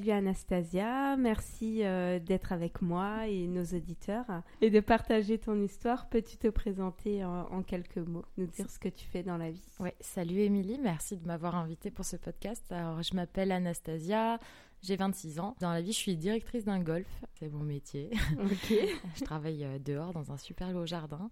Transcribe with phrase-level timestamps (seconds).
[0.00, 4.24] Salut Anastasia, merci euh, d'être avec moi et nos auditeurs
[4.62, 6.08] et de partager ton histoire.
[6.08, 9.62] Peux-tu te présenter en, quelques mots, nous dire ce que tu fais dans la vie?
[9.78, 12.64] Ouais, salut Émilie, merci de m'avoir invitée pour ce podcast.
[12.72, 14.40] Alors, je m'appelle Anastasia,
[14.80, 15.54] j'ai 26 ans.
[15.60, 18.08] Dans la vie, je suis directrice d'un golf, c'est mon métier.
[18.38, 18.72] Ok.
[19.16, 21.28] je travaille euh, dehors dans un super beau jardin.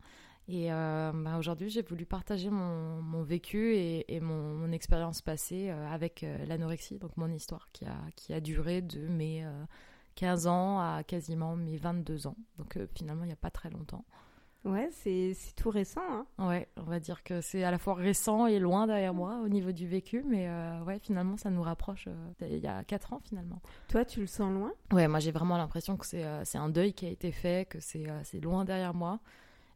[0.49, 5.21] Et euh, bah, aujourd'hui, j'ai voulu partager mon, mon vécu et, et mon, mon, expérience
[5.21, 9.45] passée euh, avec euh, l'anorexie, donc mon histoire qui a, qui a duré de mes
[10.15, 12.37] 15 ans à quasiment mes 22 ans.
[12.57, 14.05] Donc finalement, il n'y a pas très longtemps.
[14.65, 16.01] Ouais, c'est tout récent.
[16.11, 19.41] Hein ouais, on va dire que c'est à la fois récent et loin derrière moi
[19.45, 20.49] au niveau du vécu, mais
[20.87, 22.09] ouais, finalement, ça nous rapproche
[22.41, 23.61] il y a 4 ans finalement.
[23.89, 24.73] Toi, tu le sens loin?
[24.93, 28.41] Ouais, moi j'ai vraiment l'impression que c'est un deuil qui a été fait, que c'est
[28.41, 29.21] loin derrière moi.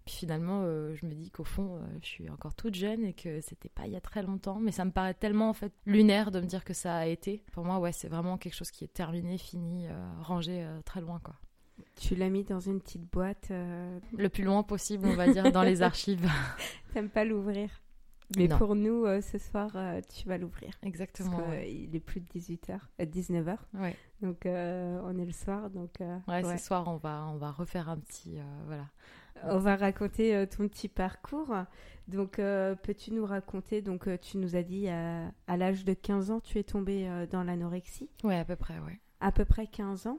[0.04, 3.12] Puis finalement, euh, je me dis qu'au fond, euh, je suis encore toute jeune et
[3.12, 4.58] que c'était pas il y a très longtemps.
[4.58, 7.44] Mais ça me paraît tellement en fait lunaire de me dire que ça a été.
[7.52, 11.20] Pour moi, ouais, c'est vraiment quelque chose qui est terminé, fini, euh, rangé très loin,
[11.22, 11.34] quoi.
[11.96, 15.62] Tu l'as mis dans une petite boîte Le plus loin possible, on va dire, dans
[15.62, 16.28] les archives.
[16.92, 17.70] T'aimes pas l'ouvrir
[18.38, 19.76] mais pour nous, ce soir,
[20.08, 20.72] tu vas l'ouvrir.
[20.82, 21.36] Exactement.
[21.36, 23.58] Parce Il est plus de 18h, 19h.
[23.74, 23.94] Ouais.
[24.22, 25.69] Donc, on est le soir.
[25.69, 28.86] Donc, ouais, ce soir, on va, on va refaire un petit, voilà,
[29.44, 31.54] on va raconter euh, ton petit parcours.
[32.09, 36.31] Donc, euh, peux-tu nous raconter Donc, euh, tu nous as dit à, l'âge de 15
[36.31, 38.10] ans, tu es tombée dans l'anorexie?
[38.25, 38.93] Oui, à peu près, oui.
[39.20, 40.19] À peu près 15 ans.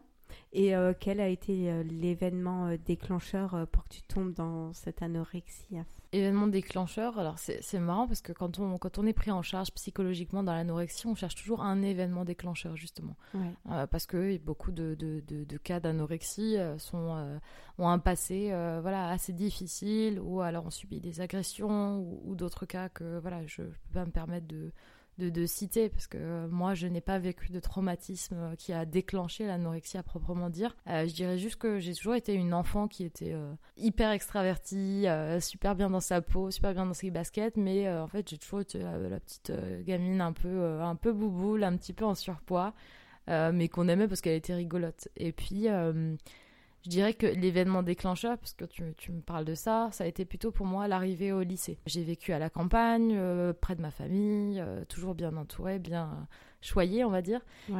[0.51, 5.77] Et quel a été l'événement déclencheur pour que tu tombes dans cette anorexie
[6.13, 9.71] Événement déclencheur, alors c'est marrant parce que quand on, quand on est pris en charge
[9.71, 13.15] psychologiquement dans l'anorexie, on cherche toujours un événement déclencheur justement.
[13.71, 17.39] Euh, parce que beaucoup de, de, de, cas d'anorexie euh, sont euh,
[17.79, 18.49] ont un passé
[18.81, 23.43] voilà, assez difficile ou alors on subit des agressions ou, ou d'autres cas que voilà,
[23.47, 24.71] je ne peux pas me permettre de,
[25.17, 28.85] de, citer, parce que euh, moi, je n'ai pas vécu de traumatisme euh, qui a
[28.85, 30.75] déclenché l'anorexie à proprement dire.
[30.87, 33.35] Euh, je dirais juste que j'ai toujours été une enfant qui était
[33.77, 35.05] hyper extravertie,
[35.39, 38.61] super bien dans sa peau, super bien dans ses baskets, mais en fait, j'ai toujours
[38.61, 39.51] été la petite
[39.85, 42.73] gamine un peu, un peu bouboule, un petit peu en surpoids,
[43.27, 45.09] mais qu'on aimait parce qu'elle était rigolote.
[45.15, 45.67] Et puis,
[46.83, 50.07] je dirais que l'événement déclencheur, parce que tu, tu, me parles de ça, ça a
[50.07, 51.79] été plutôt pour moi l'arrivée au lycée.
[51.85, 56.05] J'ai vécu à la campagne, euh, près de ma famille, euh, toujours bien entourée, bien
[56.05, 56.23] euh,
[56.61, 57.39] choyée, on va dire.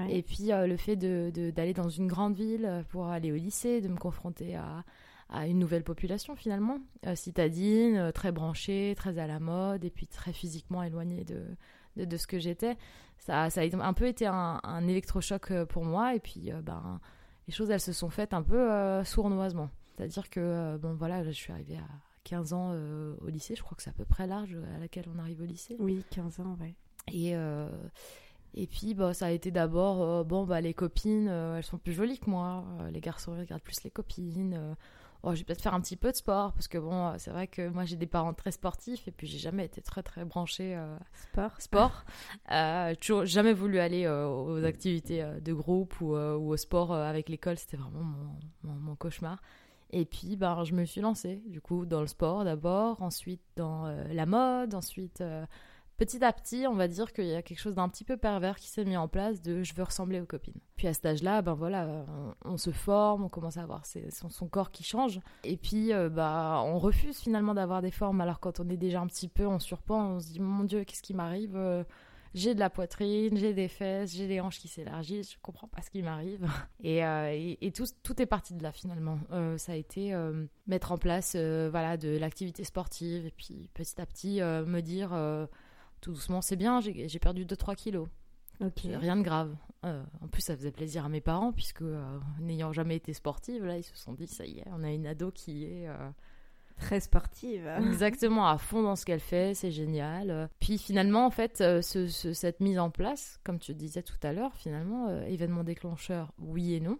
[0.09, 3.89] Et puis le fait d'aller de, dans une grande ville pour aller au lycée, de
[3.89, 4.85] me confronter à,
[5.29, 6.79] à une nouvelle population finalement,
[7.15, 11.43] citadine, très branchée, très à la mode, et puis très physiquement éloignée de,
[11.97, 12.77] de, de ce que j'étais.
[13.17, 17.01] Ça, ça a un peu été un, un électrochoc pour moi, et puis ben
[17.47, 19.69] les choses, elles se sont faites un peu euh, sournoisement.
[19.95, 21.87] C'est-à-dire que, euh, bon, voilà, je suis arrivée à
[22.23, 25.05] 15 ans euh, au lycée, je crois que c'est à peu près l'âge à laquelle
[25.13, 25.75] on arrive au lycée.
[25.79, 26.75] Oui, 15 ans, ouais.
[27.11, 27.33] Et,
[28.53, 32.17] et puis, bah, ça a été d'abord, bon, bah, les copines, elles sont plus jolies
[32.17, 34.75] que moi, les garçons regardent plus les copines,
[35.23, 37.47] oh, je vais peut-être faire un petit peu de sport parce que bon, c'est vrai
[37.47, 40.75] que moi j'ai des parents très sportifs et puis j'ai jamais été très très branchée
[40.75, 40.97] euh,
[41.31, 41.51] sport.
[41.59, 42.05] Sport.
[42.51, 47.29] Euh, toujours jamais voulu aller euh, aux activités de groupe ou, ou au sport avec
[47.29, 48.03] l'école, c'était vraiment
[48.63, 49.41] mon, mon, cauchemar.
[49.91, 53.85] Et puis, ben, je me suis lancée, du coup, dans le sport d'abord, ensuite dans
[54.11, 55.23] la mode, ensuite
[55.97, 58.57] petit à petit, on va dire qu'il y a quelque chose d'un petit peu pervers
[58.57, 60.59] qui s'est mis en place de je veux ressembler aux copines.
[60.75, 62.05] Puis à cet âge-là, ben voilà,
[62.45, 65.19] on, se forme, on commence à avoir son, corps qui change.
[65.43, 68.21] Et puis, euh, bah, on refuse finalement d'avoir des formes.
[68.21, 70.83] Alors quand on est déjà un petit peu en surpoids, on se dit mon Dieu,
[70.83, 71.83] qu'est-ce qui m'arrive euh,
[72.33, 75.83] j'ai de la poitrine, j'ai des fesses, j'ai des hanches qui s'élargissent, je comprends pas
[75.83, 76.47] ce qui m'arrive.
[76.85, 79.17] Euh, et, tout, tout, est parti de là finalement.
[79.57, 80.13] ça a été
[80.67, 85.11] mettre en place voilà, de l'activité sportive et puis petit à petit me dire
[86.03, 88.07] tout doucement, c'est bien, j'ai perdu 2-3 kilos.
[88.59, 89.55] Rien de grave.
[89.85, 93.65] Euh, en plus, ça faisait plaisir à mes parents, puisque euh, n'ayant jamais été sportive,
[93.65, 95.87] là, ils se sont dit, ça y est, on a une ado qui est...
[95.87, 96.09] Euh,
[96.79, 97.67] Très sportive.
[97.77, 100.49] Exactement, à fond dans ce qu'elle fait, c'est génial.
[100.59, 104.55] Puis finalement, en fait, ce, cette mise en place, comme tu disais tout à l'heure,
[104.55, 106.97] finalement, événement déclencheur, oui et non.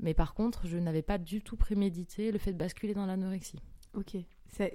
[0.00, 3.60] Mais par contre, je n'avais pas du tout prémédité le fait de basculer dans l'anorexie.
[3.94, 4.16] Ok.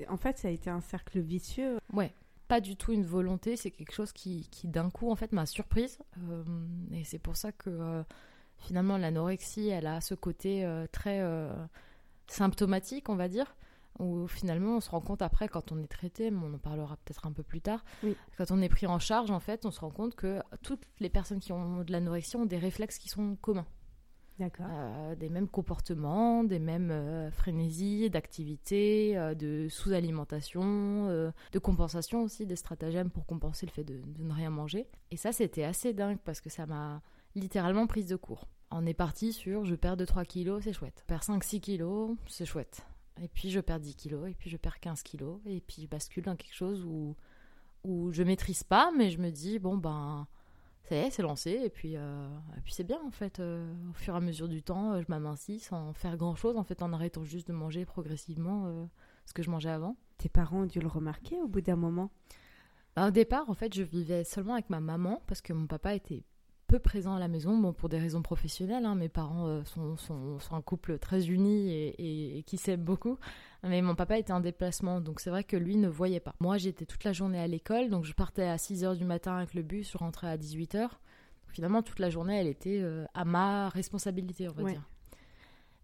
[0.07, 1.77] En fait, ça a été un cercle vicieux.
[1.92, 2.13] Ouais
[2.50, 5.46] pas du tout une volonté, c'est quelque chose qui, qui d'un coup en fait m'a
[5.46, 6.00] surprise.
[6.30, 6.44] Euh,
[6.92, 8.04] et c'est pour ça que euh,
[8.57, 11.24] finalement l'anorexie, elle a ce côté euh, très
[12.28, 13.56] symptomatique, on va dire,
[14.00, 16.98] où finalement on se rend compte après quand on est traité, mais on en parlera
[16.98, 17.86] peut-être un peu plus tard,
[18.36, 21.10] quand on est pris en charge, en fait, on se rend compte que toutes les
[21.10, 23.68] personnes qui ont de l'anorexie ont des réflexes qui sont communs.
[24.41, 32.45] Euh, des mêmes comportements, des mêmes euh, frénésies d'activité, euh, de sous-alimentation, de compensation aussi,
[32.45, 34.88] des stratagèmes pour compenser le fait de, ne rien manger.
[35.12, 37.01] Et ça, c'était assez dingue parce que ça m'a
[37.36, 38.47] littéralement prise de court.
[38.71, 41.00] On est parti sur je perds 2-3 kilos, c'est chouette.
[41.01, 42.86] Je perds 5-6 kilos, c'est chouette.
[43.21, 45.88] Et puis je perds 10 kilos, et puis je perds 15 kilos, et puis je
[45.88, 47.15] bascule dans quelque chose où,
[47.83, 50.27] où je maîtrise pas, mais je me dis, bon ben
[50.84, 51.52] ça y est, c'est lancé.
[51.52, 52.28] Et puis, euh,
[52.58, 53.40] et puis c'est bien, en fait.
[53.40, 56.64] Euh, au fur et à mesure du temps, euh, je m'amincis sans faire grand-chose, en
[56.64, 58.90] fait, en arrêtant juste de manger progressivement
[59.26, 59.96] ce que je mangeais avant.
[60.18, 62.12] Tes parents ont dû le remarquer au bout d'un moment?
[62.96, 65.94] Bah, Au départ, en fait, je vivais seulement avec ma maman parce que mon papa
[65.94, 66.24] était
[66.68, 68.86] peu présent à la maison, bon, pour des raisons professionnelles.
[68.86, 68.96] Hein.
[68.96, 73.18] Mes parents sont, sont, un couple très uni et, qui s'aiment beaucoup.
[73.64, 76.34] Mais mon papa était en déplacement, donc c'est vrai que lui ne voyait pas.
[76.40, 79.36] Moi, j'étais toute la journée à l'école, donc je partais à 6 h du matin
[79.36, 80.90] avec le bus, je rentrais à 18 h.
[81.48, 84.84] Finalement, toute la journée, elle était euh, à ma responsabilité, on va dire.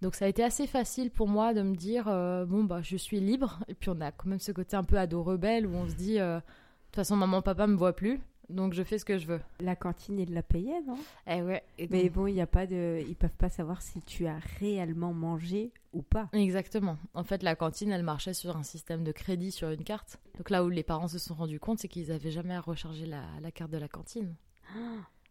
[0.01, 2.97] Donc ça a été assez facile pour moi de me dire euh, bon bah je
[2.97, 5.73] suis libre et puis on a quand même ce côté un peu ado rebelle où
[5.73, 6.41] on se dit de
[6.87, 8.19] toute façon maman papa me voit plus
[8.49, 9.41] donc je fais ce que je veux.
[9.59, 10.97] La cantine, ils la payaient, non?
[11.27, 11.63] Eh ouais.
[11.89, 15.13] Mais bon, il y a pas de, ils peuvent pas savoir si tu as réellement
[15.13, 16.29] mangé ou pas.
[16.33, 16.97] Exactement.
[17.13, 20.19] En fait, la cantine, elle marchait sur un système de crédit sur une carte.
[20.37, 23.05] Donc là où les parents se sont rendus compte, c'est qu'ils avaient jamais à recharger
[23.05, 24.35] la, la, carte de la cantine.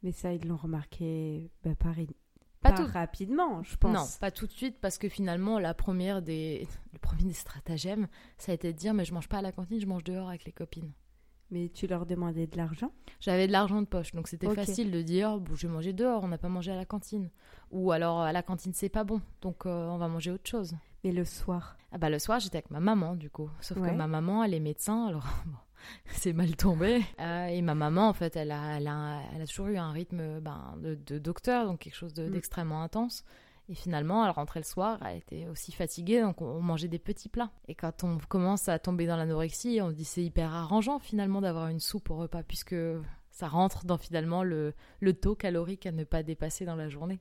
[0.02, 1.92] Mais ça, ils l'ont remarqué bah, pas,
[2.60, 2.86] pas, tout...
[2.86, 3.94] rapidement, je pense.
[3.94, 8.08] Non, pas tout de suite, parce que finalement, la première des, le premier des stratagèmes,
[8.38, 10.28] ça a été de dire, mais je mange pas à la cantine, je mange dehors
[10.28, 10.92] avec les copines.
[11.50, 12.90] Mais tu leur demandais de l'argent?
[13.20, 16.24] J'avais de l'argent de poche, donc c'était facile de dire bon, je vais manger dehors,
[16.24, 17.30] on n'a pas mangé à la cantine.
[17.70, 20.74] Ou alors à la cantine c'est pas bon, donc euh, on va manger autre chose.
[21.04, 21.76] Mais le soir?
[21.92, 24.54] Ah bah le soir j'étais avec ma maman du coup, sauf que ma maman elle
[24.54, 25.26] est médecin, alors
[26.06, 27.02] c'est mal tombé.
[27.20, 29.92] Euh, et ma maman en fait elle a, elle a, elle a toujours eu un
[29.92, 32.30] rythme ben, de, docteur, donc quelque chose mm.
[32.30, 33.24] d'extrêmement intense.
[33.68, 37.30] Et finalement, elle rentrait le soir, elle était aussi fatiguée, donc on mangeait des petits
[37.30, 37.50] plats.
[37.66, 41.40] Et quand on commence à tomber dans l'anorexie, on se dit c'est hyper arrangeant finalement
[41.40, 42.76] d'avoir une soupe au repas, puisque
[43.30, 47.20] ça rentre dans finalement le, le taux calorique à ne pas dépasser dans la journée.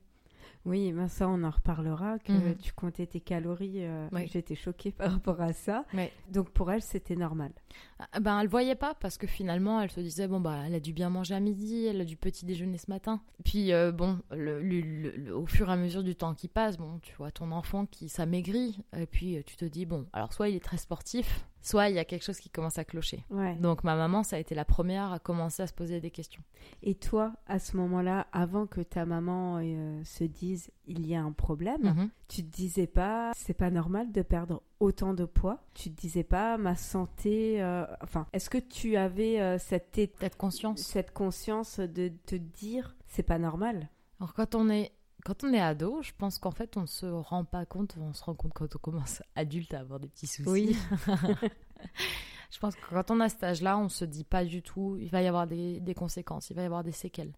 [0.66, 2.56] Oui, ben ça, on en reparlera, que mhm.
[2.56, 3.84] tu comptais tes calories.
[3.84, 5.84] Euh, j'étais choquée par rapport à ça.
[6.30, 7.52] Donc pour elle, c'était normal.
[7.98, 10.80] Ah, ben, elle voyait pas parce que finalement, elle se disait, bon, bah, elle a
[10.80, 13.20] dû bien manger à midi, elle a du petit déjeuner ce matin.
[13.44, 17.14] Puis, euh, bon, le, au fur et à mesure du temps qui passe, bon, tu
[17.16, 18.78] vois ton enfant qui s'amaigrit.
[18.96, 21.98] Et puis, tu te dis, bon, alors soit il est très sportif, soit il y
[21.98, 23.24] a quelque chose qui commence à clocher.
[23.58, 26.42] Donc ma maman, ça a été la première à commencer à se poser des questions.
[26.82, 31.22] Et toi, à ce moment-là, avant que ta maman euh, se dise il y a
[31.22, 32.10] un problème, mhm.
[32.28, 35.64] tu te disais pas c'est pas normal de perdre autant de poids?
[35.72, 40.36] Tu te disais pas ma santé euh, enfin, est-ce que tu avais euh, cette, cette
[40.36, 43.88] conscience cette conscience de te dire c'est pas normal?
[44.20, 44.92] Alors quand on est
[45.24, 48.12] quand on est ado, je pense qu'en fait, on ne se rend pas compte, on
[48.12, 50.48] se rend compte quand on commence adulte à avoir des petits soucis.
[50.48, 50.76] Oui.
[52.50, 55.08] je pense que quand on a cet âge-là, on se dit pas du tout, il
[55.08, 57.32] va y avoir des, conséquences, il va y avoir des séquelles.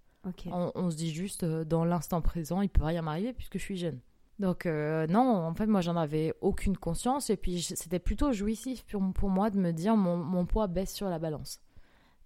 [0.47, 3.77] On, se dit juste, euh, dans l'instant présent, il peut rien m'arriver puisque je suis
[3.77, 4.01] jeune.
[4.41, 8.85] Donc euh, non, en fait, moi, j'en avais aucune conscience et puis c'était plutôt jouissif
[9.15, 11.61] pour, moi de me dire mon, poids baisse sur la balance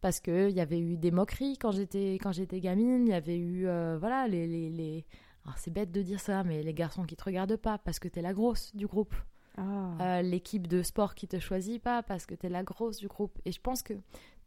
[0.00, 3.14] parce que il y avait eu des moqueries quand j'étais quand j'étais gamine, il y
[3.14, 5.04] avait eu euh, voilà les, les, les,
[5.44, 8.08] alors c'est bête de dire ça, mais les garçons qui te regardent pas parce que
[8.08, 9.14] t'es la grosse du groupe.
[9.98, 10.22] ah.
[10.22, 13.38] l'équipe de sport qui te choisit pas parce que tu es la grosse du groupe.
[13.44, 13.94] Et je pense que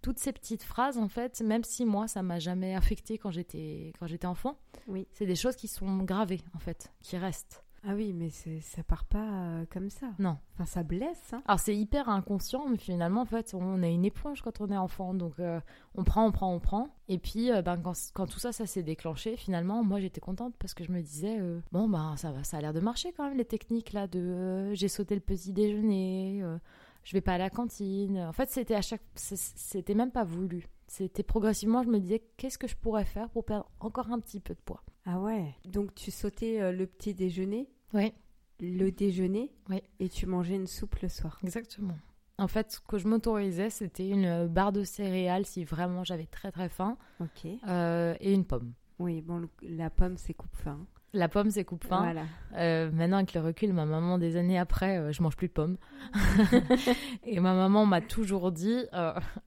[0.01, 3.93] toutes ces petites phrases, en fait, même si moi, ça m'a jamais affecté quand j'étais
[3.99, 5.07] quand j'étais enfant, oui.
[5.13, 7.63] c'est des choses qui sont gravées, en fait, qui restent.
[7.85, 10.07] Ah oui, mais ça part pas euh, comme ça.
[10.17, 10.37] Non.
[10.53, 11.33] Enfin, ça blesse.
[11.33, 11.43] Hein.
[11.47, 14.77] Alors, c'est hyper inconscient, mais finalement, en fait, on a une éponge quand on est
[14.77, 15.13] enfant.
[15.13, 15.59] Donc, euh,
[15.95, 16.95] on prend, on prend, on prend.
[17.09, 20.55] Et puis, euh, ben, quand, quand, tout ça, ça s'est déclenché, finalement, moi, j'étais contente
[20.57, 21.39] parce que je me disais,
[21.73, 24.87] bon, ben, ça, ça a l'air de marcher quand même, les techniques, là, de j'ai
[24.87, 26.41] sauté le petit déjeuner,
[27.03, 28.17] je vais pas à la cantine.
[28.17, 29.03] En fait, c'était à chaque.
[29.15, 30.69] C'était même pas voulu.
[30.87, 34.39] C'était progressivement, je me disais, qu'est-ce que je pourrais faire pour perdre encore un petit
[34.39, 34.83] peu de poids?
[35.05, 35.53] Ah ouais.
[35.65, 38.13] Donc tu sautais le petit déjeuner Oui.
[38.59, 39.81] Le déjeuner Oui.
[39.99, 41.97] Et tu mangeais une soupe le soir Exactement.
[42.37, 46.51] En fait, ce que je m'autorisais, c'était une barre de céréales si vraiment j'avais très
[46.51, 46.97] très faim.
[47.19, 47.47] Ok.
[47.67, 48.73] Euh, et une pomme.
[48.99, 50.85] Oui, bon, la pomme, c'est coupe-faim.
[51.13, 52.01] La pomme, c'est coupe-faim.
[52.01, 52.23] Voilà.
[52.55, 55.77] Euh, maintenant, avec le recul, ma maman, des années après, je mange plus de pommes.
[57.23, 58.83] et ma maman m'a toujours dit,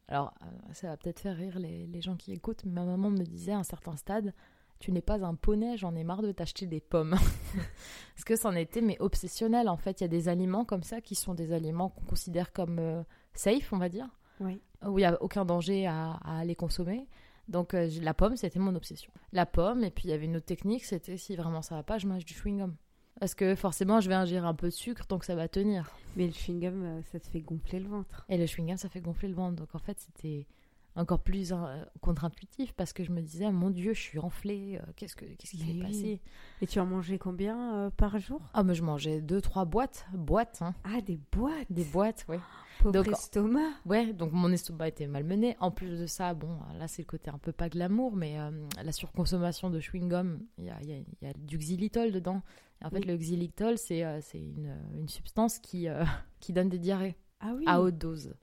[0.09, 0.33] alors
[0.73, 3.53] ça va peut-être faire rire les, les, gens qui écoutent, mais ma maman me disait
[3.53, 4.33] à un certain stade,
[4.79, 7.17] tu n'es pas un poney, j'en ai marre de t'acheter des pommes.
[8.15, 9.69] Parce que c'en était, mais obsessionnel.
[9.69, 12.53] En fait, il y a des aliments comme ça qui sont des aliments qu'on considère
[12.53, 13.03] comme euh,
[13.33, 14.09] safe, on va dire.
[14.41, 14.61] Oui.
[14.87, 17.09] Où il n'y a aucun danger à, les consommer.
[17.49, 19.13] Donc euh, la pomme, c'était mon obsession.
[19.33, 21.83] La pomme, et puis il y avait une autre technique, c'était si vraiment ça va
[21.83, 22.75] pas, je mange du chewing-gum.
[23.19, 25.91] Parce que forcément, je vais ingérer un peu de sucre, donc ça va tenir.
[26.17, 28.27] Mais le chewing-gum, euh, ça te fait gonfler le ventre.
[28.29, 29.57] Et le chewing-gum, ça fait gonfler le ventre.
[29.57, 30.47] Donc en fait, c'était
[30.97, 34.93] encore plus euh, contre-intuitif parce que je me disais mon dieu je suis enflée euh,
[34.97, 36.21] qu'est-ce que qu'est-ce qui s'est passé?
[36.63, 38.41] Et tu en mangeais combien euh, par jour?
[38.55, 40.75] Ah mais je mangeais deux trois boîtes boîtes hein.
[40.85, 41.71] ah des boîtes?
[41.71, 42.41] Des boîtes ouais.
[42.81, 43.71] Pauvre donc, estomac.
[43.85, 45.57] ouais donc mon estomac était malmené.
[45.61, 48.37] En plus de ça bon là c'est le côté un peu pas glamour mais
[48.83, 52.43] la surconsommation de chewing gum il y a, y, y a, du xylitol dedans.
[52.81, 55.89] Et en fait le xylitol c'est c'est une, une, substance qui
[56.41, 57.65] qui donne des diarrhées ah oui.
[57.67, 58.35] à haute dose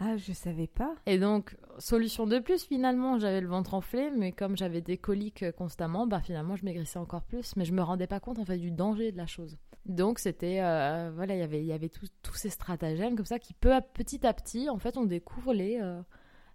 [0.00, 0.94] ah, je savais pas.
[1.06, 5.50] Et donc, solution de plus, finalement, j'avais le ventre enflé, mais comme j'avais des coliques
[5.52, 8.58] constamment, bah finalement, je maigrissais encore plus, mais je me rendais pas compte, en fait,
[8.58, 9.58] du danger de la chose.
[9.86, 13.72] Donc, c'était, euh, voilà, y il y avait tous ces stratagèmes comme ça qui, peu
[13.72, 16.00] à petit à petit, en fait, on découvre les, euh,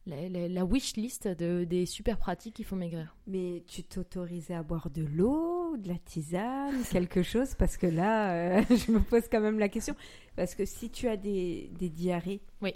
[0.05, 3.17] la wish list de, des super pratiques qu'il faut maigrir.
[3.27, 7.55] Mais tu t'autorisais à boire de l'eau, de la tisane, quelque chose?
[7.55, 9.95] Parce que là, euh, je me pose quand même la question.
[10.37, 12.73] Parce que si tu as des, des diarrhées, oui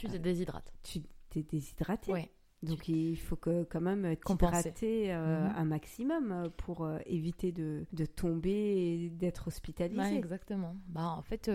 [0.00, 0.72] tu te déshydrates.
[0.82, 2.28] Tu t'es déshydraté Oui.
[2.62, 5.54] Donc il faut que quand même t'hydrater euh, mhm.
[5.56, 10.16] un maximum euh, pour euh, éviter de, de, tomber et d'être hospitalisé.
[10.16, 10.76] exactement.
[10.88, 11.50] Bah, en fait,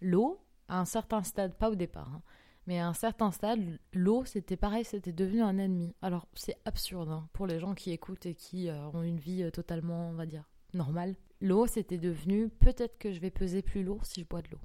[0.00, 2.22] l'eau, à un certain stade, pas au départ, hein,
[2.66, 5.94] mais à un certain stade, l'eau, c'était pareil, c'était devenu un ennemi.
[6.00, 10.08] Alors c'est absurde hein, pour les gens qui écoutent et qui ont une vie totalement,
[10.08, 11.16] on va dire, normale.
[11.42, 14.60] L'eau, c'était devenu peut-être que je vais peser plus lourd si je bois de l'eau.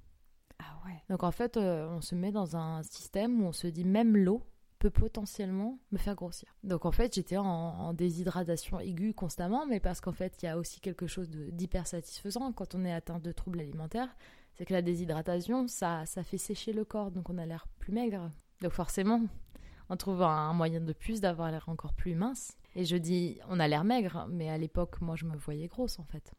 [0.59, 0.75] Ah.
[1.09, 4.17] Donc en fait, euh, on se met dans un système où on se dit même
[4.17, 4.41] l'eau
[4.79, 6.49] peut potentiellement me faire grossir.
[6.63, 10.57] Donc en fait, j'étais en, déshydratation aiguë constamment, mais parce qu'en fait, il y a
[10.57, 14.15] aussi quelque chose d'hyper satisfaisant quand on est atteint de troubles alimentaires,
[14.53, 17.93] c'est que la déshydratation, ça, ça fait sécher le corps, donc on a l'air plus
[17.93, 18.31] maigre.
[18.61, 19.21] Donc forcément,
[19.89, 22.57] on trouve un moyen de plus d'avoir l'air encore plus mince.
[22.75, 25.99] Et je dis, on a l'air maigre, mais à l'époque, moi, je me voyais grosse
[25.99, 26.33] en fait.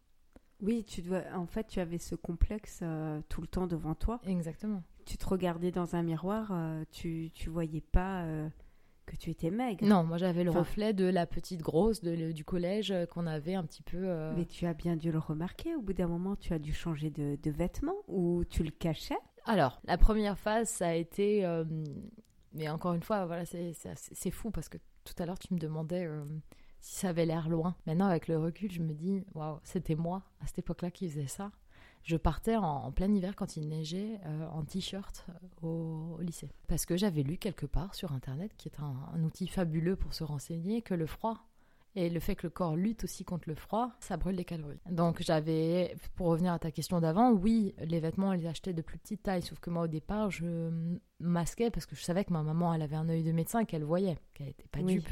[0.63, 1.23] Oui, tu dois.
[1.35, 4.21] En fait, tu avais ce complexe euh, tout le temps devant toi.
[4.27, 4.83] Exactement.
[5.05, 8.49] Tu te regardais dans un miroir, euh, tu tu voyais pas euh,
[9.05, 9.85] que tu étais maigre.
[9.87, 13.65] Non, moi j'avais le reflet de la petite grosse de, du collège qu'on avait un
[13.65, 14.33] petit peu.
[14.37, 15.77] Mais tu as bien dû le remarquer.
[15.77, 19.19] Au bout d'un moment, tu as dû changer de, de vêtements ou tu le cachais?
[19.45, 21.47] Alors, la première phase, ça a été.
[22.53, 26.09] Mais encore une fois, voilà, c'est fou parce que tout à l'heure tu me demandais
[26.87, 27.75] si ça avait l'air loin.
[27.87, 31.27] Maintenant, avec le recul, je me dis, waouh, c'était moi à cette époque-là qui faisais
[31.27, 31.51] ça.
[32.05, 36.49] Je partais en, plein hiver quand il neigeait euh, en t-shirt euh, au, lycée.
[36.69, 40.23] Parce que j'avais lu quelque part sur Internet, qui est un, outil fabuleux pour se
[40.23, 41.39] renseigner, que le froid
[41.97, 44.79] et le fait que le corps lutte aussi contre le froid, ça brûle les calories.
[44.89, 48.99] Donc j'avais, pour revenir à ta question d'avant, oui, les vêtements, elles achetais de plus
[48.99, 50.71] petite taille, sauf que moi au départ, je
[51.19, 53.83] masquais parce que je savais que ma maman, elle avait un œil de médecin qu'elle
[53.83, 55.09] voyait, qu'elle n'était pas dupe.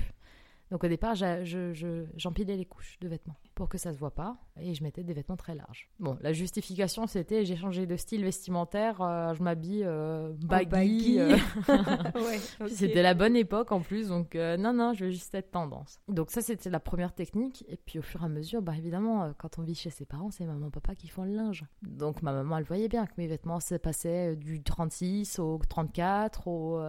[0.75, 4.75] Donc au départ, j'empilais les couches de vêtements pour que ça se voit pas et
[4.75, 5.88] je mettais des vêtements très larges.
[6.00, 11.18] Bon, la justification c'était j'ai changé de style vestimentaire, euh, je m'habille euh, baggy.
[11.20, 11.37] Euh.
[12.68, 16.00] C'était la bonne époque en plus, donc non non, je veux juste cette tendance.
[16.08, 19.32] Donc ça c'était la première technique et puis au fur et à mesure, bah évidemment,
[19.38, 21.64] quand on vit chez ses parents, c'est maman papa qui font le linge.
[21.82, 26.49] Donc ma maman elle voyait bien que mes vêtements se passaient du 36 au 34
[26.49, 26.80] au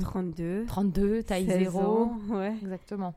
[0.00, 2.12] 32, 32 taille 0.
[2.30, 2.54] ouais.
[2.62, 3.14] Exactement.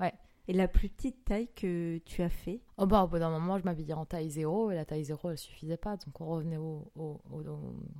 [0.00, 0.12] Ouais.
[0.46, 2.60] Et la plus petite taille que tu as fait?
[2.76, 5.30] Oh bah, au bout d'un moment, je m'habillais en taille 0 et la taille 0,
[5.30, 5.96] elle suffisait pas.
[5.96, 6.90] Donc on revenait au,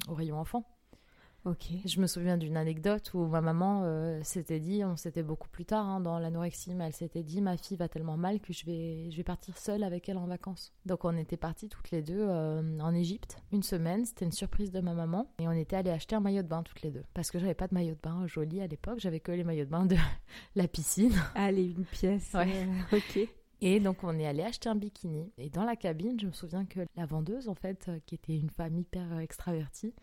[0.09, 0.65] rayon enfant.
[1.85, 5.67] Je me souviens d'une anecdote où ma maman euh, s'était dit, on s'était beaucoup plus
[5.67, 8.65] tard hein, dans l'anorexie, mais elle s'était dit ma fille va tellement mal que je
[8.65, 10.73] vais, je vais partir seule avec elle en vacances.
[10.87, 14.71] Donc on était partis toutes les deux euh, en Égypte une semaine, c'était une surprise
[14.71, 17.05] de ma maman et on était allés acheter un maillot de bain toutes les deux
[17.13, 19.67] parce que j'avais pas de maillot de bain joli à l'époque, j'avais que les maillots
[19.67, 19.97] de bain de
[20.55, 21.13] la piscine.
[21.35, 22.33] Allez, une pièce.
[22.33, 22.67] Ouais.
[22.93, 23.29] Euh, ok.
[23.61, 25.31] Et donc on est allé acheter un bikini.
[25.37, 28.51] Et dans la cabine, je me souviens que la vendeuse, en fait, qui était une
[28.51, 29.95] femme hyper extravertie,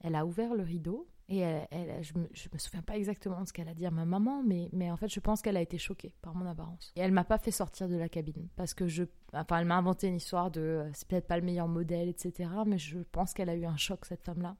[0.00, 3.52] elle a ouvert le rideau et elle, je, me, me souviens pas exactement de ce
[3.52, 5.78] qu'elle a dit à ma maman, mais, mais en fait, je pense qu'elle a été
[5.78, 6.92] choquée par mon apparence.
[6.96, 9.04] Et elle m'a pas fait sortir de la cabine parce que je.
[9.32, 12.50] Enfin, elle m'a inventé une histoire de euh, c'est peut-être pas le meilleur modèle, etc.
[12.66, 14.56] Mais je pense qu'elle a eu un choc, cette femme-là,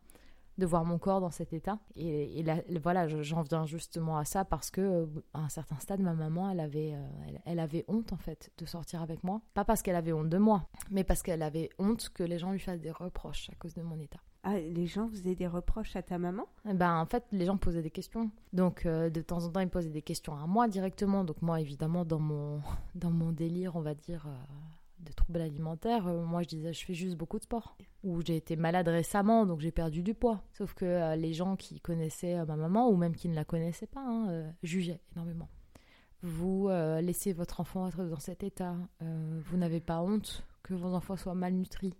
[0.59, 1.81] de voir mon corps dans cet état.
[1.97, 2.45] Et,
[2.81, 6.51] voilà, j'en viens justement à ça parce que euh, à un certain stade, ma maman,
[6.51, 9.43] elle avait, euh, elle, avait honte en fait de sortir avec moi.
[9.55, 12.53] Pas parce qu'elle avait honte de moi, mais parce qu'elle avait honte que les gens
[12.53, 14.21] lui fassent des reproches à cause de mon état.
[14.43, 16.47] Ah, les gens faisaient des reproches à ta maman?
[16.69, 18.31] Eh ben, En fait, les gens posaient des questions.
[18.55, 21.25] Donc, euh, de temps en temps, ils posaient des questions à moi directement.
[21.25, 22.63] Donc, moi, évidemment, dans mon,
[22.95, 26.85] dans mon délire, on va dire, euh, de troubles alimentaires, euh, moi, je disais, je
[26.87, 27.77] fais juste beaucoup de sport.
[28.03, 30.43] Ou j'ai été malade récemment, donc j'ai perdu du poids.
[30.55, 34.01] Sauf que les gens qui connaissaient ma maman, ou même qui ne la connaissaient pas,
[34.01, 35.51] hein, jugeaient énormément.
[36.23, 36.71] Vous
[37.03, 38.75] laissez votre enfant être dans cet état.
[39.01, 41.95] vous n'avez pas honte que vos enfants soient malnutris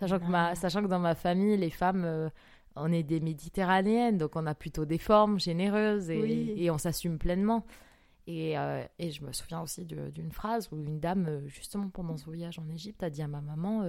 [0.00, 2.30] Sachant, que, ma, sachant que dans ma famille, les femmes, euh,
[2.74, 7.18] on est des méditerranéennes, donc on a plutôt des formes généreuses et, et on s'assume
[7.18, 7.66] pleinement.
[8.26, 12.16] Et, euh, et, je me souviens aussi d'une phrase où une dame, euh, justement pendant
[12.16, 13.84] ce voyage en Égypte, a dit à ma maman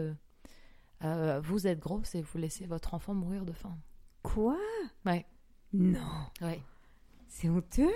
[1.41, 3.77] Vous êtes grosse et vous laissez votre enfant mourir de faim.
[4.21, 4.57] Quoi?
[5.05, 5.25] Ouais.
[5.71, 5.99] Non.
[6.41, 6.61] Ouais.
[7.29, 7.87] C'est honteux?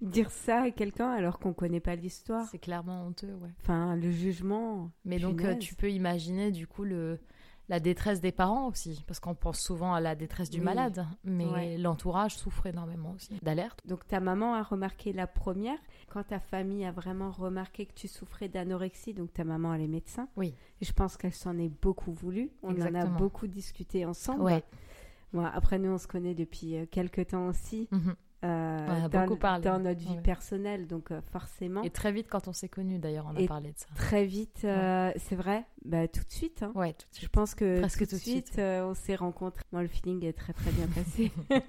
[0.00, 2.48] Dire ça à quelqu'un alors qu'on connaît pas l'histoire?
[2.50, 3.50] C'est clairement honteux, ouais.
[3.60, 4.90] Enfin, le jugement.
[5.04, 7.20] Mais donc, tu peux imaginer du coup le,
[7.68, 11.78] la détresse des parents aussi, parce qu'on pense souvent à la détresse du malade, mais
[11.78, 13.80] l'entourage souffre énormément aussi d'alerte.
[13.86, 18.08] Donc ta maman a remarqué la première, quand ta famille a vraiment remarqué que tu
[18.08, 20.28] souffrais d'anorexie, donc ta maman elle est médecin.
[20.36, 20.54] Oui.
[20.80, 22.50] Et je pense qu'elle s'en est beaucoup voulu.
[22.62, 24.42] On en a beaucoup discuté ensemble.
[24.42, 24.62] Ouais.
[25.32, 27.88] Moi, après nous on se connaît depuis euh, quelques temps aussi.
[27.90, 28.14] Mhm.
[28.44, 29.64] Euh, dans, beaucoup parlé.
[29.64, 31.82] dans notre vie personnelle, donc euh, forcément.
[31.82, 33.86] Et très vite, quand on s'est connus, d'ailleurs, on a parlé de ça.
[33.94, 36.62] Très vite, euh, c'est vrai, bah, tout de suite.
[36.62, 36.72] Hein.
[36.74, 37.24] Ouais, tout de suite.
[37.24, 39.64] Je pense que Presque tout, de suite, on s'est rencontrés.
[39.72, 41.32] Moi, le feeling est très très bien passé.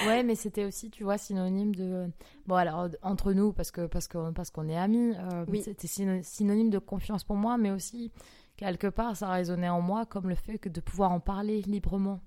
[0.06, 2.10] ouais, mais c'était aussi, tu vois, synonyme de.
[2.46, 5.12] Bon, alors, entre nous, parce qu'on parce que, parce qu'on est amis,
[5.48, 5.62] oui.
[5.62, 8.10] c'était synonyme de confiance pour moi, mais aussi,
[8.56, 12.20] quelque part, ça résonnait en moi comme le fait que de pouvoir en parler librement.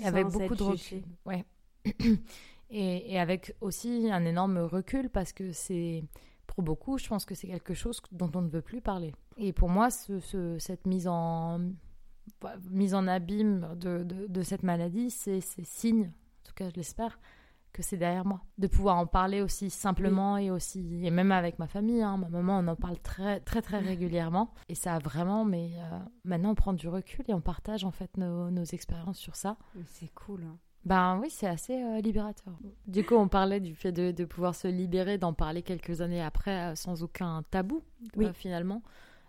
[0.00, 1.04] Et avec beaucoup de recul.
[1.24, 1.44] Ouais.
[2.76, 6.02] Et, avec aussi un énorme recul parce que c'est,
[6.48, 9.14] pour beaucoup, je pense que c'est quelque chose dont on ne veut plus parler.
[9.36, 11.60] Et pour moi, ce, cette mise en,
[12.70, 17.20] mise en abîme de, de, cette maladie, c'est signe, en tout cas je l'espère,
[17.72, 18.40] que c'est derrière moi.
[18.58, 22.28] De pouvoir en parler aussi simplement et aussi, et même avec ma famille, hein, ma
[22.28, 24.52] maman, on en parle très très très régulièrement.
[24.68, 27.92] Et ça a vraiment, mais euh, maintenant on prend du recul et on partage en
[27.92, 29.58] fait nos, nos expériences sur ça.
[29.86, 30.42] C'est cool.
[30.42, 30.58] Hein.
[30.84, 32.54] Ben oui, c'est assez euh, libérateur.
[32.86, 36.22] Du coup, on parlait du fait de, de pouvoir se libérer, d'en parler quelques années
[36.22, 37.82] après euh, sans aucun tabou,
[38.16, 38.26] oui.
[38.26, 38.82] Euh, finalement.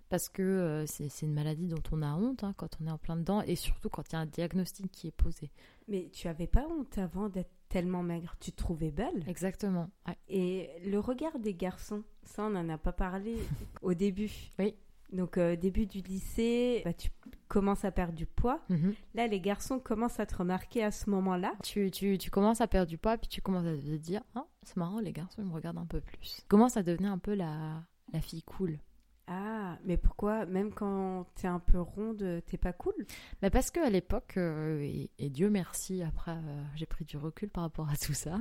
[0.10, 3.16] Parce que c'est une maladie dont on a honte hein, quand on est en plein
[3.16, 5.50] dedans et surtout quand il y a un diagnostic qui est posé.
[5.88, 9.24] Mais tu avais pas honte avant d'être tellement maigre, tu te trouvais belle.
[9.28, 9.90] Exactement.
[10.30, 13.36] Et le regard des garçons, ça on n'en a pas parlé
[13.82, 14.32] au début.
[14.60, 14.76] Oui.
[15.12, 17.10] Donc début du lycée, bah, tu
[17.48, 18.62] commences à perdre du poids.
[18.70, 18.94] Mhm.
[19.14, 21.54] Là, les garçons commencent à te remarquer à ce moment-là.
[21.64, 24.46] Tu, tu, tu, commences à perdre du poids, puis tu commences à te dire ah,
[24.64, 26.38] c'est marrant, les garçons, ils me regardent un peu plus.
[26.42, 28.80] Tu commences à devenir un peu la, la fille cool.
[29.28, 30.46] Ah, mais pourquoi?
[30.46, 32.94] Même quand t'es un peu ronde, t'es pas cool?
[33.42, 34.80] Mais Parce qu'à l'époque, euh,
[35.18, 38.40] et, Dieu merci, après, euh, j'ai pris du recul par rapport à tout ça.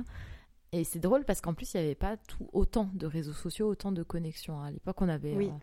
[0.71, 3.67] Et c'est drôle parce qu'en plus, il n'y avait pas tout, autant de réseaux sociaux,
[3.67, 4.61] autant de connexions.
[4.61, 5.35] À l'époque, on avait.
[5.35, 5.47] Oui.
[5.47, 5.57] Euh,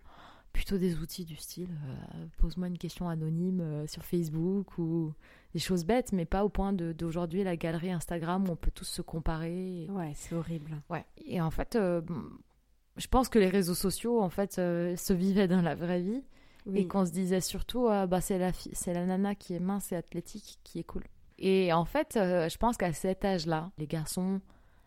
[0.53, 5.13] plutôt des outils du style euh, pose-moi une question anonyme euh, sur Facebook ou
[5.55, 8.85] des choses bêtes, mais pas au point d'aujourd'hui la galerie Instagram où on peut tous
[8.85, 9.87] se comparer.
[9.91, 10.83] Ouais, c'est horrible.
[10.89, 11.05] Ouais.
[11.25, 12.01] Et en fait, euh,
[12.97, 16.23] je pense que les réseaux sociaux en fait se vivaient dans la vraie vie
[16.75, 19.97] et qu'on se disait surtout bah c'est la c'est la nana qui est mince et
[19.97, 21.03] athlétique qui est cool.
[21.39, 24.41] Et en fait, je pense qu'à cet âge-là, les garçons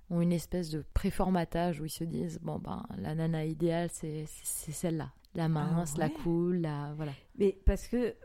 [0.09, 4.25] ont une espèce de préformatage où ils se disent bon ben la nana idéale c'est
[4.25, 7.11] celle-là la mince, ah la cool, la voilà.
[7.37, 8.15] Mais parce que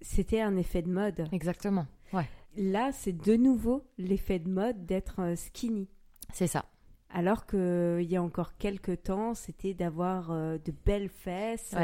[0.00, 1.28] c'était un effet de mode.
[1.32, 1.86] Exactement.
[2.12, 2.28] Ouais.
[2.56, 5.88] Là, c'est de nouveau l'effet de mode d'être euh, skinny.
[6.32, 6.64] C'est ça.
[7.10, 11.74] Alors qu'il y a encore quelques temps, c'était d'avoir euh, de belles fesses,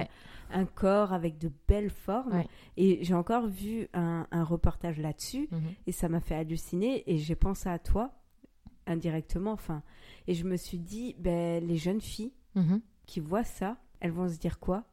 [0.51, 2.43] un corps avec de belles formes.
[2.77, 5.61] Et j'ai encore vu un, reportage là-dessus mhm.
[5.87, 7.09] et ça m'a fait halluciner.
[7.09, 8.13] Et j'ai pensé à toi
[8.87, 9.53] indirectement.
[9.53, 9.85] Enfin,
[10.27, 12.81] et je me suis dit, ben, les jeunes filles mhm.
[13.07, 14.85] qui voient ça, elles vont se dire quoi?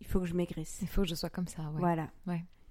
[0.00, 0.78] Il faut que je maigrisse.
[0.82, 1.70] Il faut que je sois comme ça.
[1.74, 2.10] Voilà.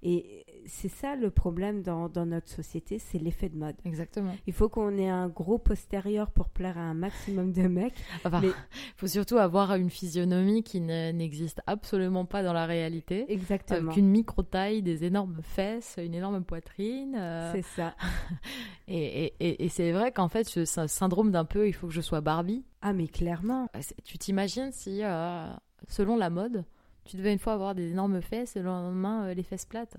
[0.02, 3.76] Et c'est ça le problème dans, dans notre société, c'est l'effet de mode.
[3.84, 4.34] Exactement.
[4.48, 7.96] Il faut qu'on ait un gros postérieur pour plaire à un maximum de mecs.
[8.26, 8.54] Il
[8.96, 13.26] faut surtout avoir une physionomie qui n'existe absolument pas dans la réalité.
[13.32, 13.90] Exactement.
[13.90, 17.16] Avec une micro-taille, des énormes fesses, une énorme poitrine.
[17.18, 17.96] Euh, c'est ça.
[18.88, 22.02] et, et, et c'est vrai qu'en fait, ce syndrome d'un peu, il faut que je
[22.02, 22.64] sois Barbie.
[22.82, 23.70] Ah, mais clairement.
[23.74, 25.50] Bah, tu t'imagines si, euh,
[25.88, 26.64] selon la mode,
[27.06, 29.98] tu devais une fois avoir des énormes fesses et le lendemain euh, les fesses plates.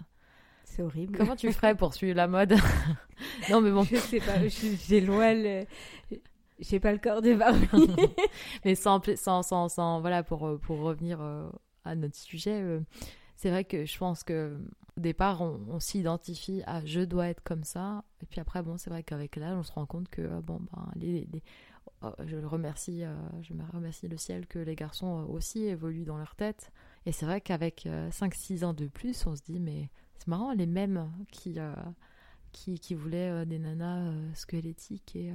[0.65, 1.19] C'est horrible.
[1.19, 2.55] Comment tu ferais pour suivre la mode
[3.51, 3.83] Non, mais bon.
[3.83, 5.65] Je sais pas, j'ai loin le.
[6.61, 7.67] J'ai pas le corps de Barbie.
[8.65, 11.49] mais sans, sans, sans, sans, voilà, pour, euh, pour revenir euh,
[11.85, 12.63] à notre sujet,
[13.35, 14.59] c'est vrai que je pense que
[14.97, 18.05] au départ, on, s'identifie à je dois être comme ça.
[18.23, 20.89] Et puis après, bon, c'est vrai qu'avec l'âge, on se rend compte que, bon, ben,
[20.97, 21.27] les,
[22.25, 23.03] je remercie,
[23.43, 26.73] je me remercie le ciel que les garçons aussi évoluent dans leur tête.
[27.07, 30.53] Et c'est vrai qu'avec 5-6 euh, ans de plus, on se dit, mais c'est marrant,
[30.53, 31.75] les mêmes qui, euh,
[32.53, 35.33] qui, qui, voulaient euh, des nanas squelettiques et,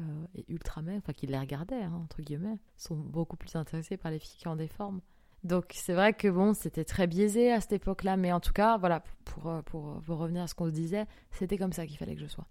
[0.48, 4.38] ultra enfin qui les regardaient, hein, entre guillemets, sont beaucoup plus intéressés par les filles
[4.38, 5.02] qui ont des formes.
[5.44, 8.78] Donc c'est vrai que bon, c'était très biaisé à cette époque-là, mais en tout cas,
[8.78, 12.16] voilà, pour, pour, pour revenir à ce qu'on se disait, c'était comme ça qu'il fallait
[12.16, 12.48] que je sois.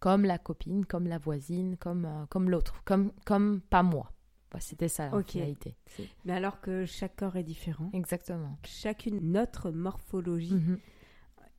[0.00, 4.12] Comme la copine, comme la voisine, comme, comme l'autre, comme, comme pas moi.
[4.52, 5.76] Bah, c'était ça en réalité.
[6.24, 7.90] Mais alors que chaque corps est différent.
[7.92, 8.56] Exactement.
[8.64, 10.54] Chacune notre morphologie.
[10.54, 10.78] Mhm.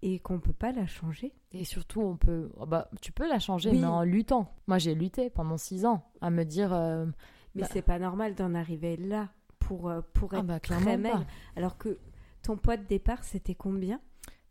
[0.04, 1.34] Et qu'on peut pas la changer.
[1.52, 4.54] Et surtout, on peut, oh, bah, tu peux la changer, mais en luttant.
[4.68, 6.72] Moi, j'ai lutté pendant six ans à me dire.
[6.72, 7.08] Euh,
[7.56, 10.98] mais bah c'est pas normal d'en arriver là pour euh, pour ah, être ah très
[10.98, 11.26] maigre.
[11.56, 11.98] Alors que
[12.44, 14.00] ton poids de départ, c'était combien?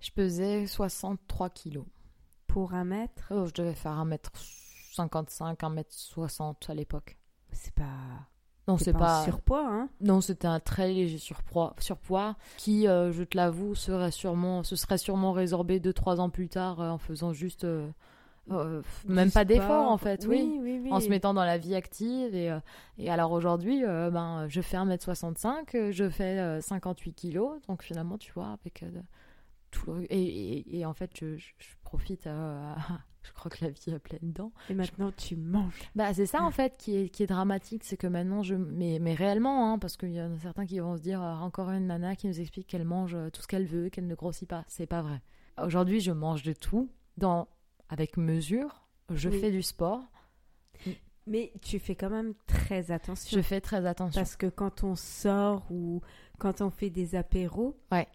[0.01, 1.87] Je pesais 63 kilos.
[2.57, 3.31] Pour un mètre?
[3.33, 4.31] Oh, Je devais faire un mètre
[4.95, 7.19] 55, un mètre 60 à l'époque.
[7.53, 7.85] C'est pas.
[8.67, 13.13] Non, c'est pas, un surpoids, hein Non, c'était un très léger surpoids, surpoids qui, euh,
[13.13, 16.89] je te l'avoue, serait sûrement, se serait sûrement résorbé deux trois ans plus tard euh,
[16.89, 17.91] en faisant juste, euh,
[19.07, 22.35] même pas d'effort en fait, oui, oui, oui, en se mettant dans la vie active
[22.35, 22.57] et,
[22.97, 28.49] et alors aujourd'hui, ben, je fais 1m65, je fais 58 kilos, donc finalement, tu vois,
[28.49, 28.83] avec
[29.77, 30.13] tout le...
[30.13, 32.77] et, et, en fait, je, je, profite à
[33.23, 34.53] je crois que la vie a plein dents.
[34.71, 35.79] Et maintenant, tu manges.
[35.95, 37.85] Bah, c'est ça, en fait, qui est, qui est dramatique.
[37.85, 38.55] C'est que maintenant, je.
[38.55, 41.41] Mais, mais réellement, hein, parce qu'il y en a certains qui vont se dire ah,
[41.43, 44.15] encore une nana qui nous explique qu'elle mange euh, tout ce qu'elle veut, qu'elle ne
[44.15, 44.65] grossit pas.
[44.69, 45.21] C'est pas vrai.
[45.63, 47.49] Aujourd'hui, je mange de tout, dans...
[47.89, 48.87] avec mesure.
[49.11, 50.03] Je fais du sport.
[51.27, 53.37] Mais tu fais quand même très attention.
[53.37, 54.21] Je fais très attention.
[54.21, 56.01] Parce que quand on sort ou
[56.39, 58.07] quand on fait des apéros, ouais.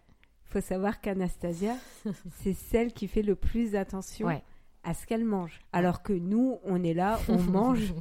[0.52, 1.74] Faut savoir qu'Anastasia,
[2.42, 4.42] c'est celle qui fait le plus attention ouais
[4.84, 5.60] à ce qu'elle mange.
[5.72, 7.94] Alors que nous, on est là, on mange.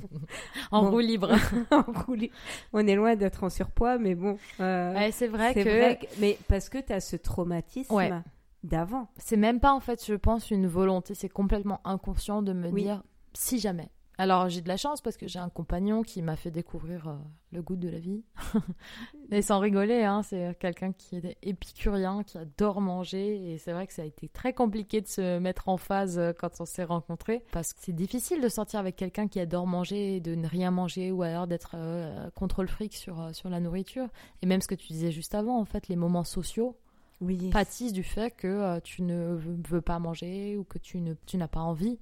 [0.71, 1.31] en roue libre.
[2.73, 4.37] On est loin d'être en surpoids, mais bon.
[4.59, 6.19] Euh, c'est vrai, que...
[6.19, 8.23] Mais parce que tu as ce traumatisme
[8.63, 9.09] d'avant.
[9.17, 11.13] C'est même pas, en fait, je pense, une volonté.
[11.13, 13.89] C'est complètement inconscient de me dire si jamais.
[14.17, 17.15] Alors j'ai de la chance parce que j'ai un compagnon qui m'a fait découvrir euh,
[17.51, 18.23] le goût de la vie.
[19.31, 23.51] et sans rigoler, hein, c'est quelqu'un qui est épicurien, qui adore manger.
[23.51, 26.33] Et c'est vrai que ça a été très compliqué de se mettre en phase euh,
[26.37, 27.43] quand on s'est rencontrés.
[27.51, 30.71] Parce que c'est difficile de sortir avec quelqu'un qui adore manger et de ne rien
[30.71, 34.07] manger ou alors d'être euh, contre le fric sur, sur la nourriture.
[34.41, 36.77] Et même ce que tu disais juste avant, en fait, les moments sociaux.
[37.21, 37.51] Oui.
[37.51, 41.59] pâtissent du fait que tu ne veux pas manger ou que tu n'as tu pas
[41.59, 41.99] envie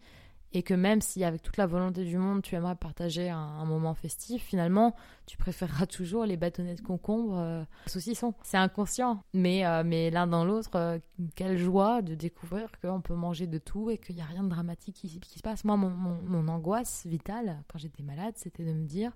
[0.54, 3.94] et que même si avec toute la volonté du monde tu aimerais partager un, moment
[3.94, 8.34] festif, finalement tu préféreras toujours les bâtonnets de concombre euh, saucissons.
[8.44, 11.00] C'est inconscient, mais, euh, mais l'un dans l'autre, euh,
[11.36, 14.50] quelle joie de découvrir qu'on peut manger de tout et qu'il n'y a rien de
[14.50, 15.64] dramatique qui, se passe.
[15.64, 19.12] Moi, mon, mon, angoisse vitale quand j'étais malade, c'était de me dire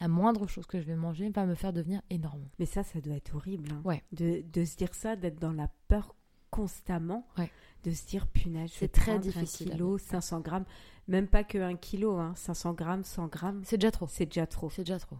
[0.00, 2.48] la moindre chose que je vais manger va me faire devenir énorme.
[2.60, 3.70] Mais ça, ça doit être horrible.
[3.72, 3.80] Hein.
[3.84, 4.04] ouais.
[4.12, 6.14] De, de se dire ça, d'être dans la peur
[6.50, 7.26] constamment.
[7.36, 7.50] Ouais
[7.84, 9.68] de se dire punaise, c'est très difficile.
[9.68, 10.64] Un kilo, 500 grammes,
[11.06, 13.62] même pas que un kilo, hein, 500 grammes, 100 grammes.
[13.64, 14.06] C'est déjà trop.
[14.08, 14.70] C'est déjà trop.
[14.70, 15.16] C'est déjà trop.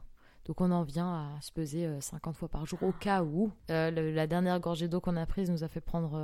[0.49, 3.53] Donc on en vient à se peser 50 euh, fois par jour au cas où.
[3.71, 6.18] Euh, la dernière gorgée d'eau qu'on a prise nous a fait prendre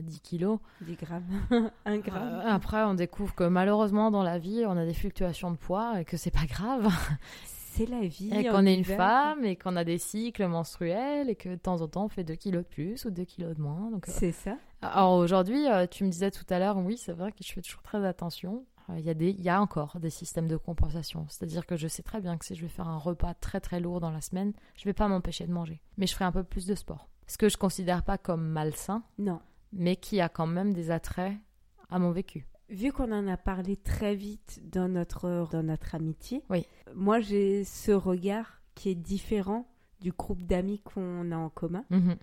[0.00, 0.58] 10 euh, kilos.
[0.82, 1.24] 10 grammes.
[1.84, 2.40] 1 gramme.
[2.46, 6.04] après on découvre que malheureusement dans la vie on a des fluctuations de poids et
[6.04, 6.92] que c'est pas grave.
[7.70, 8.30] C'est la vie.
[8.34, 11.80] Et qu'on est une femme et qu'on a des cycles menstruels et que de temps
[11.80, 13.90] en temps on fait 2 kilos de plus ou 2 kilos de moins.
[14.06, 14.56] C'est ça.
[14.82, 17.60] Alors aujourd'hui, euh, tu me disais tout à l'heure, oui, c'est vrai que je fais
[17.60, 18.64] toujours très attention.
[18.96, 21.24] Il y, a des, il y a encore des systèmes de compensation.
[21.28, 23.78] C'est-à-dire que je sais très bien que si je vais faire un repas très très
[23.78, 25.80] lourd dans la semaine, je vais pas m'empêcher de manger.
[25.96, 27.08] Mais je ferai un peu plus de sport.
[27.28, 29.04] Ce que je considère pas comme malsain.
[29.18, 29.38] Non.
[29.72, 31.34] Mais qui a quand même des attraits
[31.88, 32.48] à mon vécu.
[32.70, 36.64] Vu qu'on en a parlé très vite dans notre, dans notre amitié, oui.
[36.94, 39.66] moi j'ai ce regard qui est différent
[40.00, 41.84] du groupe d'amis qu'on a en commun.
[41.90, 42.16] Mhm.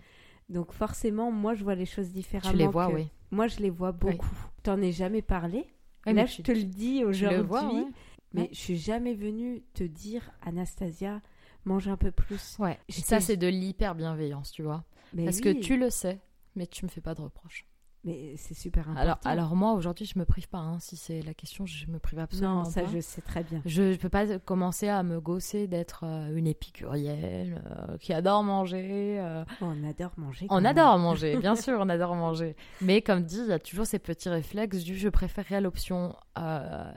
[0.48, 2.52] Donc forcément, moi je vois les choses différemment.
[2.52, 3.08] Tu les vois, oui.
[3.30, 4.34] Moi je les vois beaucoup.
[4.62, 5.66] T'en ai jamais parlé?
[6.06, 7.86] Là, je te le dis aujourd'hui.
[8.34, 11.22] Mais je suis jamais venue te dire, Anastasia,
[11.64, 12.56] mange un peu plus.
[12.58, 12.78] Ouais.
[12.88, 14.84] Ça, c'est de l'hyper bienveillance, tu vois.
[15.16, 16.20] Parce que tu le sais,
[16.54, 17.66] mais tu me fais pas de reproches.
[18.04, 19.00] Mais c'est super important.
[19.00, 20.58] Alors, alors moi, aujourd'hui, je me prive pas.
[20.58, 20.78] Hein.
[20.78, 23.60] Si c'est la question, je me prive absolument non, ça, je sais très bien.
[23.64, 28.44] Je ne peux pas commencer à me gausser d'être euh, une épicurienne euh, qui adore
[28.44, 29.18] manger.
[29.20, 29.44] Euh.
[29.60, 30.46] On adore manger.
[30.50, 32.54] On adore manger, bien sûr, on adore manger.
[32.80, 36.14] Mais comme dit, il y a toujours ces petits réflexes du je préférerais l'option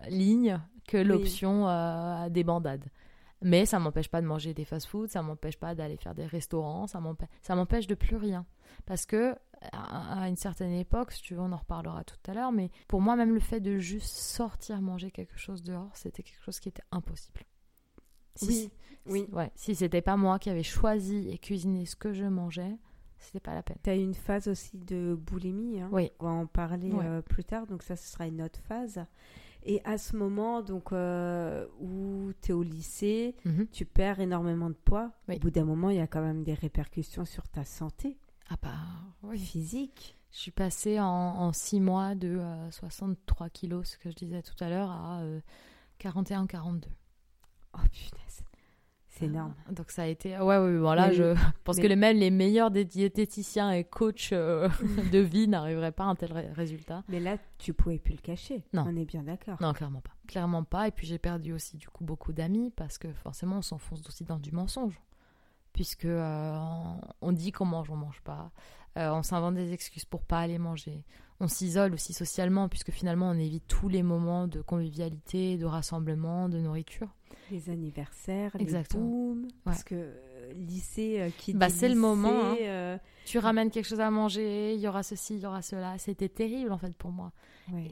[0.09, 1.67] ligne que l'option
[2.29, 2.85] des bandades.
[3.43, 6.85] Mais ça m'empêche pas de manger des fast-foods, ça m'empêche pas d'aller faire des restaurants,
[6.85, 6.99] ça
[7.55, 8.45] m'empêche de plus rien.
[8.85, 9.35] Parce que
[9.71, 12.99] à une certaine époque, si tu veux, on en reparlera tout à l'heure, mais pour
[12.99, 16.69] moi, même le fait de juste sortir manger quelque chose dehors, c'était quelque chose qui
[16.69, 17.41] était impossible.
[18.35, 18.71] Si,
[19.05, 19.29] oui, oui.
[19.31, 22.77] Ouais, si c'était pas moi qui avais choisi et cuisiné ce que je mangeais,
[23.19, 23.77] c'était pas la peine.
[23.83, 25.89] Tu as une phase aussi de boulimie, hein.
[25.91, 26.11] oui.
[26.19, 29.05] on va en parler euh, plus tard, donc ça, ce sera une autre phase.
[29.63, 33.67] Et à ce moment, donc, euh, où tu es au lycée, mhm.
[33.71, 35.11] tu perds énormément de poids.
[35.29, 38.17] Au bout d'un moment, il y a quand même des répercussions sur ta santé.
[38.51, 40.17] Ah bah, Physique.
[40.31, 44.61] Je suis passée en, six mois de 63 euh, kilos, ce que je disais tout
[44.61, 45.21] à l'heure, à
[45.99, 46.85] 41-42.
[46.85, 46.89] Euh,
[47.73, 48.43] oh punaise.
[49.07, 49.53] C'est énorme.
[49.69, 50.37] Donc ça a été.
[50.37, 51.11] Ouais, ouais, voilà.
[51.11, 51.35] je
[51.65, 54.69] pense que les, même les meilleurs diététiciens et coachs euh,
[55.11, 57.03] de vie n'arriveraient pas à un tel résultat.
[57.09, 58.63] Mais là, tu pouvais plus le cacher.
[58.73, 58.85] Non.
[58.87, 59.57] On est bien d'accord.
[59.61, 60.13] Non, clairement pas.
[60.27, 60.87] Clairement pas.
[60.87, 64.23] Et puis j'ai perdu aussi, du coup, beaucoup d'amis parce que forcément, on s'enfonce aussi
[64.23, 64.99] dans du mensonge
[65.73, 66.57] puisque euh,
[67.21, 68.51] on dit qu'on mange, on mange pas.
[68.97, 71.05] Euh, on s'invente des excuses pour pas aller manger.
[71.39, 76.49] On s'isole aussi socialement, puisque finalement on évite tous les moments de convivialité, de rassemblement,
[76.49, 77.07] de nourriture.
[77.49, 79.03] Les anniversaires, Exactement.
[79.03, 82.53] les booms, parce que euh, lycée qui bah, c'est le moment.
[82.53, 82.99] Hein.
[83.25, 85.97] Tu ramènes quelque chose à manger, il y aura ceci, il y aura cela.
[85.97, 87.31] C'était terrible en fait pour moi.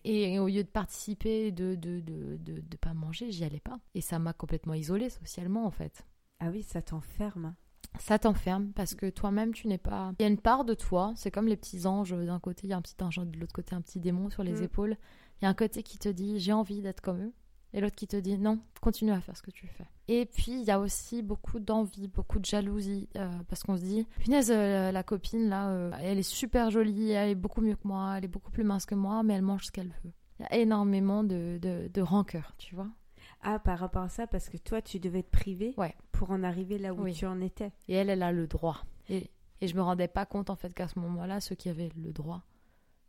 [0.04, 3.80] Et, au lieu de participer, de de, de, de, de pas manger, j'y allais pas.
[3.96, 6.06] Et ça m'a complètement isolée socialement en fait.
[6.40, 7.56] Ah oui, ça t'enferme
[7.98, 10.14] ça t'enferme parce que toi-même tu n'es pas.
[10.20, 12.12] Il y a une part de toi, c'est comme les petits anges.
[12.12, 14.44] D'un côté, il y a un petit ange, de l'autre côté, un petit démon sur
[14.44, 14.64] les mm.
[14.64, 14.98] épaules.
[15.42, 17.34] Il y a un côté qui te dit j'ai envie d'être comme eux,
[17.74, 19.86] et l'autre qui te dit non, continue à faire ce que tu fais.
[20.08, 23.84] Et puis il y a aussi beaucoup d'envie, beaucoup de jalousie, euh, parce qu'on se
[23.84, 27.76] dit punaise, euh, la copine là, euh, elle est super jolie, elle est beaucoup mieux
[27.76, 30.12] que moi, elle est beaucoup plus mince que moi, mais elle mange ce qu'elle veut.
[30.40, 32.88] Il y a énormément de, de, de rancœur, tu vois.
[33.42, 35.96] Ah, par rapport à ça, parce que toi, tu devais te priver ouais.
[36.12, 37.72] pour en arriver là où tu en étais.
[37.88, 38.84] Et elle, elle a le droit.
[39.10, 39.30] Et,
[39.62, 42.12] et je me rendais pas compte, en fait, qu'à ce moment-là, ceux qui avaient le
[42.12, 42.44] droit,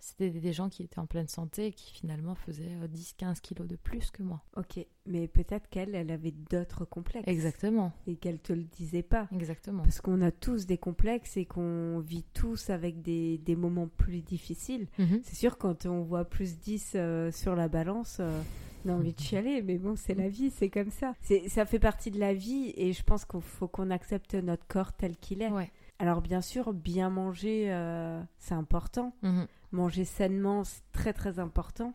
[0.00, 3.68] c'était des gens qui étaient en pleine santé et qui finalement faisaient 10-15 euh, kilos
[3.68, 4.42] de plus que moi.
[4.56, 7.28] Ok, mais peut-être qu'elle, elle avait d'autres complexes.
[7.28, 7.92] Exactement.
[8.06, 9.28] Et qu'elle te le disait pas.
[9.32, 9.82] Exactement.
[9.82, 14.22] Parce qu'on a tous des complexes et qu'on vit tous avec des, des moments plus
[14.22, 14.88] difficiles.
[14.98, 15.20] Mhm.
[15.22, 18.42] C'est sûr, quand on voit plus 10 euh, sur la balance, euh,
[18.84, 21.14] on a envie de chialer, mais bon, c'est la vie, c'est comme ça.
[21.48, 24.92] Ça fait partie de la vie et je pense qu'il faut qu'on accepte notre corps
[24.92, 25.50] tel qu'il est.
[25.50, 25.70] Ouais.
[25.98, 29.14] Alors bien sûr, bien manger, euh, c'est important.
[29.22, 29.46] Mhm.
[29.72, 31.92] Manger sainement, c'est très très important.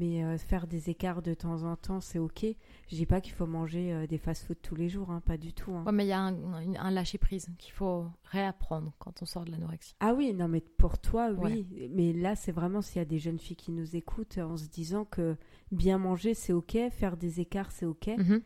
[0.00, 2.46] Mais euh, faire des écarts de temps en temps, c'est ok.
[2.88, 5.52] Je dis pas qu'il faut manger euh, des fast-food tous les jours, hein, pas du
[5.52, 5.72] tout.
[5.72, 5.84] Hein.
[5.92, 9.94] mais il y a un, lâcher-prise qu'il faut réapprendre quand on sort de l'anorexie.
[10.00, 11.66] Ah oui, non, mais pour toi, oui.
[11.90, 14.68] Mais là, c'est vraiment s'il y a des jeunes filles qui nous écoutent en se
[14.68, 15.36] disant que
[15.70, 18.08] bien manger, c'est ok, faire des écarts, c'est ok.
[18.16, 18.40] Mhm.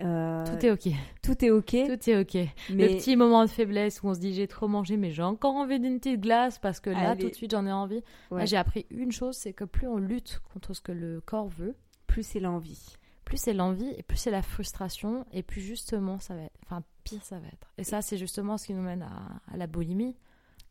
[0.00, 0.88] Euh, tout est ok.
[1.22, 1.76] Tout est ok.
[1.86, 2.34] Tout est ok.
[2.70, 2.88] Mais...
[2.88, 5.54] Le petit moment de faiblesse où on se dit j'ai trop mangé, mais j'ai encore
[5.54, 8.02] envie d'une petite glace parce que là, tout de suite, j'en ai envie.
[8.44, 11.74] J'ai appris une chose, c'est que plus on lutte contre ce que le corps veut,
[12.06, 12.96] plus c'est l'envie.
[13.24, 16.82] Plus c'est l'envie et plus c'est la frustration et plus justement ça va être, enfin
[17.04, 17.70] pire ça va être.
[17.76, 20.16] Et ça, c'est justement ce qui nous mène à, la boulimie.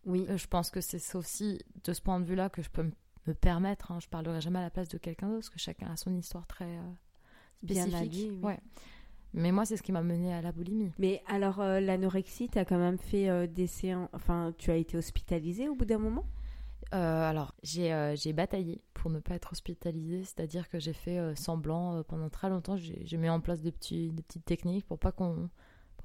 [0.05, 0.25] Oui.
[0.29, 2.89] Euh, je pense que c'est aussi de ce point de vue-là que je peux
[3.27, 3.91] me permettre.
[3.91, 6.15] Hein, je parlerai jamais à la place de quelqu'un d'autre parce que chacun a son
[6.15, 6.81] histoire très euh,
[7.63, 7.91] spécifique.
[7.91, 8.59] Bien vie, Ouais.
[9.37, 10.91] Mais moi, c'est ce qui m'a mené à la boulimie.
[10.97, 14.09] Mais alors, euh, l'anorexie, tu as quand même fait euh, des séances.
[14.13, 16.25] Enfin, tu as été hospitalisée au bout d'un moment?
[16.93, 22.29] Euh, alors, j'ai bataillé pour ne pas être hospitalisée, c'est-à-dire que j'ai fait semblant pendant
[22.29, 22.77] très longtemps.
[22.77, 25.49] J'ai mis en place des, petits, des petites techniques pour pas qu'on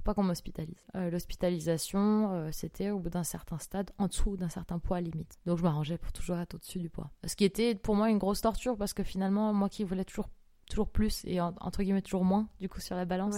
[0.02, 0.84] pas qu'on m'hospitalise.
[0.96, 5.38] Euh, l'hospitalisation, euh, c'était au bout d'un certain stade, en dessous d'un certain poids limite.
[5.46, 7.10] Donc je m'arrangeais pour toujours être au-dessus du poids.
[7.24, 10.28] Ce qui était pour moi une grosse torture parce que finalement, moi qui voulais toujours,
[10.68, 13.36] toujours plus et entre guillemets toujours moins, du coup sur la balance,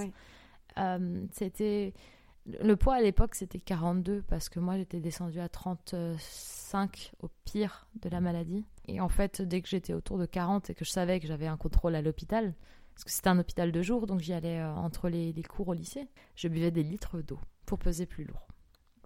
[0.79, 1.95] euh, c'était
[2.47, 7.87] le poids à l'époque c'était 42 parce que moi j'étais descendue à 35 au pire
[8.03, 8.65] de la maladie.
[8.87, 11.47] Et en fait, dès que j'étais autour de 40 et que je savais que j'avais
[11.47, 12.55] un contrôle à l'hôpital,
[12.95, 15.73] parce que c'était un hôpital de jour, donc j'y allais euh, entre les, cours au
[15.73, 16.09] lycée.
[16.37, 18.47] Je buvais des litres d'eau pour peser plus lourd.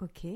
[0.02, 0.26] Ok.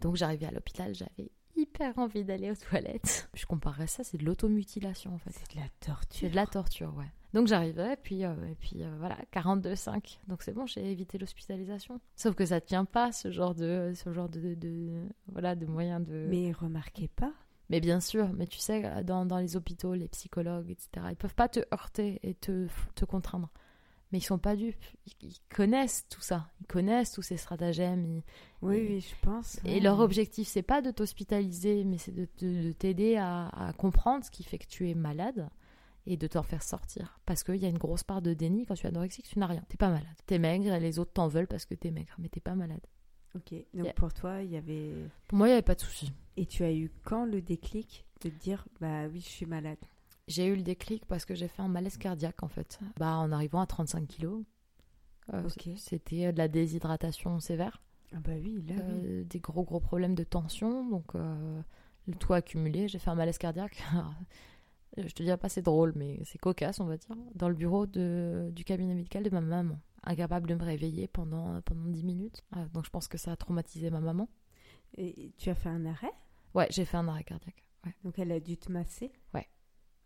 [0.00, 3.28] Donc j'arrivais à l'hôpital, j'avais hyper envie d'aller aux toilettes.
[3.34, 5.30] Je comparais ça, c'est de l'automutilation en fait.
[5.30, 6.18] C'est de la torture.
[6.20, 7.10] C'est de la torture, ouais.
[7.34, 10.18] Donc j'arrivais, puis, euh, et puis euh, voilà, 42,5.
[10.28, 12.00] Donc c'est bon, j'ai évité l'hospitalisation.
[12.16, 15.66] Sauf que ça ne tient pas, ce genre de, ce genre de, de, voilà, de
[15.66, 16.26] moyens de...
[16.28, 17.32] Mais remarquez pas,
[17.68, 21.34] mais bien sûr, mais tu sais, dans, dans, les hôpitaux, les psychologues, etc., ils peuvent
[21.34, 23.50] pas te heurter et te, te contraindre.
[24.10, 24.86] Mais ils sont pas dupes.
[25.20, 26.48] Ils, connaissent tout ça.
[26.62, 28.22] Ils connaissent tous ces stratagèmes.
[28.62, 29.60] oui, oui, je pense.
[29.66, 34.30] Et leur objectif, c'est pas de t'hospitaliser, mais c'est de, t'aider à, à, comprendre ce
[34.30, 35.50] qui fait que tu es malade
[36.08, 37.20] et de t'en faire sortir.
[37.26, 39.46] Parce qu'il y a une grosse part de déni quand tu es anorexique, tu n'as
[39.46, 39.62] rien.
[39.68, 40.16] T'es pas malade.
[40.26, 42.80] T'es maigre et les autres t'en veulent parce que t'es maigre, mais t'es pas malade.
[43.34, 44.94] Ok, donc pour toi, il y avait...
[45.28, 46.10] Pour moi, il n'y avait pas de souci.
[46.38, 49.78] Et tu as eu quand le déclic de te dire, bah oui, je suis malade?
[50.28, 52.80] J'ai eu le déclic parce que j'ai fait un malaise cardiaque, en fait.
[52.96, 54.44] Bah, en arrivant à 35 kilos.
[55.34, 57.82] Euh, C'était euh, de la déshydratation sévère.
[58.14, 60.88] Ah bah oui, là, euh, Des gros, gros problèmes de tension.
[60.88, 62.88] Donc, le tout accumulé.
[62.88, 63.82] J'ai fait un malaise cardiaque.
[65.06, 67.16] je te dirais pas c'est drôle, mais c'est cocasse, on va dire.
[67.34, 71.60] Dans le bureau de, du cabinet médical de ma maman incapable de me réveiller pendant,
[71.62, 72.44] pendant 10 minutes.
[72.56, 74.28] Euh, donc je pense que ça a traumatisé ma maman.
[74.96, 76.12] Et tu as fait un arrêt?
[76.54, 77.64] Ouais, j'ai fait un arrêt cardiaque.
[78.04, 79.12] Donc elle a dû te masser?
[79.34, 79.46] Ouais.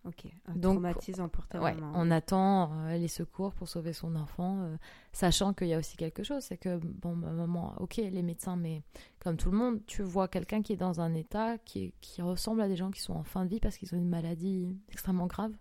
[0.04, 4.16] Ok, un donc, traumatisant pour ta ouais, On attend euh, les secours pour sauver son
[4.16, 4.76] enfant, euh,
[5.12, 8.56] sachant qu'il y a aussi quelque chose, c'est que, bon, ma maman, ok, les médecins,
[8.56, 8.82] mais
[9.20, 12.62] comme tout le monde, tu vois quelqu'un qui est dans un état qui, qui ressemble
[12.62, 15.28] à des gens qui sont en fin de vie parce qu'ils ont une maladie extrêmement
[15.28, 15.52] grave.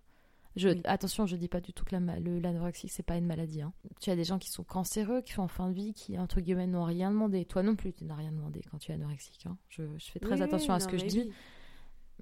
[0.55, 3.61] Je, Attention, je dis pas du tout que l'anorexie, c'est pas une maladie.
[3.61, 3.71] Hein.
[4.01, 6.41] Tu as des gens qui sont cancéreux, qui sont en fin de vie, qui, entre
[6.41, 7.45] guillemets, n'ont rien demandé.
[7.45, 9.45] Toi non plus, tu n'as rien demandé quand tu es anorexique.
[9.45, 9.57] Hein.
[9.69, 11.31] Je, fais très attention à ce que je dis.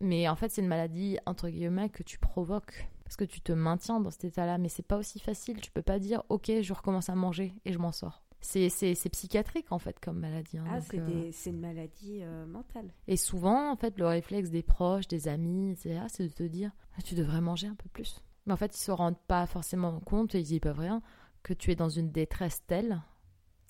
[0.01, 2.87] Mais en fait, c'est une maladie, entre guillemets, que tu provoques.
[3.03, 4.57] Parce que tu te maintiens dans cet état-là.
[4.57, 5.59] Mais c'est pas aussi facile.
[5.61, 8.21] Tu peux pas dire, OK, je recommence à manger et je m'en sors.
[8.41, 10.57] C'est psychiatrique en fait comme maladie.
[10.57, 12.93] Hein, ah, euh, c'est une maladie euh, mentale.
[13.07, 17.01] Et souvent, en fait, le réflexe des proches, des amis, c'est de te dire ah,
[17.01, 18.23] tu devrais manger un peu plus.
[18.45, 21.01] Mais en fait, ils se rendent pas forcément compte et ils y peuvent rien
[21.43, 23.01] que tu es dans une détresse telle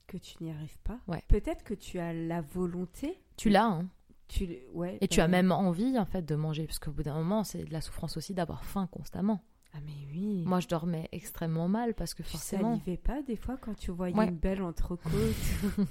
[0.08, 1.00] que tu n'y arrives pas.
[1.08, 1.24] Ouais.
[1.28, 3.22] Peut-être que tu as la volonté.
[3.38, 3.88] Tu l'as, hein.
[4.30, 7.16] Tu, ouais, et tu as même envie en fait de manger parce qu'au bout d'un
[7.16, 9.44] moment, c'est de la souffrance aussi d'avoir faim constamment.
[9.74, 10.44] Ah mais oui.
[10.46, 12.78] Moi, je dormais extrêmement mal parce que forcément.
[12.78, 15.12] Tu salivais pas des fois quand tu voyais une belle entrecôte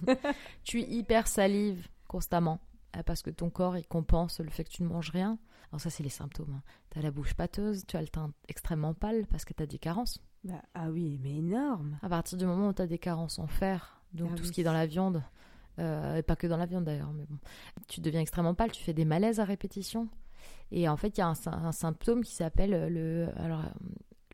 [0.65, 2.61] Tu hyper salive constamment
[2.97, 5.39] euh, parce que ton corps il compense le fait que tu ne manges rien.
[5.71, 6.55] Alors ça, c'est les symptômes.
[6.59, 6.63] Hein.
[6.91, 9.67] Tu as la bouche pâteuse, tu as le teint extrêmement pâle parce que tu as
[9.67, 10.21] des carences.
[10.45, 11.99] Bah, ah oui, mais énorme.
[12.03, 14.53] À partir du moment où tu as des carences en fer, donc ah tout ce
[14.53, 15.23] qui est dans la viande,
[15.79, 17.39] et pas que dans la viande d'ailleurs, mais bon,
[17.89, 20.09] tu deviens extrêmement pâle, tu fais des malaises à répétition.
[20.71, 23.63] Et en fait, il y a un, symptôme qui s'appelle le, alors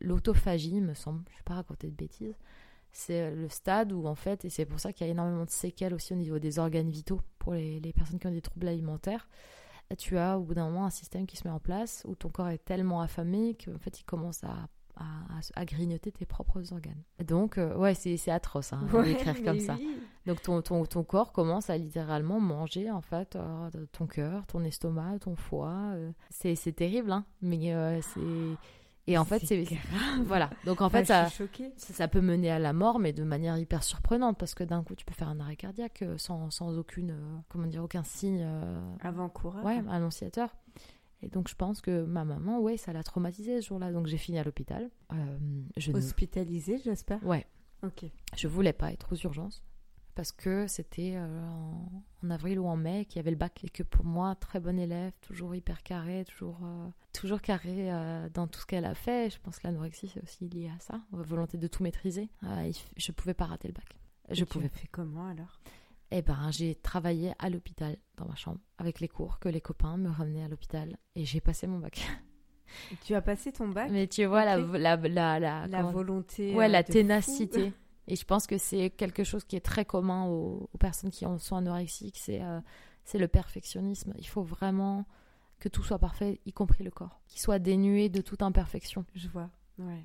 [0.01, 1.23] l'autophagie, me semble.
[1.27, 2.35] Je ne vais pas raconter de bêtises.
[2.91, 5.49] C'est le stade où, en fait, et c'est pour ça qu'il y a énormément de
[5.49, 8.67] séquelles aussi au niveau des organes vitaux pour les, les personnes qui ont des troubles
[8.67, 9.27] alimentaires.
[9.97, 12.29] Tu as au bout d'un moment un système qui se met en place où ton
[12.29, 14.67] corps est tellement affamé qu'en fait, il commence à
[15.55, 17.01] à, grignoter tes propres organes.
[17.25, 19.77] Donc, euh, ouais, c'est atroce hein, d'écrire comme ça.
[20.25, 24.63] Donc, ton, ton, ton, corps commence à littéralement manger, en fait, euh, ton cœur, ton
[24.63, 25.91] estomac, ton foie.
[25.93, 26.11] Euh.
[26.29, 28.21] c'est terrible, hein, mais c'est...
[29.07, 29.63] Et en fait, c'est
[30.25, 30.49] voilà.
[30.65, 31.27] Donc en fait, ça,
[31.77, 34.95] ça, peut mener à la mort, mais de manière hyper surprenante, parce que d'un coup,
[34.95, 37.15] tu peux faire un arrêt cardiaque sans, sans aucune,
[37.47, 38.43] comment dire, aucun signe
[39.01, 40.49] avant-coureur, ouais, annonciateur.
[41.25, 43.91] Et donc, je pense que ma maman, ouais, ça l'a traumatisée ce jour-là.
[43.91, 44.91] Donc, j'ai fini à l'hôpital.
[45.11, 45.37] Euh,
[45.93, 47.47] Hospitalisée, j'espère Ouais.
[47.83, 48.05] Ok.
[48.37, 49.63] Je voulais pas être aux urgences
[50.13, 51.41] parce que c'était euh,
[52.23, 54.59] en, avril ou en mai qu'il y avait le bac et que pour moi, très
[54.59, 57.89] bon élève, toujours hyper carré, toujours, euh, toujours carré
[58.33, 59.31] dans tout ce qu'elle a fait.
[59.31, 62.29] Je pense que l'anorexie, c'est aussi lié à ça, volonté de tout maîtriser.
[62.95, 63.97] je pouvais pas rater le bac.
[64.29, 64.69] Je et pouvais.
[64.69, 65.59] Tu fait comment alors?
[66.11, 69.97] Eh ben, j'ai travaillé à l'hôpital dans ma chambre avec les cours que les copains
[69.97, 72.05] me ramenaient à l'hôpital et j'ai passé mon bac.
[73.05, 73.89] tu as passé ton bac?
[73.91, 76.53] Mais tu vois la, la, la, la, volonté.
[76.53, 77.73] Ouais, la euh, ténacité.
[78.07, 81.55] Et je pense que c'est quelque chose qui est très commun aux, personnes qui sont
[81.55, 82.59] anorexiques, c'est euh,
[83.03, 84.13] c'est le perfectionnisme.
[84.17, 85.05] Il faut vraiment
[85.59, 89.05] que tout soit parfait, y compris le corps, qu'il soit dénué de toute imperfection.
[89.15, 89.49] Je vois.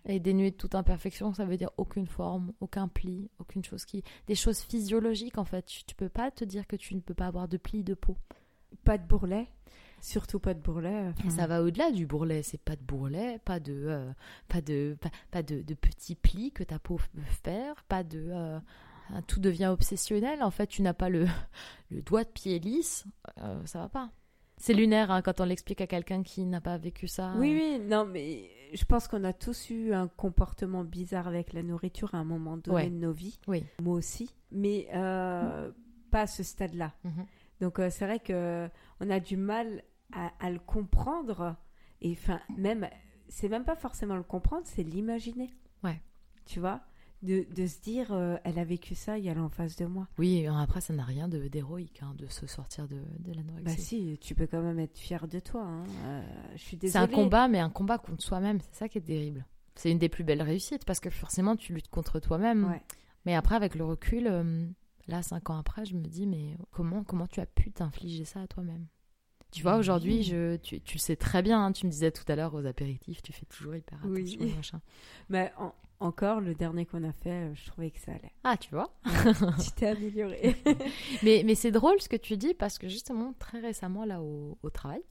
[0.07, 4.03] Et dénué de toute imperfection, ça veut dire aucune forme, aucun pli, aucune chose qui.
[4.27, 5.65] Des choses physiologiques en fait.
[5.67, 7.95] Tu, tu peux pas te dire que tu ne peux pas avoir de pli de
[7.95, 8.17] peau.
[8.85, 9.49] Pas de bourrelet
[10.03, 11.13] Surtout pas de bourrelet.
[11.29, 12.43] Ça va au-delà du bourrelet.
[12.43, 14.11] C'est pas de bourrelet, pas de, euh,
[14.49, 14.97] pas de,
[15.31, 18.29] pas, de, petits plis que ta peau peut faire, pas de.
[18.31, 18.59] Euh,
[19.27, 20.43] tout devient obsessionnel.
[20.43, 21.27] En fait, tu n'as pas le,
[21.91, 23.05] le doigt de pied lisse.
[23.39, 24.11] Euh, ça va pas.
[24.57, 27.35] C'est lunaire hein, quand on l'explique à quelqu'un qui n'a pas vécu ça.
[27.37, 31.63] Oui, oui, non, mais je pense qu'on a tous eu un comportement bizarre avec la
[31.63, 33.39] nourriture à un moment donné de nos vies.
[33.47, 33.65] Oui.
[33.83, 34.35] Moi aussi.
[34.51, 35.71] Mais euh,
[36.11, 36.93] pas à ce stade-là.
[37.05, 37.27] Mhm.
[37.61, 38.69] Donc euh, c'est vrai que
[39.01, 41.57] on a du mal à, le comprendre.
[42.01, 42.89] Et enfin, même,
[43.29, 45.51] c'est même pas forcément le comprendre, c'est l'imaginer.
[45.85, 46.01] Ouais.
[46.47, 46.81] Tu vois?
[47.23, 49.85] De, de, se dire, euh, elle a vécu ça, il y a en face de
[49.85, 50.09] moi.
[50.19, 53.65] Oui, après, ça n'a rien d'héroïque hein, de se sortir de, de l'anorexie.
[53.65, 55.63] Bah si, tu peux quand même être fier de toi.
[55.63, 55.85] Hein.
[56.05, 56.23] Euh,
[56.55, 57.07] je suis désolée.
[57.07, 58.61] C'est un combat, mais un combat contre soi-même.
[58.61, 59.45] C'est ça qui est terrible.
[59.75, 62.79] C'est une des plus belles réussites parce que forcément, tu luttes contre toi-même.
[63.27, 64.67] Mais après, avec le recul, euh,
[65.07, 68.41] là, cinq ans après, je me dis, mais comment, comment tu as pu t'infliger ça
[68.41, 68.87] à toi-même?
[69.53, 72.37] Tu vois, aujourd'hui, je, tu, tu, sais très bien, hein, tu me disais tout à
[72.37, 74.41] l'heure aux apéritifs, tu fais toujours hyper attention.
[74.41, 74.55] Oui.
[74.55, 74.81] Machin.
[75.29, 78.33] Mais en, encore, le dernier qu'on a fait, euh, je trouvais que ça allait.
[78.43, 78.91] Ah, tu vois
[79.63, 80.57] Tu t'es amélioré.
[81.23, 84.59] mais mais c'est drôle ce que tu dis parce que justement, très récemment, là, au,
[84.63, 85.03] au travail,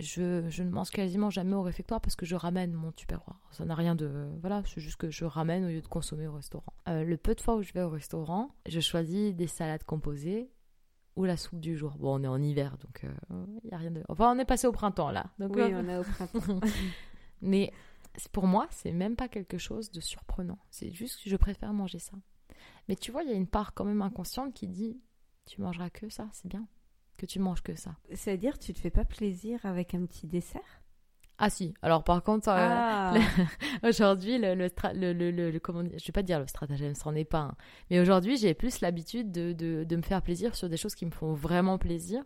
[0.00, 3.38] je, je, ne mange quasiment jamais au réfectoire parce que je ramène mon tupperware.
[3.50, 4.28] Ça n'a rien de.
[4.40, 6.72] Voilà, c'est juste que je ramène au lieu de consommer au restaurant.
[6.88, 10.50] Euh, le peu de fois où je vais au restaurant, je choisis des salades composées
[11.16, 11.92] ou la soupe du jour.
[11.98, 14.02] Bon, on est en hiver, donc il euh, n'y a rien de.
[14.08, 15.26] Enfin, on est passé au printemps là.
[15.38, 16.60] Donc, oui, on est au printemps.
[17.42, 17.72] Mais
[18.32, 20.58] pour moi, c'est même pas quelque chose de surprenant.
[20.70, 22.16] C'est juste que je préfère manger ça.
[22.88, 25.00] Mais tu vois, il y a une part quand même inconsciente qui dit
[25.46, 26.66] tu mangeras que ça, c'est bien
[27.22, 27.94] que tu manges que ça.
[28.14, 30.82] C'est-à-dire, tu te fais pas plaisir avec un petit dessert?
[31.38, 31.72] Ah si.
[31.80, 33.14] Alors par contre, euh, ah.
[33.84, 37.40] aujourd'hui, le, le, le, le, comment je vais pas dire le stratagème, c'en est pas
[37.40, 37.54] un.
[37.90, 41.06] Mais aujourd'hui, j'ai plus l'habitude de, de, de, me faire plaisir sur des choses qui
[41.06, 42.24] me font vraiment plaisir.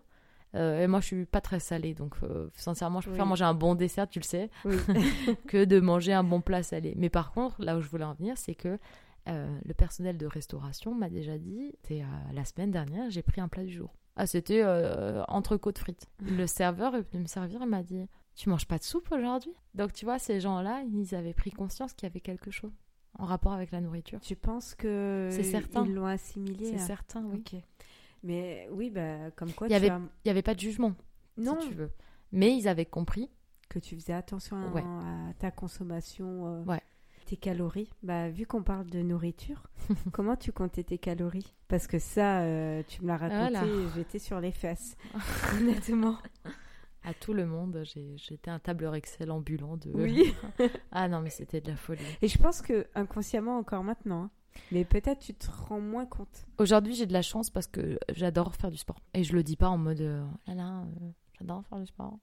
[0.55, 3.55] Euh, et moi, je suis pas très salée, donc euh, sincèrement, je préfère manger un
[3.55, 4.51] bon dessert, tu le sais,
[5.49, 6.95] que de manger un bon plat salé.
[6.97, 8.79] Mais par contre, là où je voulais en venir, c'est que
[9.29, 11.75] euh, le personnel de restauration m'a déjà dit,
[12.33, 13.95] la semaine dernière, j'ai pris un plat du jour.
[14.19, 14.65] Ah, c'était
[15.29, 16.07] entrecôte frites.
[16.23, 19.53] Le serveur est venu me servir et m'a dit, tu manges pas de soupe aujourd'hui?
[19.75, 22.73] Donc tu vois, ces gens-là, ils avaient pris conscience qu'il y avait quelque chose
[23.19, 24.21] en rapport avec la nourriture.
[24.21, 25.85] Tu penses que c'est certain.
[25.85, 27.43] Ils l'ont assimilé C'est certain, oui.
[28.27, 29.69] Mais oui, bah, comme quoi.
[29.69, 29.93] Il n'y avait,
[30.25, 30.95] y avait pas de jugement,
[31.37, 31.61] non.
[31.61, 31.91] si tu veux.
[32.33, 33.31] Mais ils avaient compris.
[33.69, 36.47] Que tu faisais attention à, ta consommation.
[36.47, 36.81] Euh, ouais.
[37.27, 37.91] Tes calories.
[38.05, 39.65] Bah, vu qu'on parle de nourriture,
[40.13, 41.53] comment tu comptais tes calories?
[41.67, 43.67] Parce que ça, euh, tu me l'as raconté,
[43.97, 44.97] j'étais sur les fesses.
[45.59, 46.19] honnêtement.
[47.03, 49.91] À tout le monde, j'étais un tableur Excel ambulant de.
[49.93, 50.35] Oui.
[50.93, 52.03] ah non, mais c'était de la folie.
[52.23, 54.31] Et je pense que inconsciemment encore maintenant, hein,
[54.73, 56.47] mais peut-être tu te rends moins compte.
[56.59, 59.01] Aujourd'hui, j'ai de la chance parce que j'adore faire du sport.
[59.15, 62.19] Et je le dis pas en mode euh, là là, euh, j'adore faire du sport.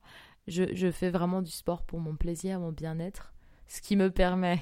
[0.47, 3.33] Je, je, fais vraiment du sport pour mon plaisir, mon bien-être,
[3.67, 4.61] ce qui me permet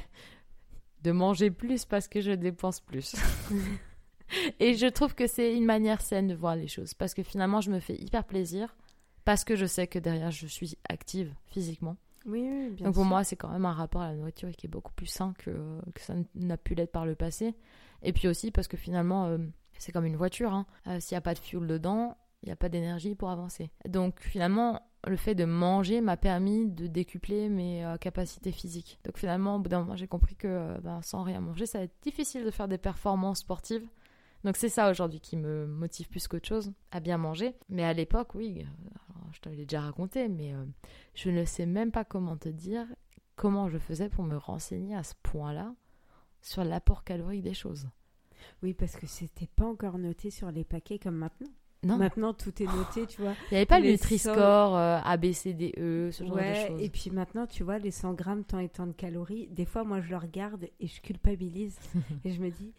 [1.04, 3.16] de manger plus parce que je dépense plus.
[4.60, 7.62] Et je trouve que c'est une manière saine de voir les choses parce que finalement,
[7.62, 8.76] je me fais hyper plaisir
[9.26, 11.98] parce que je sais que derrière, je suis active physiquement.
[12.26, 14.68] Oui, oui, bien Donc pour moi, c'est quand même un rapport à la nourriture qui
[14.68, 15.52] est beaucoup plus sain que,
[15.94, 17.56] que ça n'a pu l'être par le passé.
[18.04, 19.38] Et puis aussi parce que finalement, euh,
[19.78, 20.54] c'est comme une voiture.
[20.54, 20.66] Hein.
[20.88, 23.72] Euh, s'il n'y a pas de fuel dedans, il n'y a pas d'énergie pour avancer.
[23.88, 29.00] Donc finalement, le fait de manger m'a permis de décupler mes euh, capacités physiques.
[29.04, 31.84] Donc finalement, au bout d'un moment, j'ai compris que ben, sans rien manger, ça va
[31.86, 33.88] être difficile de faire des performances sportives.
[34.44, 37.56] Donc c'est ça aujourd'hui qui me motive plus qu'autre chose, à bien manger.
[37.70, 38.66] Mais à l'époque, oui,
[39.32, 40.66] je te l'ai déjà raconté, mais euh,
[41.14, 42.86] je ne sais même pas comment te dire
[43.36, 45.74] comment je faisais pour me renseigner à ce point-là
[46.42, 47.88] sur l'apport calorique des choses.
[48.64, 51.50] Oui, parce que c'était pas encore noté sur les paquets comme maintenant.
[51.84, 51.98] Non.
[51.98, 53.34] Maintenant, tout est noté, tu vois.
[53.50, 56.54] Il n'y avait pas le Nutri-Score, euh, A, B, C, D, E, ce genre de
[56.54, 56.82] choses.
[56.82, 59.84] Et puis maintenant, tu vois, les 100 grammes, tant et tant de calories, des fois,
[59.84, 61.80] moi, je le regarde et je culpabilise.
[62.24, 62.72] et je me dis,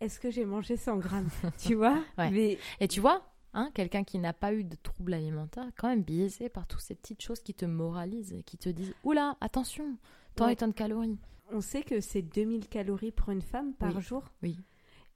[0.00, 1.28] est-ce que j'ai mangé 100 grammes
[1.58, 2.58] Tu vois Mais...
[2.80, 6.48] Et tu vois, Hein, quelqu'un qui n'a pas eu de troubles alimentaires quand même biaisé
[6.48, 9.96] par toutes ces petites choses qui te moralisent et qui te disent Oula, attention,
[10.36, 11.18] tant et tant de calories.
[11.52, 14.22] On sait que c'est 2000 calories pour une femme par jour.
[14.44, 14.56] Oui.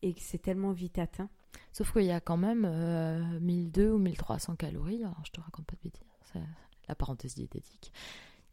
[0.03, 1.29] Et que c'est tellement vite atteint.
[1.71, 5.67] Sauf qu'il y a quand même euh, 1200 ou 1300 calories, alors je te raconte
[5.67, 6.41] pas de bêtises, c'est
[6.89, 7.93] la parenthèse diététique,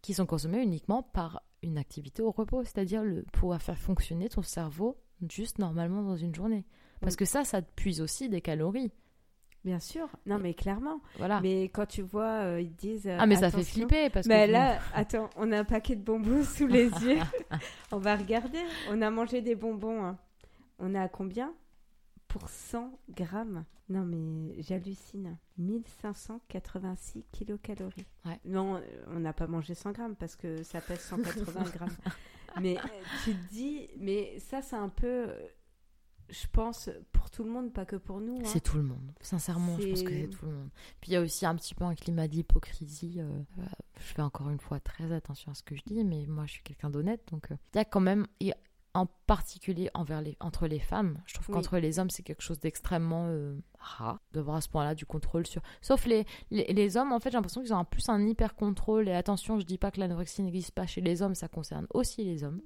[0.03, 4.43] qui sont consommées uniquement par une activité au repos, c'est-à-dire le pouvoir faire fonctionner ton
[4.43, 4.97] cerveau
[5.29, 6.65] juste normalement dans une journée.
[7.01, 8.91] Parce que ça, ça te puise aussi des calories.
[9.63, 11.01] Bien sûr, non mais clairement.
[11.17, 11.39] Voilà.
[11.41, 13.07] Mais quand tu vois, euh, ils disent.
[13.07, 16.43] ah mais ça fait flipper parce mais là, attends, on a un paquet de bonbons
[16.43, 17.19] sous les yeux.
[17.91, 18.59] on va regarder.
[18.89, 20.03] On a mangé des bonbons.
[20.03, 20.17] Hein.
[20.79, 21.53] On a combien?
[22.27, 25.37] Pour 100 grammes Non mais j'hallucine.
[25.59, 28.05] 1586 kilocalories.
[28.25, 28.39] Ouais.
[28.45, 31.89] Non, on n'a pas mangé 100 grammes parce que ça pèse 180 grammes.
[32.59, 32.87] Mais euh,
[33.23, 35.29] tu te dis, mais ça c'est un peu
[36.31, 38.37] je pense, pour tout le monde, pas que pour nous.
[38.37, 38.45] Hein.
[38.45, 39.11] C'est tout le monde.
[39.19, 40.69] Sincèrement, je pense que c'est tout le monde.
[41.01, 43.15] Puis il y a aussi un petit peu un climat d'hypocrisie.
[43.19, 43.29] Euh,
[43.59, 43.63] euh,
[43.97, 46.53] je fais encore une fois très attention à ce que je dis, mais moi, je
[46.53, 47.21] suis quelqu'un d'honnête.
[47.31, 48.25] Donc, euh, il y a quand même,
[48.93, 52.59] en particulier envers les, entre les femmes, je trouve qu'entre les hommes, c'est quelque chose
[52.59, 53.33] d'extrêmement
[53.79, 55.61] rare de voir à ce point-là du contrôle sur.
[55.81, 59.07] Sauf les, les, hommes, en fait, j'ai l'impression qu'ils ont un plus un hyper contrôle.
[59.07, 62.23] Et attention, je dis pas que l'anorexie n'existe pas chez les hommes, ça concerne aussi
[62.23, 62.61] les hommes.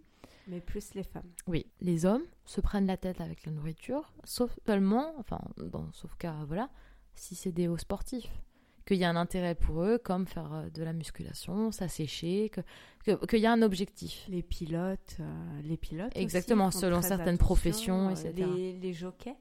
[0.47, 1.29] Mais plus les femmes.
[1.47, 6.15] Oui, les hommes se prennent la tête avec la nourriture, sauf seulement, enfin, dans, sauf
[6.15, 6.69] cas, voilà,
[7.15, 8.31] si c'est des hauts sportifs.
[8.85, 12.51] Qu'il y a un intérêt pour eux, comme faire euh, de la musculation, s'assécher,
[13.03, 14.25] qu'il que, y a un objectif.
[14.27, 16.15] Les pilotes, euh, les pilotes.
[16.15, 18.33] Exactement, selon certaines professions, etc.
[18.39, 19.35] Euh, les, les jockeys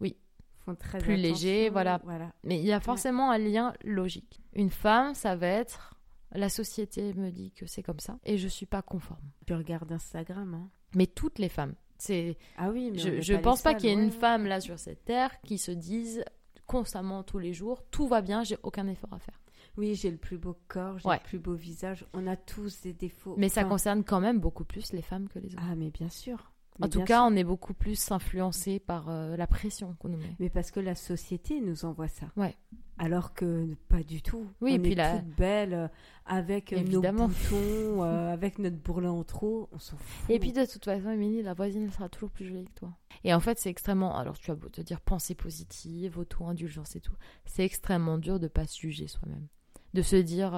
[0.00, 0.16] Oui.
[0.58, 2.00] Font très Plus léger, voilà.
[2.04, 2.32] voilà.
[2.44, 4.42] Mais il y a forcément un lien logique.
[4.52, 5.96] Une femme, ça va être
[6.32, 9.30] la société me dit que c'est comme ça et je suis pas conforme.
[9.46, 10.70] Tu regardes Instagram, hein.
[10.94, 11.74] Mais toutes les femmes.
[11.98, 12.36] C'est.
[12.58, 15.04] Ah oui, mais je, ne pense pas qu'il y ait une femme là sur cette
[15.04, 16.24] terre qui se dise
[16.66, 19.38] constamment tous les jours tout va bien, j'ai aucun effort à faire.
[19.76, 22.06] Oui, j'ai le plus beau corps, j'ai le plus beau visage.
[22.14, 23.34] On a tous des défauts.
[23.36, 25.62] Mais ça concerne quand même beaucoup plus les femmes que les hommes.
[25.62, 26.52] Ah, mais bien sûr.
[26.80, 30.36] En tout cas, on est beaucoup plus influencé par euh, la pression qu'on nous met.
[30.38, 32.26] Mais parce que la société nous envoie ça.
[32.36, 32.54] Ouais
[32.98, 34.46] alors que pas du tout.
[34.60, 35.18] Oui, on puis est la...
[35.18, 35.88] belle euh,
[36.24, 40.30] avec euh, nos boutons, euh, avec notre bourrelet en trop, on s'en fout.
[40.30, 42.96] Et puis de toute façon, Émilie, la voisine elle sera toujours plus jolie que toi.
[43.24, 44.16] Et en fait, c'est extrêmement.
[44.16, 47.14] Alors tu vas te dire pensée positive, auto-indulgence et tout.
[47.44, 49.46] C'est extrêmement dur de pas se juger soi-même,
[49.94, 50.52] de se dire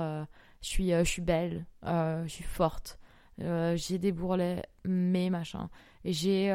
[0.60, 2.98] je suis, je suis belle, je suis forte.
[3.38, 5.70] j'ai des bourrelets, mais machin.
[6.04, 6.52] J'ai,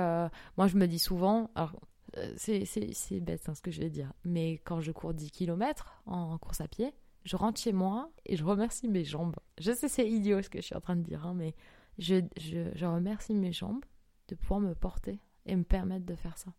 [0.57, 1.75] moi je me dis souvent, alors
[2.17, 6.01] euh, c'est bête hein, ce que je vais dire, mais quand je cours 10 km
[6.05, 9.35] en, course à pied, je rentre chez moi et je remercie mes jambes.
[9.59, 11.55] Je sais, c'est idiot ce que je suis en train de dire, hein, mais
[11.97, 13.83] je, je remercie mes jambes
[14.27, 16.53] de pouvoir me porter et me permettre de faire ça.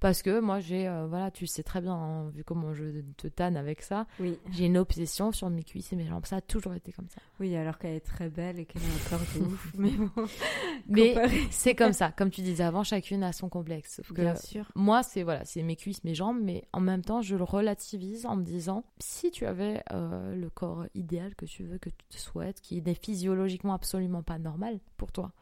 [0.00, 2.84] Parce que moi, j'ai, euh, voilà, tu sais très bien, hein, vu comment je
[3.16, 4.38] te tanne avec ça, oui.
[4.50, 6.26] j'ai une obsession sur mes cuisses et mes jambes.
[6.26, 7.20] Ça a toujours été comme ça.
[7.40, 9.72] Oui, alors qu'elle est très belle et qu'elle a un corps de ouf.
[9.78, 10.10] Mais bon.
[10.88, 11.14] Mais
[11.50, 12.12] c'est comme ça.
[12.12, 14.00] Comme tu disais avant, chacune a son complexe.
[14.10, 14.70] bien sûr.
[14.74, 18.26] Moi, c'est voilà, c'est mes cuisses, mes jambes, mais en même temps, je le relativise
[18.26, 22.04] en me disant si tu avais euh, le corps idéal que tu veux, que tu
[22.08, 25.32] te souhaites, qui n'est physiologiquement absolument pas normal pour toi,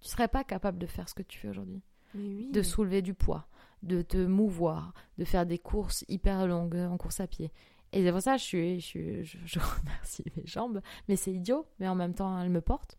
[0.00, 1.82] tu serais pas capable de faire ce que tu fais aujourd'hui.
[2.14, 2.50] Oui.
[2.52, 3.46] De soulever du poids,
[3.82, 7.50] de te mouvoir, de faire des courses hyper longues en course à pied.
[7.92, 10.80] Et c'est pour ça que je, je, je, remercie mes jambes.
[11.08, 12.98] Mais c'est idiot, mais en même temps, elles me portent.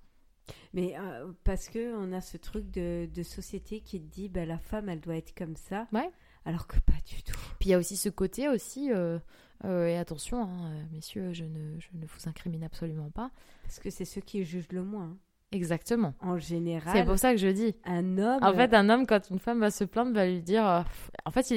[0.74, 4.46] Mais euh, parce que on a ce truc de, de société qui te dit bah,
[4.46, 5.88] la femme, elle doit être comme ça.
[5.94, 6.10] Ouais.
[6.46, 7.40] Alors que pas du tout.
[7.60, 9.20] Puis il y a aussi ce côté aussi, euh,
[9.64, 13.32] euh, et attention, hein, messieurs, je ne, je ne vous incrimine absolument pas.
[13.64, 15.18] Parce que c'est ceux qui jugent le moins.
[15.52, 16.14] Exactement.
[16.22, 16.94] En général.
[16.96, 17.76] C'est pour ça que je dis.
[17.84, 18.40] Un homme.
[18.42, 20.66] En fait, un homme, quand une femme va se plaindre, va lui dire.
[20.66, 20.82] Euh,
[21.26, 21.54] en fait,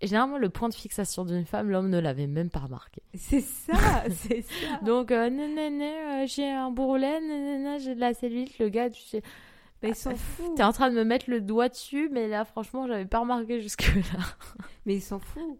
[0.00, 3.02] généralement, le point de fixation d'une femme, l'homme ne l'avait même pas remarqué.
[3.14, 4.78] C'est ça, c'est ça.
[4.84, 7.20] Donc, euh, euh j'ai un bourrelet,
[7.80, 9.22] j'ai de la cellulite, le gars, tu sais.
[9.82, 10.56] Mais ils s'en foutent.
[10.56, 13.60] T'es en train de me mettre le doigt dessus, mais là, franchement, j'avais pas remarqué
[13.60, 14.18] jusque-là.
[14.86, 15.58] Mais ils s'en foutent.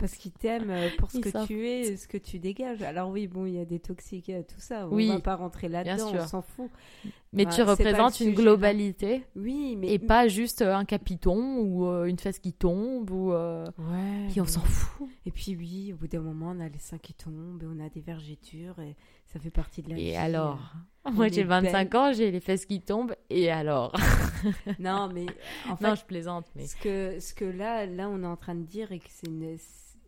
[0.00, 2.82] Parce qu'ils t'aiment euh, pour ce que tu es, ce que tu dégages.
[2.82, 4.88] Alors oui, bon, il y a des toxiques, tout ça.
[4.90, 6.70] On va pas rentrer là-dedans, on s'en fout.
[7.32, 9.24] Mais tu représentes une globalité.
[9.36, 9.92] Oui, mais...
[9.92, 13.30] Et pas juste euh, un capiton ou euh, une fesse qui tombe ou...
[13.30, 14.26] Ouais.
[14.28, 15.08] Puis on s'en fout.
[15.24, 17.84] Et puis oui, au bout d'un moment, on a les seins qui tombent, et on
[17.84, 18.96] a des vergetures, et
[19.26, 20.58] ça fait partie de la Et alors
[21.12, 23.92] Moi, j'ai 25 ans, j'ai les fesses qui tombent, et alors
[24.78, 25.26] Non, mais
[25.68, 26.46] en fait, non, je plaisante.
[26.56, 29.10] Mais ce que ce que là, là, on est en train de dire et que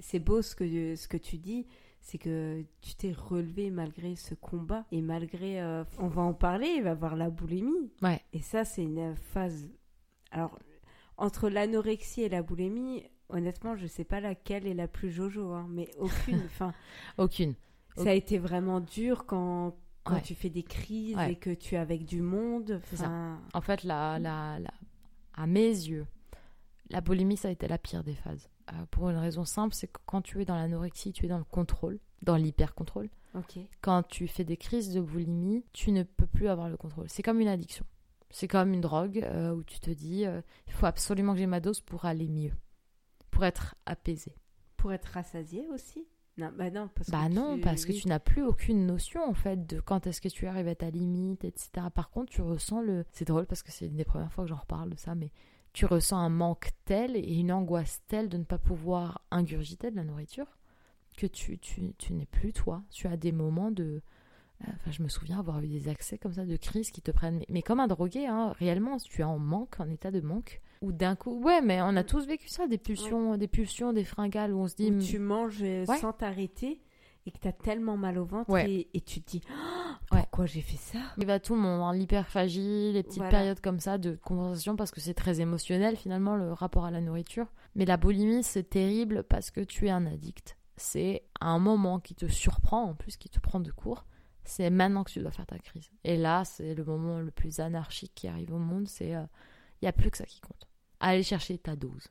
[0.01, 1.67] c'est beau ce que ce que tu dis,
[2.07, 6.69] c'est que tu t'es relevé malgré ce combat et malgré, euh, on va en parler,
[6.77, 7.93] il va y avoir la boulimie.
[8.01, 8.21] Ouais.
[8.33, 9.69] Et ça, c'est une phase.
[10.31, 10.57] Alors,
[11.17, 15.67] entre l'anorexie et la boulimie, honnêtement, je sais pas laquelle est la plus jojo, hein,
[15.69, 16.43] mais aucune.
[16.47, 16.73] Enfin,
[17.19, 17.55] aucune.
[17.97, 21.78] Ça a été vraiment dur quand, quand tu fais des crises et que tu es
[21.78, 22.80] avec du monde.
[23.55, 24.70] En fait, la, la, la,
[25.34, 26.07] à mes yeux,
[26.90, 28.49] la boulimie, ça a été la pire des phases.
[28.72, 31.38] Euh, pour une raison simple, c'est que quand tu es dans l'anorexie, tu es dans
[31.38, 33.09] le contrôle, dans l'hyper-contrôle.
[33.80, 37.07] Quand tu fais des crises de boulimie, tu ne peux plus avoir le contrôle.
[37.09, 37.84] C'est comme une addiction.
[38.30, 41.47] C'est comme une drogue euh, où tu te dis, euh, il faut absolument que j'ai
[41.47, 42.53] ma dose pour aller mieux,
[43.30, 44.34] pour être apaisé
[44.76, 46.07] pour être rassasié aussi?
[46.39, 47.61] Non, bah non, parce bah que non, tu...
[47.62, 50.68] parce que tu n'as plus aucune notion en fait de quand est-ce que tu arrives
[50.68, 51.87] à ta limite, etc.
[51.95, 53.07] Par contre, tu ressens le.
[53.12, 55.30] C'est drôle parce que c'est une des premières fois que j'en reparle de ça, mais
[55.72, 59.97] tu ressens un manque tel et une angoisse telle de ne pas pouvoir ingurgiter de
[59.97, 60.59] la nourriture
[61.16, 62.82] que tu, tu, tu n'es plus toi.
[62.91, 64.03] Tu as des moments de.
[64.62, 67.11] Euh, enfin, je me souviens avoir eu des accès comme ça de crise qui te
[67.11, 70.20] prennent, mais, mais comme un drogué, hein, réellement, tu es en manque, en état de
[70.20, 73.93] manque ou d'un coup ouais mais on a tous vécu ça des pulsions des pulsions
[73.93, 76.81] des fringales où on se dit où tu manges euh, sans t'arrêter
[77.27, 80.61] et que tu as tellement mal au ventre et, tu te dis oh, pourquoi j'ai
[80.61, 81.01] fait ça?
[81.18, 84.93] Il va tout le monde hein, l'hyperphagie les petites périodes comme ça de compensation parce
[84.93, 87.47] que c'est très émotionnel finalement le rapport à la nourriture.
[87.74, 90.57] Mais la boulimie c'est terrible parce que tu es un addict.
[90.77, 94.07] C'est un moment qui te surprend en plus qui te prend de court.
[94.45, 95.91] C'est maintenant que tu dois faire ta crise.
[96.05, 99.24] Et là c'est le moment le plus anarchique qui arrive au monde c'est euh,
[99.81, 100.68] il n'y a plus que ça qui compte.
[101.01, 102.09] Aller chercher ta dose.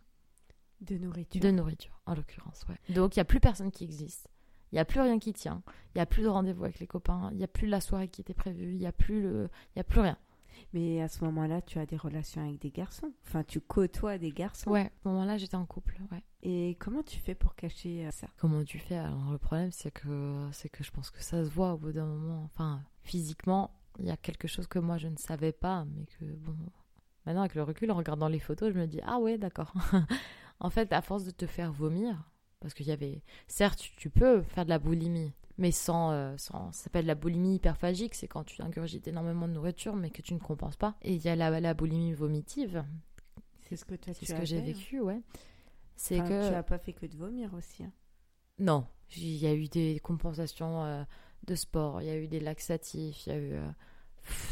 [0.81, 1.41] De nourriture.
[1.41, 2.93] De nourriture, en l'occurrence, ouais.
[2.93, 4.27] Donc, il n'y a plus personne qui existe.
[4.71, 5.63] Il n'y a plus rien qui tient.
[5.93, 7.29] Il n'y a plus de rendez-vous avec les copains.
[7.31, 8.73] Il n'y a plus la soirée qui était prévue.
[8.73, 9.49] Il n'y a, plus le...
[9.75, 10.17] y a plus rien.
[10.73, 13.13] Mais à ce moment-là, tu as des relations avec des garçons.
[13.25, 14.69] Enfin, tu côtoies des garçons.
[14.69, 16.23] Ouais, à ce moment-là, j'étais en couple, ouais.
[16.43, 18.27] Et comment tu fais pour cacher euh, ça?
[18.37, 18.97] Comment tu fais?
[18.97, 21.91] Alors, le problème, c'est que, c'est que je pense que ça se voit au bout
[21.91, 22.43] d'un moment.
[22.43, 26.25] Enfin, physiquement, il y a quelque chose que moi, je ne savais pas, mais que,
[26.25, 26.57] bon,
[27.25, 29.73] Maintenant, avec le recul, en regardant les photos, je me dis Ah ouais, d'accord.
[30.59, 33.21] en fait, à force de te faire vomir, parce qu'il y avait.
[33.47, 36.11] Certes, tu, peux faire de la boulimie, mais sans.
[36.11, 40.09] Euh, sans ça s'appelle la boulimie hyperphagique, c'est quand tu ingurgites énormément de nourriture, mais
[40.09, 40.95] que tu ne compenses pas.
[41.01, 42.83] Et il y a la, la boulimie vomitive.
[43.61, 44.63] C'est ce que, toi, ce que j'ai hein.
[44.63, 45.21] vécu, ouais.
[45.95, 46.47] C'est que.
[46.47, 47.83] Tu n'as pas fait que de vomir aussi.
[47.83, 47.91] Hein.
[48.59, 48.85] Non,
[49.17, 51.03] il y a eu des compensations euh,
[51.47, 53.53] de sport, il y a eu des laxatifs, il y a eu.
[53.53, 53.69] Euh,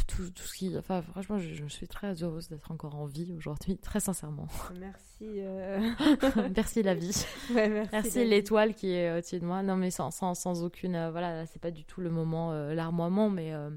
[0.07, 0.77] tout, tout, ce qui.
[0.77, 4.47] Enfin, franchement, je, suis très heureuse d'être encore en vie aujourd'hui, très sincèrement.
[4.79, 5.23] Merci.
[5.23, 5.79] Euh...
[6.55, 7.25] merci la vie.
[7.53, 9.63] Ouais, merci, l'étoile qui est au-dessus de moi.
[9.63, 10.95] Non, mais sans, sans, sans aucune.
[10.95, 13.53] Euh, voilà, c'est pas du tout le moment euh, larmoiement, mais.
[13.53, 13.69] Euh,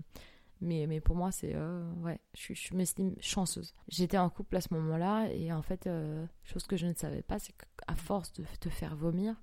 [0.62, 1.54] mais, mais pour moi, c'est.
[2.02, 3.74] ouais, je, je m'estime chanceuse.
[3.88, 5.86] J'étais en couple à ce moment-là, et en fait,
[6.44, 9.34] chose que je ne savais pas, c'est qu'à force de te faire vomir,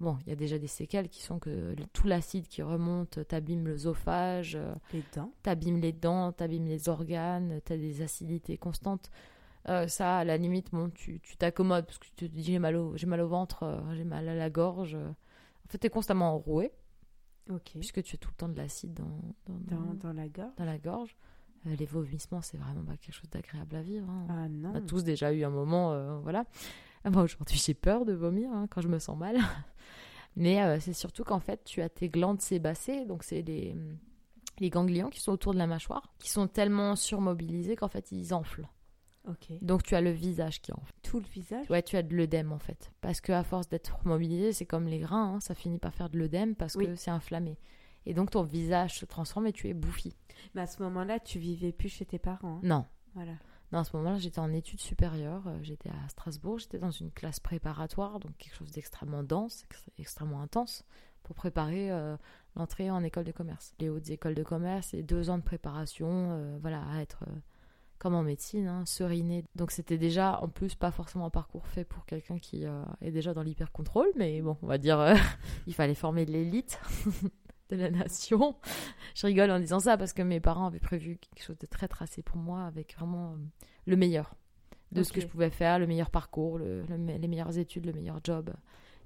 [0.00, 3.66] Bon, il y a déjà des séquelles qui sont que tout l'acide qui remonte t'abîme
[3.66, 9.10] l'œsophage, euh, les dents, t'abîme les dents, t'abîme les organes, t'as des acidités constantes.
[9.68, 12.76] Euh, ça, à la limite, bon, tu t'accommodes parce que tu te dis j'ai mal,
[12.76, 14.94] au, mal au ventre, euh, j'ai mal à la gorge.
[14.96, 16.72] En fait, tu es constamment enroué.
[17.48, 17.72] Ok.
[17.74, 20.54] Puisque tu as tout le temps de l'acide dans dans, dans, la gorge.
[20.56, 21.16] Dans la gorge.
[21.64, 24.10] les vomissements, c'est vraiment pas quelque chose d'agréable à vivre.
[24.10, 24.26] Hein.
[24.28, 24.72] Ah non.
[24.72, 26.46] On a tous déjà eu un moment, voilà.
[27.04, 29.36] Moi, aujourd'hui, j'ai peur de vomir hein, quand je me sens mal.
[30.36, 33.76] Mais euh, c'est surtout qu'en fait, tu as tes glandes sébacées, donc c'est les,
[34.58, 38.34] les ganglions qui sont autour de la mâchoire, qui sont tellement surmobilisés qu'en fait, ils
[38.34, 38.68] enflent.
[39.62, 40.92] Donc tu as le visage qui enfle.
[41.02, 41.70] Tout le visage?
[41.70, 42.92] Ouais, tu as de l'œdème en fait.
[43.00, 46.18] Parce qu'à force d'être mobilisé, c'est comme les grains, hein, ça finit par faire de
[46.18, 47.58] l'œdème parce que c'est inflammé.
[48.06, 50.14] Et donc ton visage se transforme et tu es bouffi.
[50.54, 52.56] Mais à ce moment-là, tu vivais plus chez tes parents.
[52.56, 52.60] Hein?
[52.62, 52.84] Non.
[53.14, 53.32] Voilà
[53.80, 55.46] à ce moment-là, j'étais en études supérieures.
[55.46, 56.58] Euh, j'étais à Strasbourg.
[56.58, 59.64] J'étais dans une classe préparatoire, donc quelque chose d'extrêmement dense,
[59.98, 60.84] extrêmement intense,
[61.22, 62.16] pour préparer euh,
[62.56, 63.74] l'entrée en école de commerce.
[63.80, 67.24] Les hautes écoles de commerce et deux ans de préparation, euh, voilà, à être
[67.98, 68.84] comme en médecine, hein.
[69.54, 72.64] Donc c'était déjà, en plus, pas forcément un parcours fait pour quelqu'un qui
[73.00, 75.14] est déjà dans l'hyper-contrôle, mais bon, on va dire,
[75.66, 76.78] il fallait former l'élite.
[77.70, 78.56] de la nation.
[79.14, 81.88] Je rigole en disant ça parce que mes parents avaient prévu quelque chose de très
[81.88, 83.36] tracé pour moi avec vraiment euh,
[83.86, 84.34] le meilleur
[84.92, 88.20] de ce que je pouvais faire, le meilleur parcours, le, les meilleures études, le meilleur
[88.22, 88.52] job.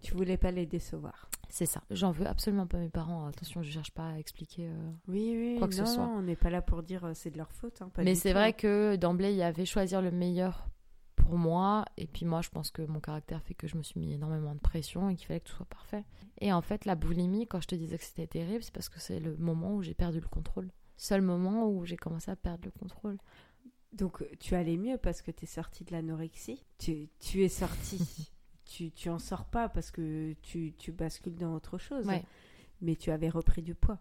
[0.02, 1.28] Tu voulais pas les décevoir.
[1.48, 1.82] C'est ça.
[1.90, 3.26] J'en veux absolument pas mes parents.
[3.26, 6.06] Attention, je cherche pas à expliquer euh, oui, oui, quoi que ce soit.
[6.06, 7.80] On n'est pas là pour dire euh, c'est de leur faute.
[7.80, 10.68] Hein, Mais c'est vrai que d'emblée, il y avait choisir le meilleur
[11.28, 11.84] pour moi.
[11.98, 14.54] Et puis moi, je pense que mon caractère fait que je me suis mis énormément
[14.54, 16.04] de pression et qu'il fallait que tout soit parfait.
[16.40, 18.98] Et en fait, la boulimie, quand je te disais que c'était terrible, c'est parce que
[18.98, 20.70] c'est le moment où j'ai perdu le contrôle.
[20.96, 23.18] Seul moment où j'ai commencé à perdre le contrôle.
[23.92, 26.64] Donc tu allais mieux parce que tu es sortie de l'anorexie?
[26.78, 28.30] Tu, tu es sortie.
[28.64, 32.06] tu, tu en sors pas parce que tu, tu bascules dans autre chose.
[32.80, 33.98] Mais tu avais repris du poids.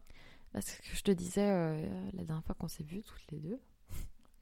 [0.53, 3.59] Parce que je te disais euh, la dernière fois qu'on s'est vus toutes les deux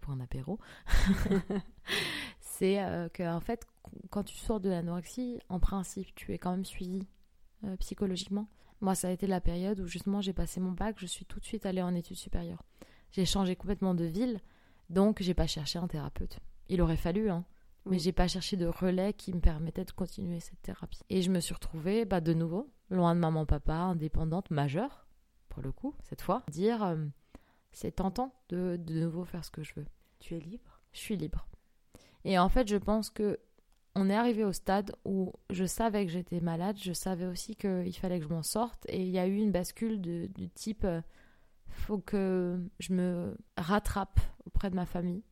[0.06, 0.60] pour un apéro,
[2.58, 3.68] c'est euh, que en fait,
[4.10, 7.06] quand tu sors de l'anorexie, en principe, tu es quand même suivi
[7.66, 8.48] euh, psychologiquement.
[8.82, 11.40] Moi, ça a été la période où justement j'ai passé mon bac, je suis tout
[11.40, 12.64] de suite allée en études supérieures.
[13.12, 14.40] J'ai changé complètement de ville,
[14.90, 16.40] donc j'ai pas cherché un thérapeute.
[16.70, 17.46] Il aurait fallu, hein.
[17.88, 21.02] Mais j'ai pas cherché de relais qui me permettait de continuer cette thérapie.
[21.10, 25.06] Et je me suis retrouvée, bah, de nouveau, loin de maman, papa, indépendante, majeure,
[25.50, 26.42] pour le coup, cette fois.
[26.50, 27.06] Dire, euh,
[27.74, 29.86] c'est tentant de de nouveau faire ce que je veux.
[30.20, 30.82] Tu es libre?
[30.94, 31.48] Je suis libre.
[32.26, 33.40] Et en fait, je pense que
[33.96, 37.96] on est arrivé au stade où je savais que j'étais malade, je savais aussi qu'il
[37.96, 41.00] fallait que je m'en sorte, et il y a eu une bascule du type euh,
[41.70, 45.24] faut que je me rattrape auprès de ma famille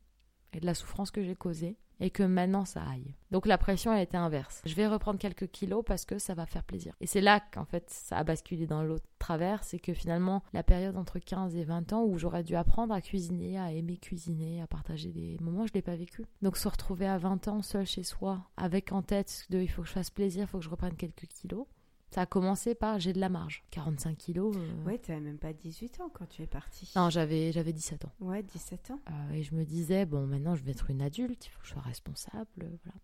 [0.53, 3.15] et de la souffrance que j'ai causée et que maintenant ça aille.
[3.31, 4.61] Donc la pression a été inverse.
[4.65, 6.93] Je vais reprendre quelques kilos parce que ça va faire plaisir.
[6.99, 10.63] Et c'est là qu'en fait ça a basculé dans l'autre travers, c'est que finalement la
[10.63, 14.61] période entre 15 et 20 ans où j'aurais dû apprendre à cuisiner, à aimer cuisiner,
[14.61, 16.25] à partager des moments, je l'ai pas vécu.
[16.41, 19.83] Donc se retrouver à 20 ans seul chez soi avec en tête de il faut
[19.83, 21.65] que je fasse plaisir, il faut que je reprenne quelques kilos.
[22.13, 23.63] Ça a commencé par j'ai de la marge.
[23.71, 24.55] 45 kilos.
[24.55, 24.83] Euh...
[24.83, 26.91] Ouais, t'avais même pas 18 ans quand tu es partie.
[26.95, 28.11] Non, j'avais, j'avais 17 ans.
[28.19, 28.99] Ouais, 17 ans.
[29.09, 31.65] Euh, et je me disais, bon, maintenant je vais être une adulte, il faut que
[31.65, 32.45] je sois responsable.
[32.55, 32.99] Voilà.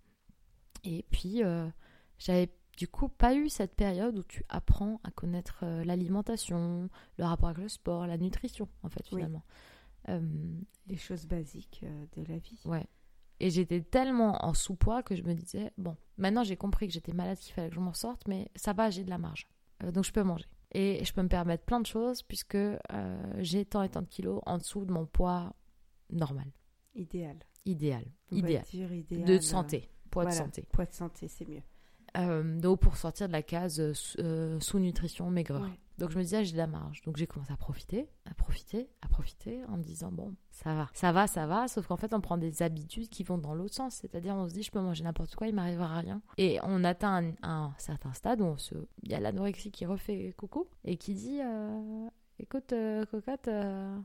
[0.84, 1.68] Et puis, euh,
[2.20, 6.88] j'avais du coup pas eu cette période où tu apprends à connaître euh, l'alimentation,
[7.18, 9.44] le rapport avec le sport, la nutrition, en fait, finalement.
[10.08, 10.14] Oui.
[10.88, 11.84] Les choses basiques
[12.16, 12.60] de la vie.
[12.66, 12.88] Ouais.
[13.40, 17.14] Et j'étais tellement en sous-poids que je me disais, bon, maintenant j'ai compris que j'étais
[17.14, 19.48] malade, qu'il fallait que je m'en sorte, mais ça va, j'ai de la marge.
[19.84, 20.46] Euh, donc je peux manger.
[20.72, 22.80] Et je peux me permettre plein de choses puisque euh,
[23.38, 25.54] j'ai tant et tant de kilos en dessous de mon poids
[26.12, 26.52] normal.
[26.96, 27.38] Idéal.
[27.66, 28.06] Idéal.
[28.32, 28.66] Idéal.
[28.74, 29.26] idéal.
[29.26, 29.90] De santé.
[30.12, 30.40] Poids voilà.
[30.40, 30.68] de santé.
[30.72, 31.62] Poids de santé, c'est mieux.
[32.18, 33.80] Euh, donc pour sortir de la case
[34.20, 35.62] euh, sous-nutrition, maigreur.
[35.62, 35.80] Ouais.
[36.00, 37.02] Donc je me disais, j'ai de la marge.
[37.02, 40.90] Donc j'ai commencé à profiter, à profiter, à profiter, en me disant, bon, ça va,
[40.94, 41.68] ça va, ça va.
[41.68, 43.96] Sauf qu'en fait, on prend des habitudes qui vont dans l'autre sens.
[43.96, 46.22] C'est-à-dire, on se dit, je peux manger n'importe quoi, il m'arrivera rien.
[46.38, 48.76] Et on atteint un, un, certain stade où on se...
[49.04, 52.08] il y a l'anorexie qui refait coucou et qui dit, euh,
[52.40, 53.98] écoute, euh, cocotte, euh,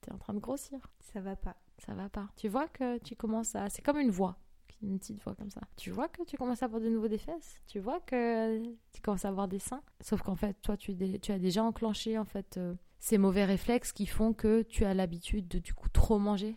[0.00, 0.78] t'es en train de grossir.
[1.12, 1.56] Ça va pas.
[1.86, 2.28] Ça va pas.
[2.36, 3.68] Tu vois que tu commences à...
[3.68, 4.38] C'est comme une voix
[4.82, 5.60] une petite voix comme ça.
[5.76, 8.62] Tu vois que tu commences à avoir de nouveau des fesses Tu vois que
[8.92, 12.24] tu commences à avoir des seins Sauf qu'en fait, toi, tu, as déjà enclenché en
[12.24, 16.18] fait euh, ces mauvais réflexes qui font que tu as l'habitude de du coup trop
[16.18, 16.56] manger,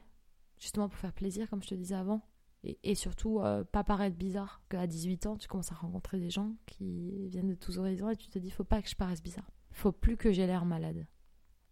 [0.57, 2.21] justement pour faire plaisir, comme je te disais avant.
[2.63, 6.29] Et, et surtout, euh, pas paraître bizarre qu'à 18 ans, tu commences à rencontrer des
[6.29, 9.23] gens qui viennent de tous horizons et tu te dis, faut pas que je paraisse
[9.23, 9.49] bizarre.
[9.71, 11.07] Faut plus que j'ai l'air malade.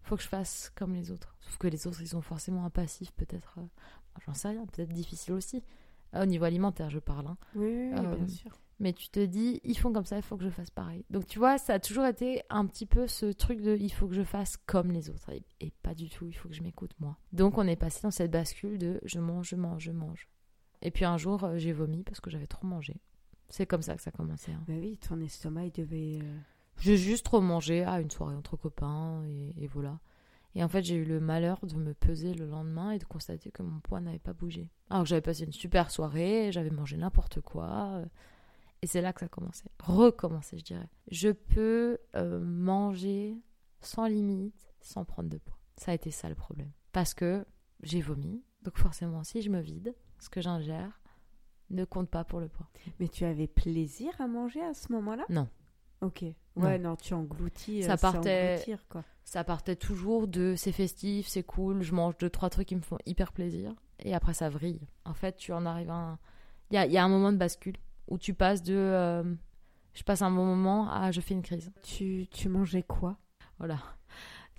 [0.03, 1.35] Faut que je fasse comme les autres.
[1.41, 3.65] Sauf que les autres, ils ont forcément un passif, peut-être, euh,
[4.25, 5.61] j'en sais rien, peut-être difficile aussi.
[6.21, 7.27] Au niveau alimentaire, je parle.
[7.27, 7.37] Hein.
[7.55, 8.51] Oui, oui, oui euh, bien sûr.
[8.79, 11.03] Mais tu te dis, ils font comme ça, il faut que je fasse pareil.
[11.09, 14.07] Donc tu vois, ça a toujours été un petit peu ce truc de, il faut
[14.07, 15.31] que je fasse comme les autres.
[15.31, 17.17] Et, et pas du tout, il faut que je m'écoute moi.
[17.33, 20.27] Donc on est passé dans cette bascule de, je mange, je mange, je mange.
[20.83, 22.95] Et puis un jour, euh, j'ai vomi parce que j'avais trop mangé.
[23.49, 24.51] C'est comme ça que ça a commencé.
[24.51, 24.63] Hein.
[24.67, 26.19] Bah oui, ton estomac, il devait...
[26.21, 26.37] Euh...
[26.79, 29.99] J'ai juste trop mangé à une soirée entre copains, et, et voilà.
[30.57, 33.51] Et en fait, j'ai eu le malheur de me peser le lendemain et de constater
[33.51, 34.71] que mon poids n'avait pas bougé.
[34.89, 38.01] Alors que j'avais passé une super soirée, j'avais mangé n'importe quoi.
[38.81, 39.65] Et c'est là que ça a commencé.
[39.83, 40.89] Recommencer, je dirais.
[41.11, 43.37] Je peux euh, manger
[43.81, 45.59] sans limite, sans prendre de poids.
[45.75, 46.71] Ça a été ça le problème.
[46.91, 47.45] Parce que
[47.83, 48.43] j'ai vomi.
[48.63, 51.03] Donc forcément, si je me vide, ce que j'ingère
[51.69, 52.67] ne compte pas pour le poids.
[52.99, 55.25] Mais tu avais plaisir à manger à ce moment-là?
[55.29, 55.47] Non.
[56.01, 56.23] Ok.
[56.55, 57.83] Ouais, non, non tu engloutis.
[57.83, 58.63] Ça partait.
[58.89, 59.03] Quoi.
[59.23, 62.81] Ça partait toujours de c'est festif, c'est cool, je mange deux, trois trucs qui me
[62.81, 63.73] font hyper plaisir.
[63.99, 64.87] Et après, ça vrille.
[65.05, 66.19] En fait, tu en arrives à un.
[66.71, 67.77] Il y a, y a, un moment de bascule
[68.07, 68.75] où tu passes de.
[68.75, 69.23] Euh,
[69.93, 71.71] je passe un bon moment à je fais une crise.
[71.81, 73.17] Tu, tu mangeais quoi?
[73.57, 73.79] Voilà.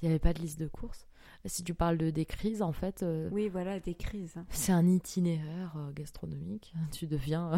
[0.00, 1.06] Il n'y avait pas de liste de courses.
[1.44, 3.02] Si tu parles de des crises, en fait.
[3.02, 4.34] Euh, oui, voilà, des crises.
[4.50, 6.74] C'est un itinéraire euh, gastronomique.
[6.92, 7.52] Tu deviens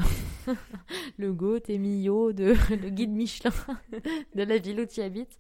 [0.49, 0.55] euh,
[1.19, 3.53] le goût Emilio, de, le guide Michelin
[4.35, 5.39] de la ville où tu habites.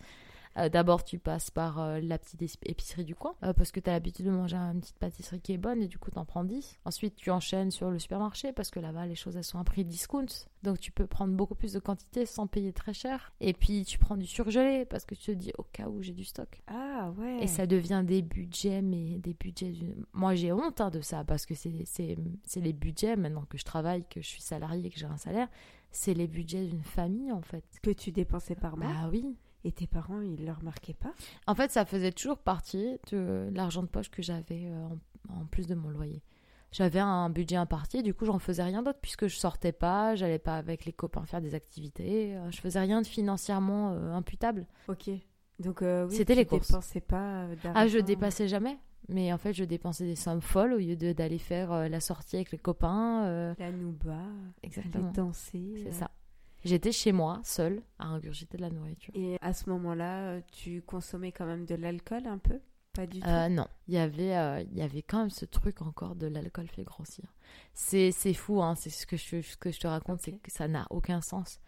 [0.57, 3.89] Euh, D'abord, tu passes par euh, la petite épicerie du coin euh, parce que tu
[3.89, 6.25] as l'habitude de manger une petite pâtisserie qui est bonne et du coup, tu en
[6.25, 6.79] prends 10.
[6.85, 9.85] Ensuite, tu enchaînes sur le supermarché parce que là-bas, les choses elles sont à prix
[9.85, 10.27] discount.
[10.63, 13.33] Donc, tu peux prendre beaucoup plus de quantité sans payer très cher.
[13.41, 16.13] Et puis, tu prends du surgelé parce que tu te dis au cas où j'ai
[16.13, 16.63] du stock.
[16.67, 17.43] Ah ouais.
[17.43, 19.73] Et ça devient des budgets, mais des budgets.
[20.13, 22.17] Moi, j'ai honte hein, de ça parce que c'est
[22.57, 25.49] les budgets maintenant que je travaille, que je suis salarié, que j'ai un salaire.
[25.93, 27.65] C'est les budgets d'une famille en fait.
[27.83, 29.37] Que tu dépensais par mois Bah oui.
[29.65, 31.13] Et tes parents, ils ne le remarquaient pas?
[31.47, 34.99] En fait, ça faisait toujours partie de l'argent de poche que j'avais en,
[35.35, 36.23] en, plus de mon loyer.
[36.73, 40.39] J'avais un budget imparti, du coup, j'en faisais rien d'autre puisque je sortais pas, j'allais
[40.39, 44.67] pas avec les copains faire des activités, je faisais rien de financièrement euh, imputable.
[44.89, 45.11] Ok.
[45.59, 46.69] Donc, euh, oui, c'était les courses.
[46.69, 48.79] dépensais pas Ah, je dépassais jamais.
[49.09, 52.37] Mais en fait, je dépensais des sommes folles au lieu d'aller faire euh, la sortie
[52.37, 53.25] avec les copains.
[53.27, 53.55] Euh...
[53.59, 54.21] La nouba.
[54.63, 55.83] Aller danser.
[55.85, 56.11] C'est ça.
[56.65, 59.15] J'étais chez moi, seule, à ingurgiter de la nourriture.
[59.17, 62.61] Et à ce moment-là, tu consommais quand même de l'alcool un peu?
[62.93, 63.29] Pas du tout?
[63.29, 66.27] Euh, Non, il y avait, euh, il y avait quand même ce truc encore de
[66.27, 67.25] l'alcool fait grossir.
[67.73, 70.33] C'est, fou, hein, c'est ce que je, ce que je te raconte, okay.
[70.33, 71.61] c'est que ça n'a aucun sens.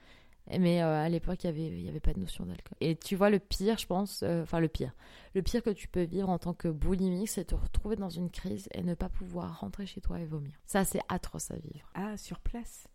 [0.50, 2.76] Mais euh, à l'époque, il n'y avait, y avait pas de notion d'alcool.
[2.80, 4.92] Et tu vois, le pire, je pense, enfin le pire,
[5.34, 8.28] le pire que tu peux vivre en tant que boulimique, c'est te retrouver dans une
[8.28, 10.60] crise et ne pas pouvoir rentrer chez toi et vomir.
[10.66, 11.88] Ça, c'est atroce à vivre.
[11.94, 12.88] Ah, sur place?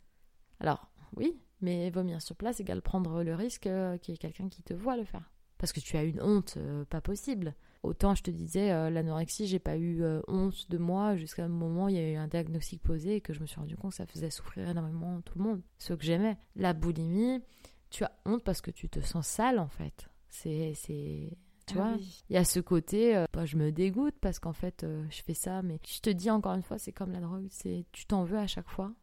[0.59, 4.49] Alors, oui, mais vomir sur place égale prendre le risque euh, qu'il y ait quelqu'un
[4.49, 5.31] qui te voit le faire.
[5.57, 7.55] Parce que tu as une honte euh, pas possible.
[7.83, 11.85] Autant je te disais, euh, l'anorexie, j'ai pas eu honte de moi jusqu'à un moment
[11.85, 13.91] où il y a eu un diagnostic posé et que je me suis rendu compte
[13.91, 16.37] que ça faisait souffrir énormément tout le monde, ceux que j'aimais.
[16.55, 17.41] La boulimie,
[17.89, 20.09] tu as honte parce que tu te sens sale en fait.
[20.29, 20.73] C'est.
[21.67, 21.97] Tu ah vois,
[22.29, 25.61] il y a ce côté, bah, je me dégoûte parce qu'en fait, je fais ça,
[25.61, 28.37] mais je te dis encore une fois, c'est comme la drogue, c'est tu t'en veux
[28.37, 28.93] à chaque fois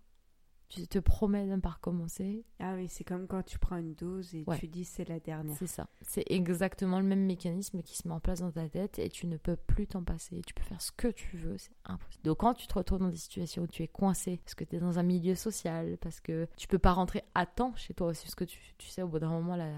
[0.75, 2.45] tu te promets de ne pas recommencer.
[2.59, 5.57] Ah oui, c'est comme quand tu prends une dose et tu dis c'est la dernière.
[5.57, 5.87] C'est ça.
[6.03, 9.27] C'est exactement le même mécanisme qui se met en place dans ta tête et tu
[9.27, 10.43] ne peux plus t'en passer.
[10.47, 12.25] Tu peux faire ce que tu veux, c'est impossible.
[12.25, 14.77] Donc quand tu te retrouves dans des situations où tu es coincé, parce que tu
[14.77, 18.09] es dans un milieu social, parce que tu peux pas rentrer à temps chez toi
[18.09, 19.70] aussi, parce que tu, tu sais, au bout d'un moment, la,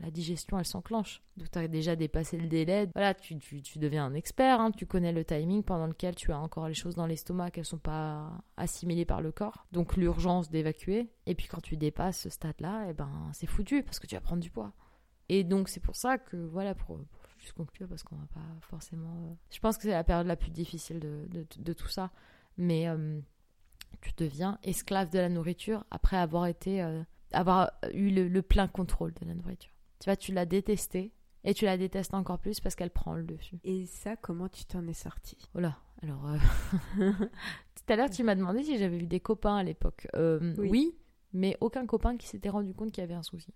[0.00, 1.22] la, digestion, elle s'enclenche.
[1.36, 2.88] Donc tu as déjà dépassé le délai.
[2.94, 4.70] Voilà, tu, tu, tu deviens un expert, hein.
[4.70, 7.78] tu connais le timing pendant lequel tu as encore les choses dans l'estomac qu'elles sont
[7.78, 9.66] pas assimilées par le corps.
[9.72, 11.10] Donc l'urgence d'évacuer.
[11.26, 14.14] Et puis quand tu dépasses ce stade-là, et eh ben c'est foutu parce que tu
[14.14, 14.72] vas prendre du poids.
[15.28, 17.00] Et donc c'est pour ça que voilà pour,
[17.38, 19.16] juste conclure parce qu'on va pas forcément.
[19.24, 22.10] Euh, je pense que c'est la période la plus difficile de, de, tout ça.
[22.56, 23.20] Mais euh,
[24.00, 29.12] tu deviens esclave de la nourriture après avoir été euh, avoir eu le, plein contrôle
[29.14, 29.72] de la nourriture.
[30.00, 31.12] Tu vois, tu l'as détestée
[31.44, 33.58] et tu la détestes encore plus parce qu'elle prend le dessus.
[33.64, 36.26] Et ça, comment tu t'en es sorti Oh là, alors
[37.76, 40.08] Tout à l'heure, tu m'as demandé si j'avais eu des copains à l'époque.
[40.16, 40.96] Euh, oui.
[41.32, 43.52] mais aucun copain qui s'était rendu compte qu'il y avait un souci.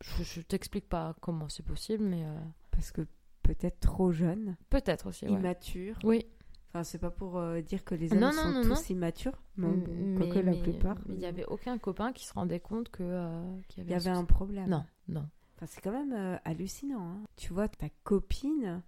[0.00, 2.24] Je, t'explique pas comment c'est possible, mais.
[2.24, 2.38] Euh,
[2.70, 3.02] Parce que
[3.42, 4.56] peut-être trop jeune.
[4.70, 5.26] Peut-être aussi.
[5.26, 5.98] Immature.
[6.02, 6.24] Oui.
[6.70, 10.54] Enfin, c'est pas pour euh, dire que les hommes sont tous immatures, mais, que la
[10.54, 10.96] plupart.
[11.06, 13.02] Mais il n'y avait aucun copain qui se rendait compte que
[13.68, 14.68] qu'il y avait, un, problème.
[14.68, 15.26] Non, non.
[15.56, 17.08] Enfin, c'est quand même hallucinant.
[17.08, 17.20] Hein.
[17.36, 18.82] Tu vois ta copine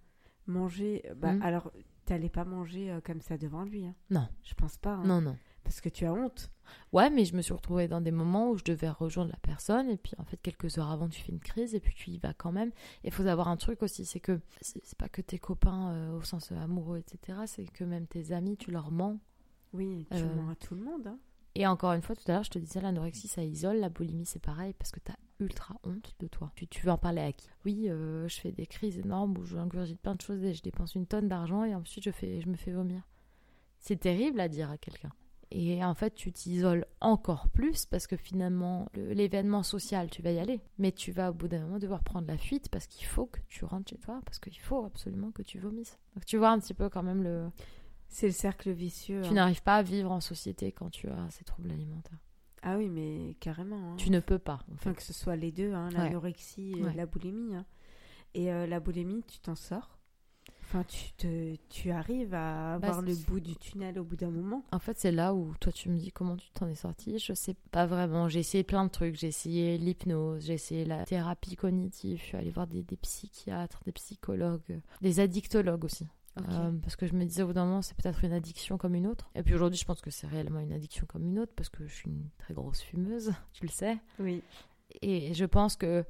[0.47, 1.03] manger.
[1.15, 1.41] Bah, mmh.
[1.41, 1.71] Alors,
[2.05, 3.85] t'allais pas manger euh, comme ça devant lui.
[3.85, 3.95] Hein.
[4.09, 4.27] Non.
[4.43, 4.93] Je pense pas.
[4.93, 5.03] Hein.
[5.05, 5.37] Non, non.
[5.63, 6.51] Parce que tu as honte.
[6.93, 9.89] Ouais, mais je me suis retrouvée dans des moments où je devais rejoindre la personne
[9.89, 12.17] et puis en fait quelques heures avant tu fais une crise et puis tu y
[12.17, 12.71] vas quand même.
[13.03, 16.23] Il faut avoir un truc aussi, c'est que c'est pas que tes copains euh, au
[16.23, 17.39] sens amoureux etc.
[17.45, 19.19] C'est que même tes amis tu leur mens.
[19.73, 21.07] Oui, tu euh, mens à tout le monde.
[21.07, 21.19] Hein.
[21.55, 24.25] Et encore une fois, tout à l'heure, je te disais, l'anorexie, ça isole, la boulimie,
[24.25, 26.51] c'est pareil, parce que tu as ultra honte de toi.
[26.55, 27.49] Tu, tu veux en parler à qui?
[27.65, 30.61] Oui, euh, je fais des crises énormes où je ingurgite plein de choses et je
[30.61, 33.01] dépense une tonne d'argent et ensuite je, fais, je me fais vomir.
[33.79, 35.11] C'est terrible à dire à quelqu'un.
[35.53, 40.39] Et en fait, tu t'isoles encore plus parce que finalement, l'événement social, tu vas y
[40.39, 40.61] aller.
[40.77, 43.39] Mais tu vas au bout d'un moment devoir prendre la fuite parce qu'il faut que
[43.49, 45.99] tu rentres chez toi, parce qu'il faut absolument que tu vomisses.
[46.15, 47.49] Donc tu vois un petit peu quand même le...
[48.11, 49.21] C'est le cercle vicieux.
[49.23, 49.33] Tu hein.
[49.33, 52.19] n'arrives pas à vivre en société quand tu as ces troubles alimentaires.
[52.61, 53.93] Ah oui, mais carrément.
[53.93, 53.95] Hein.
[53.97, 54.59] Tu ne peux pas.
[54.73, 57.55] Enfin, que ce soit les deux, hein, l'anorexie et la boulimie.
[58.33, 59.97] Et euh, la boulimie, tu t'en sors
[60.63, 64.29] Enfin, tu, te, tu arrives à bah, voir le bout du tunnel au bout d'un
[64.29, 64.63] moment.
[64.71, 67.19] En fait, c'est là où toi, tu me dis comment tu t'en es sorti.
[67.19, 68.29] Je sais pas vraiment.
[68.29, 69.15] J'ai essayé plein de trucs.
[69.15, 72.19] J'ai essayé l'hypnose, j'ai essayé la thérapie cognitive.
[72.19, 76.07] Je suis allée voir des, des psychiatres, des psychologues, des addictologues aussi.
[76.39, 78.95] Euh, parce que je me disais au bout d'un moment, c'est peut-être une addiction comme
[78.95, 79.29] une autre.
[79.35, 81.85] Et puis aujourd'hui, je pense que c'est réellement une addiction comme une autre parce que
[81.85, 83.97] je suis une très grosse fumeuse, tu le sais.
[84.19, 84.41] Oui.
[85.01, 86.05] Et je pense que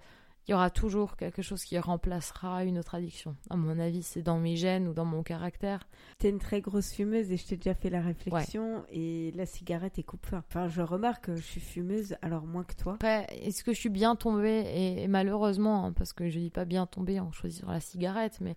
[0.47, 3.35] il y aura toujours quelque chose qui remplacera une autre addiction.
[3.51, 5.87] À mon avis, c'est dans mes gènes ou dans mon caractère.
[6.19, 9.45] Tu es une très grosse fumeuse et je t'ai déjà fait la réflexion et la
[9.45, 10.43] cigarette est coupe-fin.
[10.49, 12.93] Enfin, je remarque que je suis fumeuse alors moins que toi.
[12.95, 14.65] Après, est-ce que je suis bien tombée?
[14.73, 18.55] Et, malheureusement, hein, parce que je dis pas bien tombée en choisissant la cigarette, mais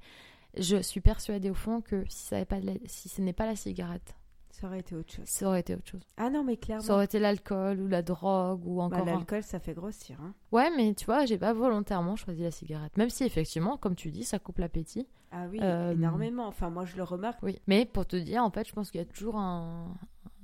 [0.58, 4.14] je suis persuadée au fond que si, ça pas si ce n'est pas la cigarette,
[4.50, 5.24] ça aurait été autre chose.
[5.26, 6.06] Ça aurait été autre chose.
[6.16, 6.82] Ah non, mais clairement.
[6.82, 9.04] Ça aurait été l'alcool ou la drogue ou bah, encore.
[9.04, 10.16] l'alcool, ça fait grossir.
[10.20, 10.32] Hein.
[10.52, 12.96] Ouais, mais tu vois, j'ai pas volontairement choisi la cigarette.
[12.96, 14.84] Même si effectivement, comme tu dis, ça coupe l'appêt.
[15.32, 16.46] Ah oui, euh, énormément.
[16.46, 17.42] Enfin, moi, je le remarque.
[17.42, 19.96] Oui, mais pour te dire, en fait, je pense qu'il y a toujours un...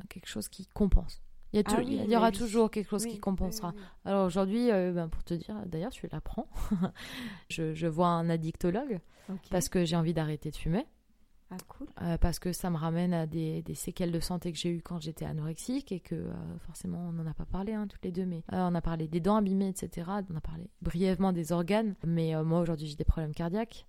[0.08, 1.22] quelque chose qui compense.
[1.52, 3.74] Il y, a ah il y aura toujours quelque chose qui compensera.
[4.04, 6.46] Alors aujourd'hui, euh, ben, pour te dire, d'ailleurs, tu l'apprends.
[7.48, 9.00] je, je vois un addictologue
[9.50, 10.86] parce que j'ai envie d'arrêter de fumer.
[11.52, 11.88] Ah, cool.
[12.02, 14.82] Euh, parce que ça me ramène à des, des séquelles de santé que j'ai eues
[14.82, 18.12] quand j'étais anorexique et que euh, forcément on n'en a pas parlé hein, toutes les
[18.12, 20.08] deux, mais on a parlé des dents abîmées, etc.
[20.30, 23.86] On a parlé brièvement des organes, mais moi aujourd'hui j'ai des problèmes cardiaques.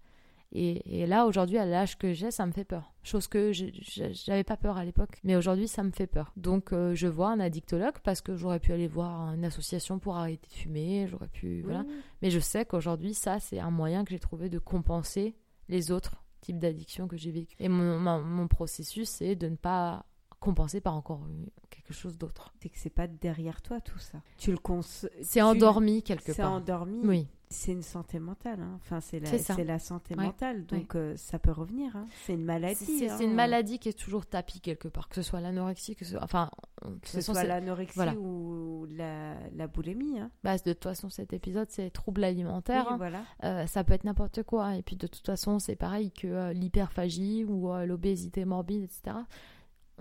[0.53, 2.91] Et, là, aujourd'hui, à l'âge que j'ai, ça me fait peur.
[3.03, 5.19] Chose que j'avais pas peur à l'époque.
[5.23, 6.33] Mais aujourd'hui, ça me fait peur.
[6.35, 10.17] Donc, euh, je vois un addictologue parce que j'aurais pu aller voir une association pour
[10.17, 11.07] arrêter de fumer.
[11.07, 11.61] J'aurais pu.
[11.61, 11.85] Voilà.
[12.21, 15.35] Mais je sais qu'aujourd'hui, ça, c'est un moyen que j'ai trouvé de compenser
[15.69, 17.55] les autres types d'addictions que j'ai vécu.
[17.59, 20.05] Et mon, mon processus, c'est de ne pas
[20.41, 21.21] compenser par encore
[21.69, 22.53] quelque chose d'autre.
[22.59, 24.21] C'est que c'est pas derrière toi tout ça.
[24.37, 24.81] Tu le cons.
[25.21, 26.35] C'est endormi quelque part.
[26.35, 26.99] C'est endormi.
[27.05, 27.27] Oui.
[27.49, 28.61] C'est une santé mentale.
[28.61, 28.79] Hein.
[28.81, 30.65] Enfin, c'est la, la santé mentale.
[30.65, 31.93] Donc, euh, ça peut revenir.
[31.97, 32.07] Hein.
[32.25, 32.75] C'est une maladie.
[32.75, 33.19] C'est hein.
[33.19, 35.09] une maladie qui est toujours tapie quelque part.
[35.09, 36.23] Que ce soit l'anorexie, que ce soit.
[36.23, 36.49] Enfin,
[37.01, 40.17] que ce soit l'anorexie ou la, boulimie.
[40.17, 40.31] Hein.
[40.45, 42.89] Bah, de toute façon, cet épisode, c'est troubles alimentaires.
[42.89, 42.97] Hein.
[42.97, 43.23] voilà.
[43.43, 44.77] Euh, ça peut être n'importe quoi.
[44.77, 49.17] Et puis, de toute façon, c'est pareil que euh, l'hyperphagie ou l'obésité morbide, etc.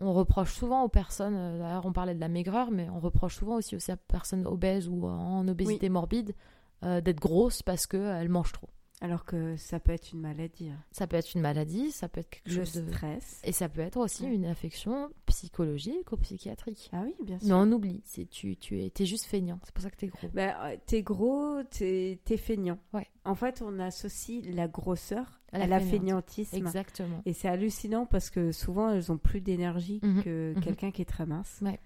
[0.01, 3.57] On reproche souvent aux personnes, d'ailleurs, on parlait de la maigreur, mais on reproche souvent
[3.57, 6.35] aussi aux personnes obèses ou en obésité morbide
[6.83, 8.69] d'être grosses parce qu'elles mangent trop.
[9.03, 10.69] Alors que ça peut être une maladie.
[10.69, 10.79] Hein.
[10.91, 12.91] Ça peut être une maladie, ça peut être quelque le chose de...
[12.91, 13.41] stress.
[13.45, 16.91] Et ça peut être aussi une affection psychologique ou psychiatrique.
[16.93, 17.49] Ah oui, bien sûr.
[17.49, 20.05] Mais on oublie, c'est tu, tu es, es juste feignant, c'est pour ça que tu
[20.05, 20.29] es gros.
[20.35, 22.79] Bah, euh, t'es gros, t'es es feignant.
[22.93, 23.07] Ouais.
[23.25, 26.57] En fait, on associe la grosseur à la, feignantisme.
[26.57, 27.23] Exactement.
[27.27, 30.23] Et c'est hallucinant parce que souvent, elles ont plus d'énergie mhm.
[30.23, 30.61] que mhm.
[30.63, 31.59] quelqu'un qui est très mince.
[31.63, 31.79] Ouais.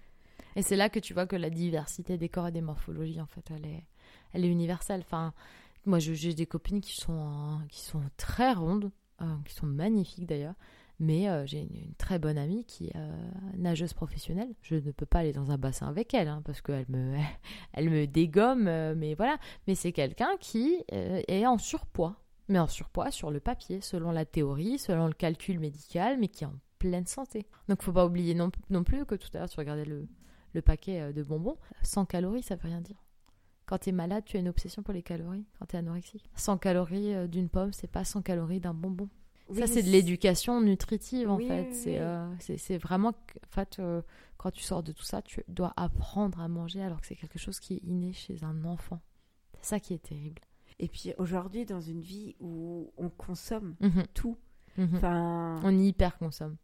[0.55, 3.25] Et c'est là que tu vois que la diversité des corps et des morphologies, en
[3.25, 3.83] fait, elle est,
[4.33, 5.01] elle est universelle.
[5.01, 5.33] Enfin,
[5.85, 8.91] moi, j'ai des copines qui sont, qui sont très rondes,
[9.21, 10.55] euh, qui sont magnifiques d'ailleurs.
[10.97, 13.11] Mais euh, j'ai une, très bonne amie qui est euh,
[13.57, 14.55] nageuse professionnelle.
[14.61, 17.17] Je ne peux pas aller dans un bassin avec elle hein, parce qu'elle me,
[17.73, 18.63] elle me dégomme.
[18.95, 19.37] mais voilà.
[19.67, 22.15] Mais c'est quelqu'un qui est en surpoids.
[22.47, 26.43] Mais en surpoids sur le papier, selon la théorie, selon le calcul médical, mais qui
[26.43, 27.47] est en pleine santé.
[27.67, 30.07] Donc faut pas oublier non, non plus que tout à l'heure tu regardais le,
[30.53, 31.57] le paquet de bonbons.
[31.81, 33.05] 100 calories, ça veut rien dire.
[33.65, 36.29] Quand tu es malade, tu as une obsession pour les calories, quand tu es anorexique.
[36.35, 39.09] 100 calories euh, d'une pomme, c'est pas 100 calories d'un bonbon.
[39.53, 41.73] ça, c'est de l'éducation nutritive, en fait.
[41.87, 44.01] Euh, c'est vraiment, en fait, euh,
[44.37, 47.39] quand tu sors de tout ça, tu dois apprendre à manger alors que c'est quelque
[47.39, 49.01] chose qui est inné chez un enfant.
[49.61, 50.41] C'est ça qui est terrible.
[50.79, 54.05] Et puis aujourd'hui, dans une vie où on consomme mhm.
[54.13, 54.37] tout,
[54.77, 54.95] mhm.
[54.95, 56.57] enfin, on hyper consomme.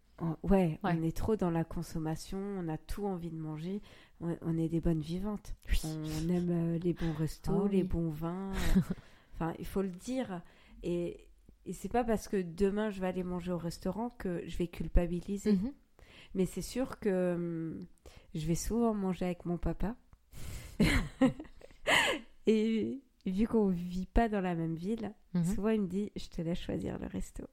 [0.44, 3.82] Ouais, on est trop dans la consommation, on a tout envie de manger,
[4.20, 5.56] on, est des bonnes vivantes.
[5.84, 8.52] On aime euh, les bons restos, ah les bons vins.
[9.34, 10.44] enfin, il faut le dire.
[10.84, 11.28] Et,
[11.66, 14.68] et c'est pas parce que demain je vais aller manger au restaurant que je vais
[14.68, 15.54] culpabiliser.
[15.54, 15.74] Mhm.
[16.36, 17.86] Mais c'est sûr que hum,
[18.36, 19.96] je vais souvent manger avec mon papa.
[22.48, 25.44] et vu qu'on vit pas dans la même ville, mhm.
[25.44, 27.46] souvent il me dit je te laisse choisir le resto.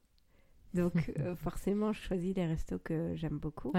[0.75, 3.73] Donc euh, forcément, je choisis les restos que j'aime beaucoup.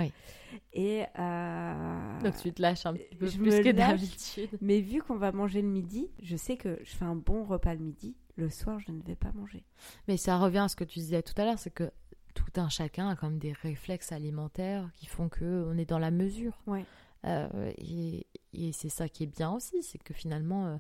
[0.74, 4.58] Et euh, donc tu te lâches un petit peu plus que d'habitude.
[4.62, 7.74] Mais vu qu'on va manger le midi, je sais que je fais un bon repas
[7.74, 8.16] le midi.
[8.36, 9.66] Le soir, je ne vais pas manger.
[10.08, 11.92] Mais ça revient à ce que tu disais tout à l'heure, c'est que
[12.34, 16.10] tout un chacun a comme des réflexes alimentaires qui font que on est dans la
[16.10, 16.58] mesure.
[16.66, 16.86] Ouais.
[17.26, 20.80] Euh, et, et c'est ça qui est bien aussi, c'est que finalement,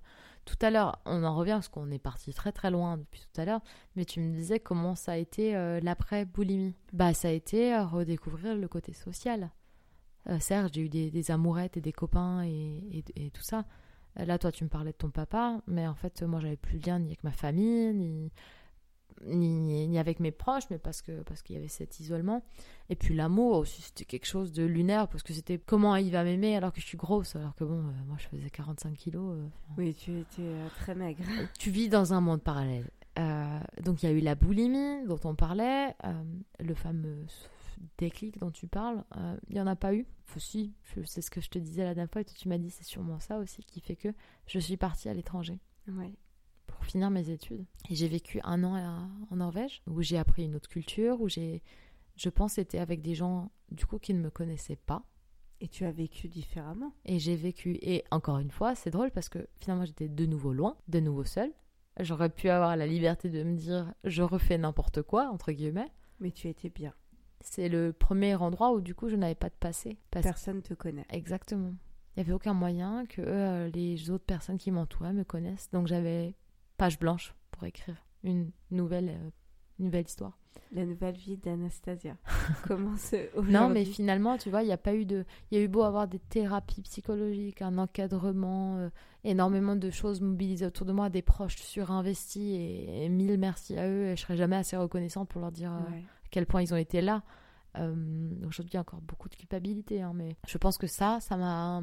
[0.50, 3.41] tout à l'heure, on en revient parce qu'on est parti très très loin depuis tout
[3.41, 3.62] à l'heure,
[3.95, 6.76] mais tu me disais comment ça a été euh, l'après-boulimie.
[6.91, 9.52] Bah, ça a été euh, redécouvrir le côté social.
[10.28, 13.66] Euh, certes, j'ai eu des, amourettes et des copains et, tout ça.
[14.16, 16.88] Là, toi, tu me parlais de ton papa, mais en fait, moi, j'avais plus de
[16.88, 18.32] lien ni avec ma famille, ni
[19.26, 22.44] ni, ni, avec mes proches, mais parce que parce qu'il y avait cet isolement.
[22.90, 26.24] Et puis l'amour aussi, c'était quelque chose de lunaire, parce que c'était comment il va
[26.24, 29.36] m'aimer alors que je suis grosse, alors que bon, euh, moi je faisais 45 kilos.
[29.36, 29.48] Euh,
[29.78, 31.24] oui, tu étais euh, très maigre.
[31.60, 32.90] tu vis dans un monde parallèle.
[33.84, 35.96] donc il y a eu la boulimie dont on parlait,
[36.60, 37.26] le fameux
[37.98, 39.04] déclic dont tu parles,
[39.48, 40.06] il n'y en a pas eu.
[40.28, 40.74] Enfin, si,
[41.06, 43.20] c'est ce que je te disais la dernière fois, et tu m'as dit c'est sûrement
[43.20, 44.10] ça aussi qui fait que
[44.48, 45.60] je suis partie à l'étranger.
[46.90, 47.66] Finir mes études.
[47.90, 51.62] Et j'ai vécu un an en Norvège, où j'ai appris une autre culture, où j'ai,
[52.16, 55.04] je pense, été avec des gens, du coup, qui ne me connaissaient pas.
[55.62, 56.94] Et tu as vécu différemment.
[57.06, 60.54] Et j'ai vécu, et encore une fois, c'est drôle parce que finalement, j'étais de nouveau
[60.54, 61.52] loin, de nouveau seule.
[62.00, 65.92] J'aurais pu avoir la liberté de me dire, je refais n'importe quoi, entre guillemets.
[66.22, 66.94] Mais tu étais bien.
[67.42, 69.98] C'est le premier endroit où, du coup, je n'avais pas de passé.
[70.12, 71.06] Personne ne te connaît.
[71.10, 71.74] Exactement.
[72.16, 75.70] Il n'y avait aucun moyen que euh, les autres personnes qui m'entouraient me connaissent.
[75.72, 76.36] Donc j'avais
[76.80, 79.30] page blanche pour écrire une nouvelle, euh,
[79.80, 80.40] nouvelle histoire.
[80.72, 82.16] La nouvelle vie d'Anastasia
[82.68, 83.54] commence aujourd'hui.
[83.54, 85.26] Non, mais finalement, tu vois, il n'y a pas eu de.
[85.52, 88.90] Il y a eu beau avoir des thérapies psychologiques, un encadrement, euh,
[89.26, 94.06] énormément de choses mobilisées autour de moi, des proches surinvestis et, mille merci à eux.
[94.06, 96.78] Et je serai jamais assez reconnaissante pour leur dire euh, à quel point ils ont
[96.78, 97.24] été là.
[97.76, 101.38] Aujourd'hui, il y a encore beaucoup de culpabilité, hein, mais je pense que ça, ça
[101.38, 101.82] m'a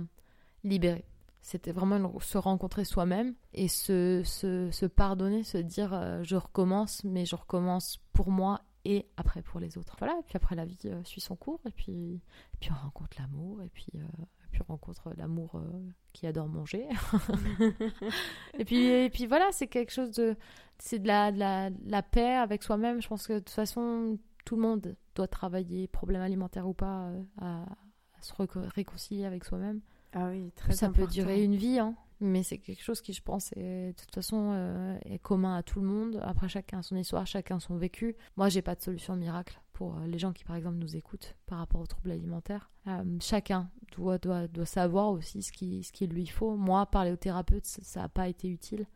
[0.64, 1.06] libérée.
[1.46, 7.24] C'était vraiment se rencontrer soi-même et se, se, pardonner, se dire euh, je recommence, mais
[7.24, 9.94] je recommence pour moi et après pour les autres.
[10.00, 12.20] Voilà, et puis après la vie euh, suit son cours et puis,
[12.58, 15.62] puis on rencontre l'amour et puis, euh, puis on rencontre l'amour
[16.12, 16.88] qui adore manger.
[18.58, 20.34] et, puis, et puis voilà, c'est quelque chose de...
[20.80, 23.00] C'est de la, la, la paix avec soi-même.
[23.00, 27.12] Je pense que de toute façon, tout le monde doit travailler, problème alimentaire ou pas,
[27.40, 28.32] à, à se
[28.74, 29.80] réconcilier avec soi-même.
[30.18, 33.20] Ah oui, très Ça peut durer une vie, hein, mais c'est quelque chose qui, je
[33.20, 36.18] pense, est, de toute façon, euh, est commun à tout le monde.
[36.22, 38.16] Après, chacun son histoire, chacun son vécu.
[38.38, 41.58] Moi, j'ai pas de solution miracle pour les gens qui, par exemple, nous écoutent par
[41.58, 42.70] rapport aux troubles alimentaires.
[43.20, 46.56] chacun doit, doit, doit savoir aussi ce qu'il ce qu'il lui faut.
[46.56, 48.86] Moi, parler au thérapeute, ça n'a pas été utile.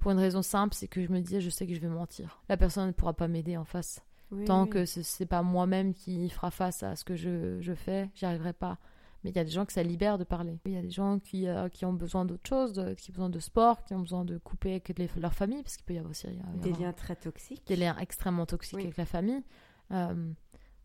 [0.00, 2.42] Pour une raison simple, c'est que je me disais, je sais que je vais mentir.
[2.48, 4.02] La personne ne pourra pas m'aider en face.
[4.46, 8.10] Tant que ce n'est pas moi-même qui fera face à ce que je, je fais,
[8.16, 8.78] j'y arriverai pas.
[9.24, 10.60] Mais il y a des gens que ça libère de parler.
[10.66, 13.30] Il y a des gens qui, euh, qui ont besoin d'autre chose, qui ont besoin
[13.30, 16.10] de sport, qui ont besoin de couper avec leur famille, parce qu'il peut y avoir
[16.10, 17.66] aussi des liens très toxiques.
[17.66, 19.42] Des liens extrêmement toxiques avec la famille.
[19.92, 20.32] Euh,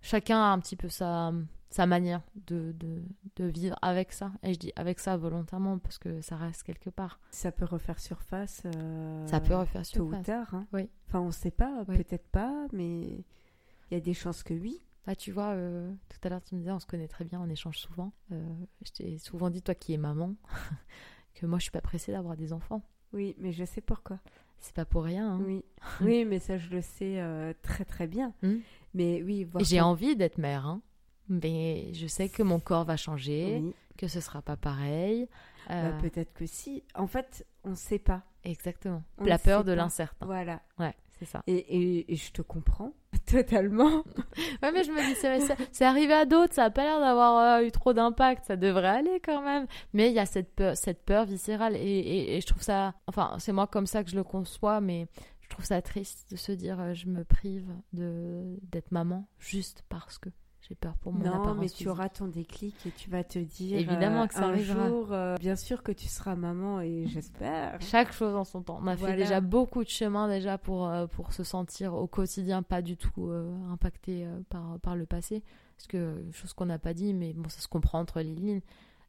[0.01, 1.33] chacun a un petit peu sa,
[1.69, 3.03] sa manière de, de,
[3.35, 4.31] de, vivre avec ça.
[4.43, 7.19] Et je dis avec ça volontairement, parce que ça reste quelque part.
[7.31, 8.63] Ça peut refaire surface.
[8.65, 10.11] Euh, ça peut refaire surface.
[10.11, 10.53] Tôt ou tard.
[10.53, 10.67] Hein.
[10.73, 10.89] Oui.
[11.07, 14.81] Enfin, on ne sait pas, peut-être pas, mais il y a des chances que oui.
[15.07, 17.41] Ah, tu vois, euh, tout à l'heure, tu me disais, on se connaît très bien,
[17.41, 18.11] on échange souvent.
[18.31, 18.45] Euh,
[18.85, 20.35] je t'ai souvent dit, toi qui es maman,
[21.33, 22.83] que moi, je suis pas pressée d'avoir des enfants.
[23.13, 24.19] Oui, mais je sais pourquoi.
[24.59, 25.33] C'est pas pour rien.
[25.33, 25.41] Hein.
[25.45, 25.63] Oui.
[26.01, 28.33] oui, mais ça, je le sais euh, très, très bien.
[28.43, 28.57] Hmm.
[28.93, 30.81] Mais oui, J'ai envie d'être mère, hein.
[31.27, 33.63] mais je sais que mon corps va changer,
[33.97, 35.27] que ce sera pas pareil.
[35.67, 36.83] Bah, peut-être que si.
[36.95, 38.23] En fait, on ne sait pas.
[38.43, 39.03] Exactement.
[39.19, 40.25] La peur de l'incertain.
[40.25, 40.61] Voilà.
[40.79, 41.43] Ouais, c'est ça.
[41.47, 42.93] Et, et, je te comprends
[43.29, 44.03] totalement.
[44.63, 47.65] ouais, mais je me dis, c'est arrivé à d'autres, ça n'a pas l'air d'avoir euh,
[47.65, 49.67] eu trop d'impact, ça devrait aller quand même.
[49.93, 53.35] Mais il y a cette peur, cette peur viscérale et, et je trouve ça, enfin,
[53.39, 55.07] c'est moi comme ça que je le conçois, mais
[55.49, 60.17] je trouve ça triste de se dire, euh, je me prive d'être maman juste parce
[60.17, 60.29] que.
[60.67, 63.79] J'ai peur pour mon Non, mais tu auras ton déclic et tu vas te dire.
[63.79, 64.87] Évidemment que ça un arrivera.
[64.87, 67.79] jour, euh, bien sûr que tu seras maman et j'espère.
[67.81, 68.79] Chaque chose en son temps.
[68.81, 72.61] On a fait déjà beaucoup de chemin déjà pour, euh, pour se sentir au quotidien
[72.61, 75.43] pas du tout euh, impacté par, par le passé.
[75.77, 78.61] Parce que, chose qu'on n'a pas dit, mais bon, ça se comprend entre les lignes.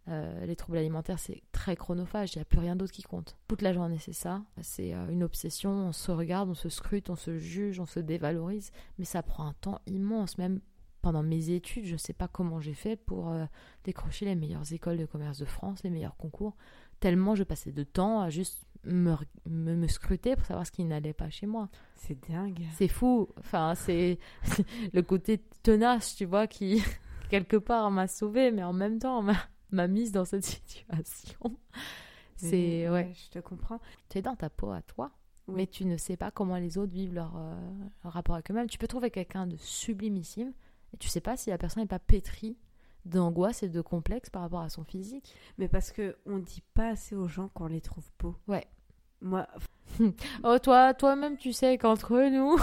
[0.06, 3.36] les troubles alimentaires, c'est très chronophage, il n'y a plus rien d'autre qui compte.
[3.48, 4.42] Toute la journée, c'est ça.
[4.60, 8.70] C'est une obsession, on se regarde, on se scrute, on se juge, on se dévalorise,
[8.98, 10.60] mais ça prend un temps immense, même
[11.00, 13.46] pendant mes études, je ne sais pas comment j'ai fait pour euh,
[13.84, 16.56] décrocher les meilleures écoles de commerce de France, les meilleurs concours,
[17.00, 19.14] tellement je passais de temps à juste me,
[19.46, 21.68] me, scruter pour savoir ce qui n'allait pas chez moi.
[21.96, 22.66] C'est dingue.
[22.72, 23.28] C'est fou.
[23.38, 24.18] Enfin, c'est
[24.92, 26.82] le côté tenace, tu vois, qui
[27.30, 29.22] quelque part m'a sauvé, mais en même temps
[29.70, 31.56] m'a mise dans cette situation.
[32.36, 33.12] C'est ouais.
[33.14, 33.80] Je te comprends.
[34.08, 35.10] Tu es dans ta peau à toi.
[35.48, 37.54] Mais tu ne sais pas comment les autres vivent leur, euh,
[38.04, 38.68] leur rapport avec eux-mêmes.
[38.68, 40.52] Tu peux trouver quelqu'un de sublimissime,
[40.94, 42.56] et tu sais pas si la personne n'est pas pétrie
[43.04, 45.34] d'angoisse et de complexe par rapport à son physique.
[45.58, 48.36] Mais parce que on dit pas assez aux gens qu'on les trouve beaux.
[48.46, 48.66] Ouais.
[49.22, 49.46] Moi.
[50.44, 52.56] oh toi, toi-même, tu sais qu'entre nous,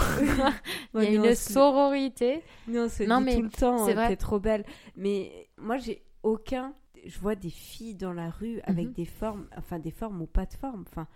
[1.02, 2.42] il y a une sororité.
[2.66, 3.86] Non, on se non, dit mais tout le temps.
[3.86, 3.94] C'est.
[3.94, 4.64] T'es trop belle.
[4.96, 6.74] Mais moi, j'ai aucun.
[7.06, 8.92] Je vois des filles dans la rue avec mhm.
[8.92, 10.84] des formes, enfin des formes ou pas de forme.
[10.88, 11.06] Enfin,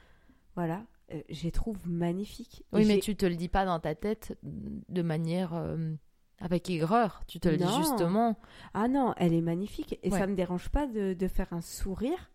[0.54, 0.84] voilà.
[1.12, 2.64] Euh, je les trouve magnifiques.
[2.72, 5.54] Oui, mais tu te le dis pas dans ta tête de manière.
[5.54, 5.94] Euh,
[6.40, 8.36] avec aigreur, tu te le dis justement.
[8.74, 12.30] Ah non, elle est magnifique et ça me dérange pas de, de, faire un sourire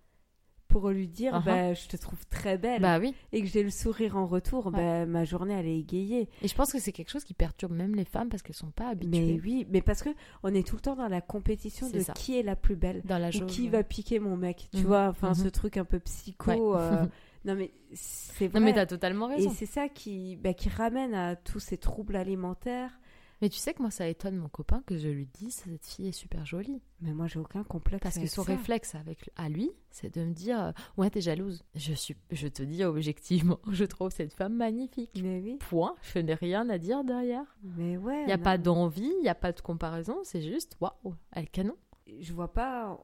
[0.67, 1.43] pour lui dire uh-huh.
[1.43, 2.81] bah, je te trouve très belle.
[2.81, 3.13] Bah oui.
[3.31, 6.29] Et que j'ai le sourire en retour, bah, ma journée elle est égayée.
[6.41, 8.71] Et je pense que c'est quelque chose qui perturbe même les femmes parce qu'elles sont
[8.71, 9.35] pas habituées.
[9.35, 10.09] Mais oui, mais parce que
[10.43, 13.17] on est tout le temps dans la compétition de qui est la plus belle dans
[13.17, 14.69] la ou qui va piquer mon mec.
[14.71, 14.85] Tu mhm.
[14.85, 15.51] vois, enfin ce mhm.
[15.51, 16.75] truc un peu psycho.
[16.75, 17.05] Euh,
[17.45, 18.59] non mais c'est vrai.
[18.59, 19.49] Non mais t'as totalement raison.
[19.49, 22.99] Et c'est ça qui, bah, qui ramène à tous ces troubles alimentaires
[23.41, 26.07] mais tu sais que moi, ça étonne mon copain que je lui dise cette fille
[26.07, 26.81] est super jolie.
[27.01, 28.01] Mais moi, j'ai aucun complexe.
[28.01, 31.63] Parce que son réflexe avec, à lui, c'est de me dire euh, Ouais, t'es jalouse.
[31.75, 35.11] Je, suis, je te dis objectivement, je trouve cette femme magnifique.
[35.21, 35.57] Mais oui.
[35.59, 35.95] Point.
[36.01, 37.45] Je n'ai rien à dire derrière.
[37.61, 38.23] Mais ouais.
[38.23, 40.17] Il n'y a pas d'envie, il n'y a pas de comparaison.
[40.23, 41.77] C'est juste Waouh, elle est canon.
[42.19, 42.99] Je vois pas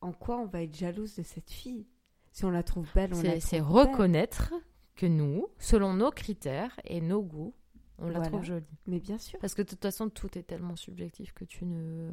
[0.00, 1.86] en quoi on va être jalouse de cette fille.
[2.32, 4.52] Si on la trouve belle, on la trouve C'est reconnaître
[4.94, 7.54] que nous, selon nos critères et nos goûts,
[7.98, 8.66] on la trouve jolie.
[8.86, 9.38] Mais bien sûr.
[9.40, 12.12] Parce que de toute façon, tout est tellement subjectif que tu ne.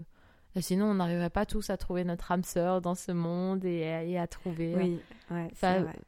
[0.59, 4.27] sinon, on n'arriverait pas tous à trouver notre âme sœur dans ce monde et, à
[4.27, 4.75] trouver.
[4.75, 4.99] Oui,
[5.31, 5.49] ouais,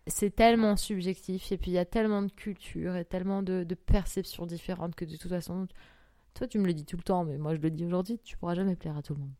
[0.08, 1.52] c'est tellement subjectif.
[1.52, 5.16] Et puis, il y a tellement de cultures et tellement de, perceptions différentes que de
[5.16, 5.68] toute façon,
[6.34, 8.38] toi, tu me le dis tout le temps, mais moi, je le dis aujourd'hui, tu
[8.38, 9.34] pourras jamais plaire à tout le monde.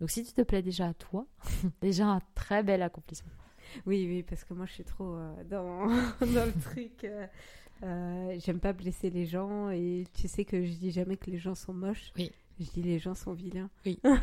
[0.00, 1.26] Donc, si tu te plais déjà à toi,
[1.80, 3.32] déjà un très bel accomplissement.
[3.86, 5.86] Oui, oui, parce que moi, je suis trop euh, dans,
[6.20, 7.04] dans le truc.
[7.04, 7.26] Euh,
[7.82, 11.38] euh, j'aime pas blesser les gens et tu sais que je dis jamais que les
[11.38, 12.12] gens sont moches.
[12.16, 12.30] Oui.
[12.60, 13.70] Je dis les gens sont vilains.
[13.84, 13.98] Oui.
[14.04, 14.18] ouais,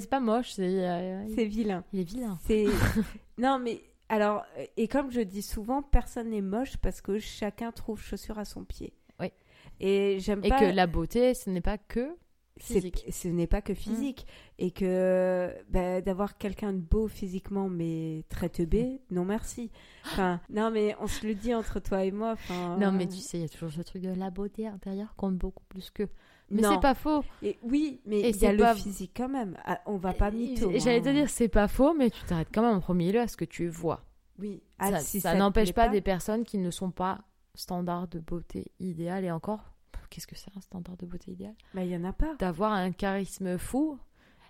[0.00, 0.86] c'est pas moche, c'est.
[0.86, 1.84] Euh, c'est vilain.
[1.92, 2.38] Il est vilain.
[2.44, 2.66] C'est.
[3.38, 4.44] non, mais alors,
[4.76, 8.64] et comme je dis souvent, personne n'est moche parce que chacun trouve chaussure à son
[8.64, 8.92] pied.
[9.20, 9.32] Oui.
[9.80, 10.48] Et j'aime pas.
[10.48, 12.14] Et que la beauté, ce n'est pas que
[12.60, 13.76] ce n'est pas que mm.
[13.76, 14.26] physique.
[14.58, 19.14] Et que bah, d'avoir quelqu'un de beau physiquement, mais très teubé, mm.
[19.14, 19.70] non merci.
[20.04, 22.36] Enfin, non, mais on se le dit entre toi et moi.
[22.78, 25.36] Non, mais tu sais, il y a toujours ce truc de la beauté intérieure compte
[25.36, 26.04] beaucoup plus que.
[26.50, 27.24] Mais c'est pas faux.
[27.42, 29.56] Et oui, mais il y a le physique quand même.
[29.64, 30.70] Ah, on va pas mytho.
[30.76, 31.14] J'allais te hein.
[31.14, 33.44] dire, c'est pas faux, mais tu t'arrêtes quand même en premier lieu à ce que
[33.44, 34.04] tu vois.
[34.38, 34.62] Oui.
[34.78, 37.22] Ah, ça, n'empêche pas, des personnes qui ne sont pas
[37.54, 39.73] standard de beauté idéal et encore
[40.08, 41.54] qu'est-ce que c'est un standard de beauté idéal?
[41.74, 42.34] Mais bah, il y en a pas.
[42.36, 43.98] D'avoir un charisme fou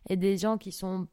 [0.09, 1.09] et des gens qui sont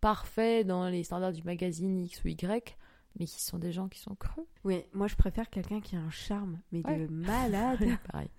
[0.00, 2.76] parfaits dans les standards du magazine X ou Y,
[3.18, 4.46] mais qui sont des gens qui sont creux.
[4.64, 7.78] Oui, moi je préfère quelqu'un qui a un charme, mais de malade.
[8.12, 8.30] Pareil.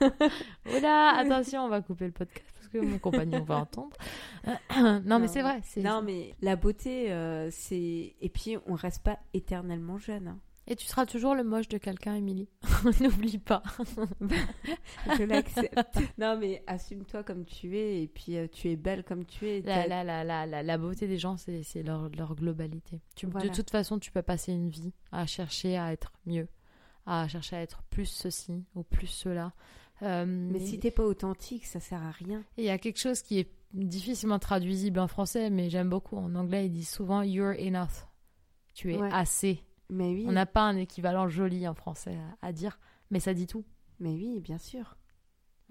[0.76, 3.96] Oula, attention, on va couper le podcast parce que mon compagnon va entendre.
[5.04, 5.60] non, mais c'est vrai.
[5.76, 8.16] Non, mais la beauté, euh, c'est.
[8.20, 10.28] Et puis, on reste pas éternellement jeune.
[10.28, 10.38] Hein.
[10.70, 12.48] Et tu seras toujours le moche de quelqu'un, Émilie.
[13.00, 13.60] N'oublie pas.
[15.18, 15.98] je l'accepte.
[16.18, 19.62] non, mais assume-toi comme tu es et puis euh, tu es belle comme tu es.
[19.62, 23.00] La, la, la, la, la beauté des gens, c'est leur, leur, globalité.
[23.16, 26.46] Tu, De toute façon, tu peux passer une vie à chercher à être mieux,
[27.04, 29.52] à chercher à être plus ceci ou plus cela.
[30.02, 32.44] Euh, mais, si t'es pas authentique, ça sert à rien.
[32.56, 36.16] Il y a quelque chose qui est difficilement traduisible en français, mais j'aime beaucoup.
[36.16, 38.06] En anglais, ils disent souvent You're enough.
[38.72, 40.24] Tu es assez mais oui.
[40.28, 42.78] On n'a pas un équivalent joli en français à, dire,
[43.10, 43.64] mais ça dit tout.
[43.98, 44.96] Mais oui, bien sûr.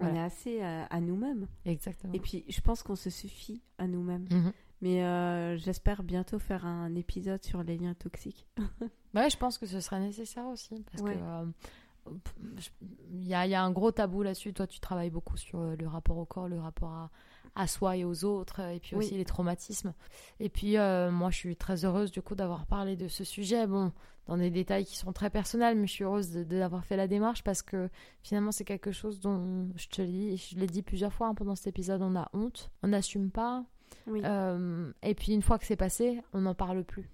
[0.02, 1.46] On est assez à, nous-mêmes.
[1.66, 2.14] Exactement.
[2.14, 4.26] Et puis, je pense qu'on se suffit à nous-mêmes.
[4.30, 4.52] Mhm.
[4.80, 8.46] Mais euh, j'espère bientôt faire un épisode sur les liens toxiques.
[9.14, 10.82] ouais, je pense que ce sera nécessaire aussi.
[10.90, 11.18] Parce que.
[11.18, 11.44] Euh,
[13.12, 14.54] il y, a, y, a, un gros tabou là-dessus.
[14.54, 17.10] Toi, tu travailles beaucoup sur euh, le rapport au corps, le rapport à,
[17.54, 19.92] à soi et aux autres, et puis aussi les traumatismes.
[20.38, 23.66] Et puis, euh, moi, je suis très heureuse du coup d'avoir parlé de ce sujet.
[23.66, 23.92] Bon,
[24.26, 27.42] dans des détails qui sont très personnels, mais je suis heureuse d'avoir fait la démarche
[27.42, 27.88] parce que
[28.22, 31.66] finalement, c'est quelque chose dont je te je l'ai dit plusieurs fois hein, pendant cet
[31.66, 33.64] épisode, on a honte, on n'assume pas.
[34.08, 37.08] Euh, et puis, une fois que c'est passé, on n'en parle plus.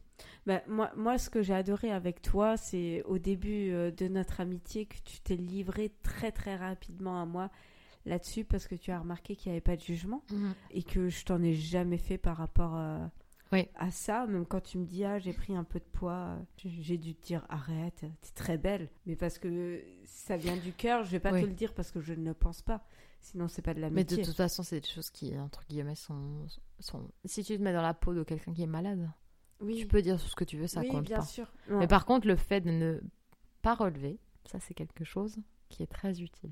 [0.47, 4.41] Ben, moi, moi, ce que j'ai adoré avec toi, c'est au début euh, de notre
[4.41, 7.51] amitié que tu t'es livré très très rapidement à moi
[8.07, 10.55] là-dessus parce que tu as remarqué qu'il n'y avait pas de jugement mhm.
[10.71, 13.05] et que je t'en ai jamais fait par rapport euh,
[13.75, 14.27] à ça.
[14.27, 17.27] Même quand tu me dis ah j'ai pris un peu de poids, j'ai dû te
[17.27, 18.89] dire arrête, t'es très belle.
[19.05, 22.01] Mais parce que ça vient du cœur, je vais pas te le dire parce que
[22.01, 22.85] je ne pense pas.
[23.21, 25.97] Sinon c'est pas de la Mais de toute façon c'est des choses qui entre guillemets
[25.97, 26.47] sont,
[26.79, 27.11] sont...
[27.25, 29.11] Si tu te mets dans la peau de quelqu'un qui est malade,
[29.61, 29.79] oui.
[29.79, 31.53] tu peux dire tout ce que tu veux, ça oui, compte bien Sûr.
[31.69, 33.01] Mais par contre le fait de ne
[33.63, 36.51] pas relever, ça c'est quelque chose qui est très utile.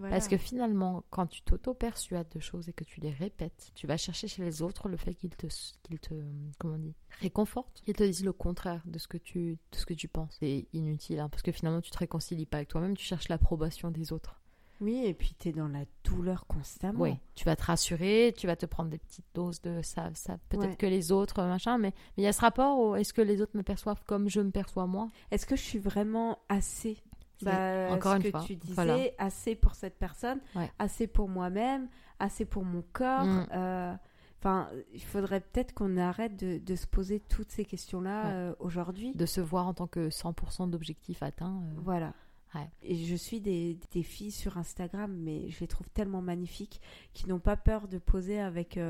[0.00, 3.96] Parce que finalement, quand tu t'auto-persuades de choses et que tu les répètes, tu vas
[3.96, 5.46] chercher chez les autres le fait qu'ils te,
[5.82, 6.14] qu'ils te,
[6.58, 9.84] comment on dit, réconfortent, qu'ils te disent le contraire de ce que tu, de ce
[9.84, 10.36] que tu penses.
[10.40, 13.90] C'est inutile, hein, parce que finalement, tu te réconcilies pas avec toi-même, tu cherches l'approbation
[13.90, 14.40] des autres.
[14.80, 17.00] Oui, et puis tu es dans la douleur constamment.
[17.00, 20.38] Oui, tu vas te rassurer, tu vas te prendre des petites doses de ça, ça
[20.48, 23.56] peut-être que les autres, machin, mais il y a ce rapport est-ce que les autres
[23.56, 25.08] me perçoivent comme je me perçois moi?
[25.32, 26.98] Est-ce que je suis vraiment assez
[27.42, 30.40] bah, Encore ce que tu disais, assez pour cette personne,
[30.78, 31.88] assez pour moi-même,
[32.18, 33.24] assez pour mon corps.
[33.24, 33.46] Mm.
[33.52, 33.94] Euh,
[34.38, 39.12] enfin, il faudrait peut-être qu'on arrête de, se poser toutes ces questions-là euh, aujourd'hui.
[39.14, 41.62] De se voir en tant que 100% d'objectifs atteints.
[41.62, 41.80] Euh.
[41.82, 42.12] Voilà.
[42.82, 46.80] Et je suis des, des, filles sur Instagram, mais je les trouve tellement magnifiques,
[47.12, 48.80] qui n'ont pas peur de poser avec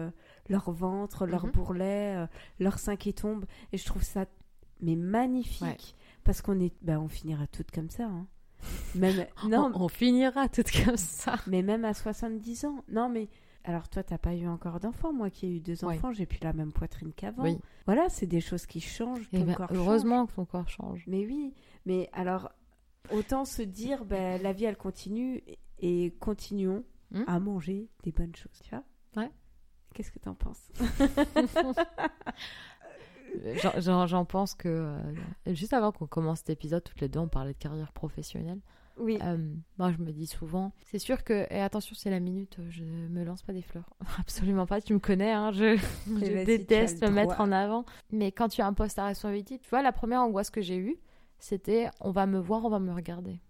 [0.49, 1.51] leur ventre, leur mm-hmm.
[1.51, 2.29] bourrelet,
[2.61, 3.45] leur sein qui tombe.
[3.73, 4.25] Et je trouve ça
[4.81, 5.97] mais magnifique.
[6.25, 8.05] Parce qu'on est, ben, on finira toutes comme ça.
[8.05, 8.27] Hein.
[8.95, 11.37] Même, non, on, finira tout comme ça.
[11.47, 12.85] Mais même à 70 ans.
[12.89, 13.29] Non, mais
[13.65, 15.13] alors toi, t'as pas eu encore d'enfant.
[15.13, 17.59] Moi qui ai eu deux enfants, j'ai plus la même poitrine qu'avant.
[17.87, 19.29] Voilà, c'est des choses qui changent.
[19.33, 21.05] Eh ben, heureusement que ton corps change.
[21.07, 21.55] Mais oui,
[21.87, 22.51] mais alors
[23.11, 25.43] autant se dire, ben, la vie elle continue
[25.81, 27.23] et continuons hmm?
[27.27, 28.85] à manger des bonnes choses, tu vois?
[29.17, 29.31] Ouais.
[29.95, 30.69] Qu'est-ce que t'en penses?
[33.79, 37.53] J'en pense que euh, juste avant qu'on commence cet épisode, toutes les deux, on parlait
[37.53, 38.61] de carrière professionnelle.
[38.99, 39.19] Oui.
[39.23, 39.37] Euh,
[39.79, 43.25] moi, je me dis souvent, c'est sûr que, et attention, c'est la minute, je me
[43.25, 43.89] lance pas des fleurs.
[44.19, 45.77] Absolument pas, tu me connais, hein, je,
[46.07, 47.85] je déteste me mettre en avant.
[48.11, 50.77] Mais quand tu as un poste à responsabilité, tu vois, la première angoisse que j'ai
[50.77, 50.97] eue,
[51.39, 53.41] c'était on va me voir, on va me regarder.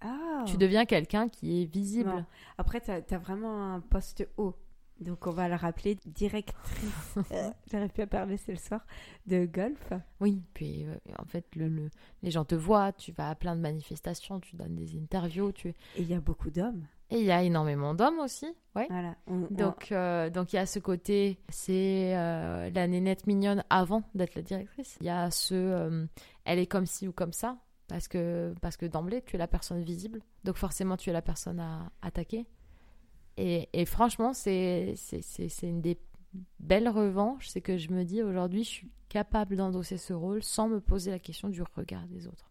[0.00, 0.44] Ah.
[0.46, 2.24] Tu deviens quelqu'un qui est visible.
[2.56, 4.54] Après, tu as, as, vraiment un poste haut.
[5.00, 8.84] Donc on va la rappeler directrice, euh, j'arrive plus à parler, c'est le soir,
[9.26, 9.92] de golf.
[10.20, 11.88] Oui, puis euh, en fait le,
[12.22, 15.52] les gens te voient, tu vas à plein de manifestations, tu donnes des interviews.
[15.52, 15.68] Tu...
[15.68, 16.84] Et il y a beaucoup d'hommes.
[17.10, 18.46] Et il y a énormément d'hommes aussi,
[18.76, 18.86] ouais.
[18.90, 19.14] Voilà.
[19.50, 24.42] donc euh, donc il y a ce côté, c'est la nénette mignonne avant d'être la
[24.42, 24.98] directrice.
[25.00, 26.06] Il y a ce,
[26.44, 27.56] elle est comme ci ou comme ça,
[27.86, 31.22] parce que parce que d'emblée tu es la personne visible, donc forcément tu es la
[31.22, 32.46] personne à attaquer.
[33.38, 34.94] Et, et franchement, c'est
[35.62, 35.96] une des
[36.58, 37.48] belles revanches.
[37.48, 41.12] C'est que je me dis aujourd'hui, je suis capable d'endosser ce rôle sans me poser
[41.12, 42.50] la question du regard des autres.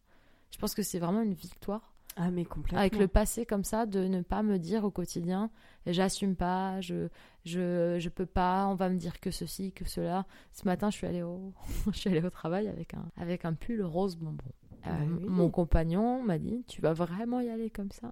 [0.49, 1.93] Je pense que c'est vraiment une victoire.
[2.15, 2.79] Ah, mais complètement.
[2.79, 5.51] Avec le passé comme ça, de ne pas me dire au quotidien,
[5.85, 7.09] j'assume pas, je,
[7.45, 10.25] je, je peux pas, on va me dire que ceci, que cela.
[10.53, 11.53] Ce matin, je suis allée au,
[11.91, 14.45] je suis allée au travail avec un, avec un pull rose bonbon.
[14.87, 18.11] Euh, ah mon compagnon m'a dit, tu vas vraiment y aller comme ça?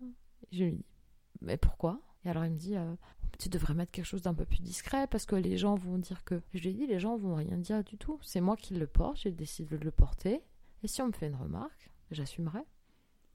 [0.52, 0.86] Je lui ai dit,
[1.42, 2.00] mais pourquoi?
[2.26, 2.96] Et alors il me dit, euh,
[3.38, 6.24] tu devrais mettre quelque chose d'un peu plus discret parce que les gens vont dire
[6.24, 6.42] que.
[6.54, 8.20] Je lui ai dit, les gens vont rien dire du tout.
[8.22, 10.42] C'est moi qui le porte, j'ai décidé de le porter.
[10.84, 12.62] Et si on me fait une remarque, j'assumerai.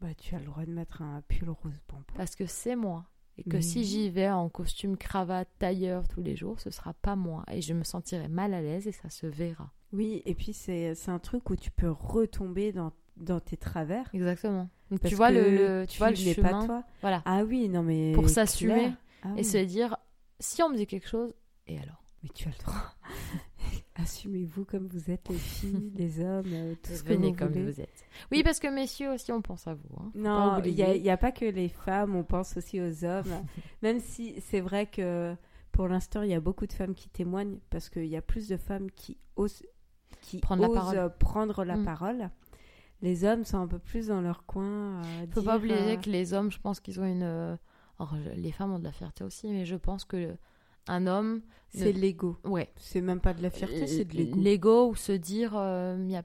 [0.00, 2.04] Bah, tu as le droit de mettre un pull rose bonbon.
[2.14, 3.06] Parce que c'est moi.
[3.38, 7.16] Et que si j'y vais en costume, cravate, tailleur tous les jours, ce sera pas
[7.16, 7.44] moi.
[7.50, 9.72] Et je me sentirai mal à l'aise et ça se verra.
[9.92, 14.08] Oui, et puis c'est un truc où tu peux retomber dans, dans tes travers.
[14.12, 14.68] Exactement.
[15.04, 16.60] tu vois le, tu, vois le chemin.
[16.60, 16.84] Pas toi.
[17.00, 17.22] Voilà.
[17.24, 18.12] Ah oui, non mais.
[18.12, 18.92] Pour s'assumer
[19.22, 19.96] ah et se dire
[20.40, 21.34] si on me dit quelque chose,
[21.66, 22.02] et alors?
[22.22, 22.94] Mais tu as le droit.
[23.94, 28.04] Assumez-vous comme vous êtes, les filles, les hommes, euh, tout ce Venez comme vous êtes.
[28.32, 29.96] Oui, parce que messieurs aussi, on pense à vous.
[29.98, 30.10] Hein.
[30.14, 33.46] Non, il n'y a, pas que les femmes, on pense aussi aux hommes.
[33.82, 35.34] Même si c'est vrai que
[35.72, 38.48] pour l'instant, il y a beaucoup de femmes qui témoignent, parce qu'il y a plus
[38.48, 39.62] de femmes qui osent,
[40.22, 41.84] qui prendre osent la prendre la mm.
[41.84, 42.30] parole.
[43.02, 45.00] Les hommes sont un peu plus dans leur coin.
[45.22, 47.22] Il ne faut pas oublier euh, que les hommes, je pense qu'ils ont une...
[47.22, 47.56] Euh,
[48.36, 50.36] les femmes ont de la fierté aussi, mais je pense que
[50.86, 51.42] un homme.
[51.72, 52.36] C'est l'ego.
[52.44, 52.72] Ouais.
[52.76, 54.40] C'est même pas de la fierté, c'est de l'ego.
[54.40, 55.52] L'ego ou se dire.
[55.56, 56.24] Euh, y a...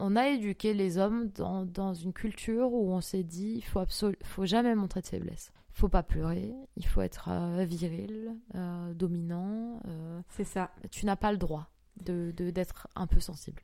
[0.00, 3.80] On a éduqué les hommes dans, dans une culture où on s'est dit il faut,
[4.24, 5.52] faut jamais montrer de faiblesse.
[5.70, 9.80] Il faut pas pleurer, il faut être euh, viril, euh, dominant.
[10.28, 10.70] c'est ça.
[10.90, 11.70] Tu n'as pas le droit
[12.04, 13.62] de d'être un peu sensible.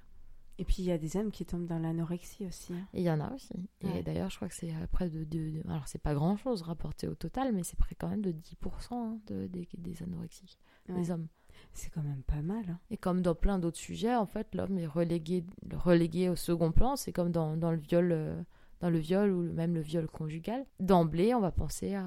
[0.60, 2.74] Et puis il y a des hommes qui tombent dans l'anorexie aussi.
[2.74, 2.86] Hein.
[2.92, 3.54] il y en a aussi.
[3.80, 7.08] Et d'ailleurs, je crois que c'est près de, de, Alors, c'est pas grand chose rapporté
[7.08, 10.58] au total, mais c'est près quand même de 10% hein, de, des, des, anorexiques,
[10.88, 11.28] les hommes.
[11.72, 12.64] C'est quand même pas mal.
[12.68, 12.78] Hein.
[12.90, 16.94] Et comme dans plein d'autres sujets, en fait, l'homme est relégué, relégué au second plan.
[16.94, 18.12] C'est comme dans, dans, le viol.
[18.12, 18.42] Euh,
[18.80, 22.06] dans le viol ou même le viol conjugal, d'emblée, on va penser à,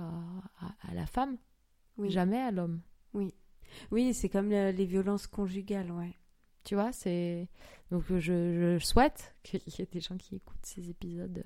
[0.60, 1.38] à, la femme,
[2.04, 2.82] jamais à l'homme.
[3.14, 3.34] Oui,
[3.92, 6.16] oui, c'est comme les violences conjugales, ouais.
[6.64, 7.48] Tu vois, c'est.
[7.92, 11.44] Donc je, souhaite qu'il y ait des gens qui écoutent ces épisodes.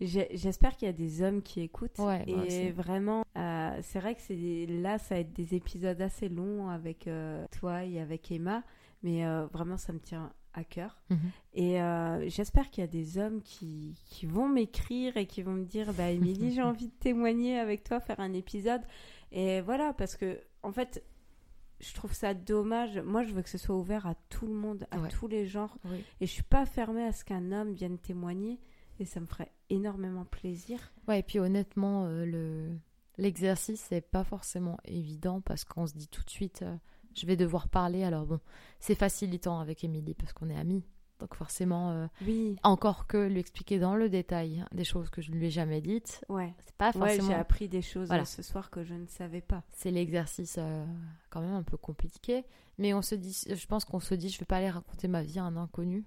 [0.00, 2.00] J'espère qu'il y a des hommes qui écoutent.
[2.26, 6.70] et vraiment, euh, c'est vrai que c'est là, ça va être des épisodes assez longs
[6.70, 8.64] avec euh, toi et avec Emma.
[9.04, 11.00] Mais euh, vraiment, ça me tient à cœur.
[11.10, 11.30] Mhm.
[11.54, 15.64] Et j'espère qu'il y a des hommes qui, qui vont m'écrire et qui vont me
[15.64, 18.82] dire Bah, Émilie, j'ai envie de témoigner avec toi, faire un épisode.
[19.30, 21.04] Et voilà, parce que, en fait,
[21.80, 22.98] je trouve ça dommage.
[22.98, 25.76] Moi, je veux que ce soit ouvert à tout le monde, à tous les genres.
[26.20, 28.60] Et je suis pas fermée à ce qu'un homme vienne témoigner.
[28.98, 30.92] Et ça me ferait énormément plaisir.
[31.06, 32.78] Ouais, et puis honnêtement, euh, le
[33.18, 36.76] l'exercice, c'est pas forcément évident parce qu'on se dit tout de suite, euh,
[37.14, 38.04] je vais devoir parler.
[38.04, 38.40] Alors bon,
[38.78, 40.84] c'est facilitant avec Émilie parce qu'on est amis.
[41.18, 42.56] Donc forcément, euh, oui.
[42.62, 45.80] encore que lui expliquer dans le détail des choses que je ne lui ai jamais
[45.80, 46.22] dites.
[46.28, 46.54] Ouais.
[46.66, 47.28] C'est pas forcément.
[47.28, 49.62] j'ai appris des choses euh, ce soir que je ne savais pas.
[49.72, 50.84] C'est l'exercice euh,
[51.30, 52.44] quand même un peu compliqué,
[52.78, 55.22] mais on se dit, je pense qu'on se dit, je vais pas aller raconter ma
[55.22, 56.04] vie à un inconnu.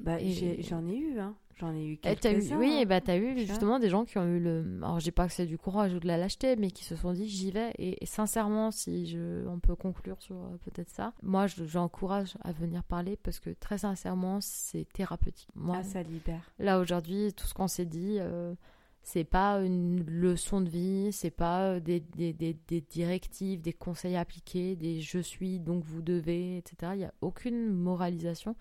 [0.00, 0.18] Bah,
[0.60, 1.34] j'en ai, eu, hein.
[1.56, 2.86] J'en ai eu quelques eu, Oui, hein.
[2.86, 4.78] bah t'as eu justement des gens qui ont eu le.
[4.82, 6.96] Alors je dis pas que c'est du courage ou de la lâcheté, mais qui se
[6.96, 7.72] sont dit j'y vais.
[7.78, 12.82] Et, sincèrement, si je, on peut conclure sur euh, peut-être ça, moi j'encourage à venir
[12.82, 15.48] parler parce que très sincèrement, c'est thérapeutique.
[15.54, 16.50] Moi, ah, ça libère.
[16.58, 18.16] Là aujourd'hui, tout ce qu'on s'est dit.
[18.18, 18.54] Euh,
[19.06, 24.16] c'est pas une leçon de vie, c'est pas des, des, des, des, directives, des conseils
[24.16, 26.92] appliqués, des je suis donc vous devez, etc.
[26.94, 28.56] Il n'y a aucune moralisation.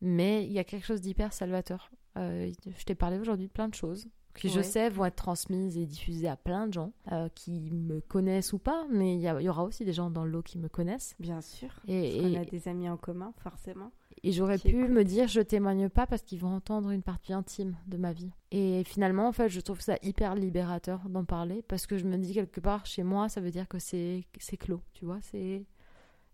[0.00, 1.90] Mais il y a quelque chose d'hyper salvateur.
[2.16, 4.08] Euh, je t'ai parlé aujourd'hui de plein de choses
[4.38, 8.00] qui, je sais, vont être transmises et diffusées à plein de gens euh, qui me
[8.00, 10.68] connaissent ou pas, mais il y, y, aura aussi des gens dans l'eau qui me
[10.68, 11.14] connaissent.
[11.18, 11.70] Bien sûr.
[11.86, 13.90] Et, on a des amis en commun, forcément.
[14.22, 17.76] Et j'aurais pu me dire, je témoigne pas parce qu'ils vont entendre une partie intime
[17.86, 18.30] de ma vie.
[18.50, 22.16] Et finalement, en fait, je trouve ça hyper libérateur d'en parler parce que je me
[22.16, 24.24] dis quelque part, chez moi, ça veut dire que c'est
[24.58, 25.18] clos, tu vois.
[25.22, 25.66] c'est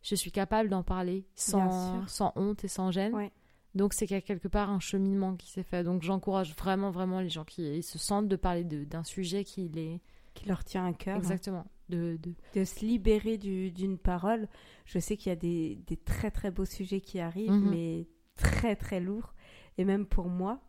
[0.03, 3.15] Je suis capable d'en parler sans, sans honte et sans gêne.
[3.15, 3.32] Ouais.
[3.74, 5.82] Donc c'est qu'il y a quelque part un cheminement qui s'est fait.
[5.82, 10.01] Donc j'encourage vraiment, vraiment les gens qui se sentent de parler d'un sujet qui les...
[10.34, 11.16] Qui leur tient à cœur.
[11.16, 11.64] Exactement.
[11.88, 12.34] De, de...
[12.55, 14.48] de se libérer d'une parole.
[14.84, 17.70] Je sais qu'il y a des, des, très très beaux sujets qui arrivent, mhm.
[17.70, 19.32] mais très très lourds.
[19.78, 20.60] Et même pour moi,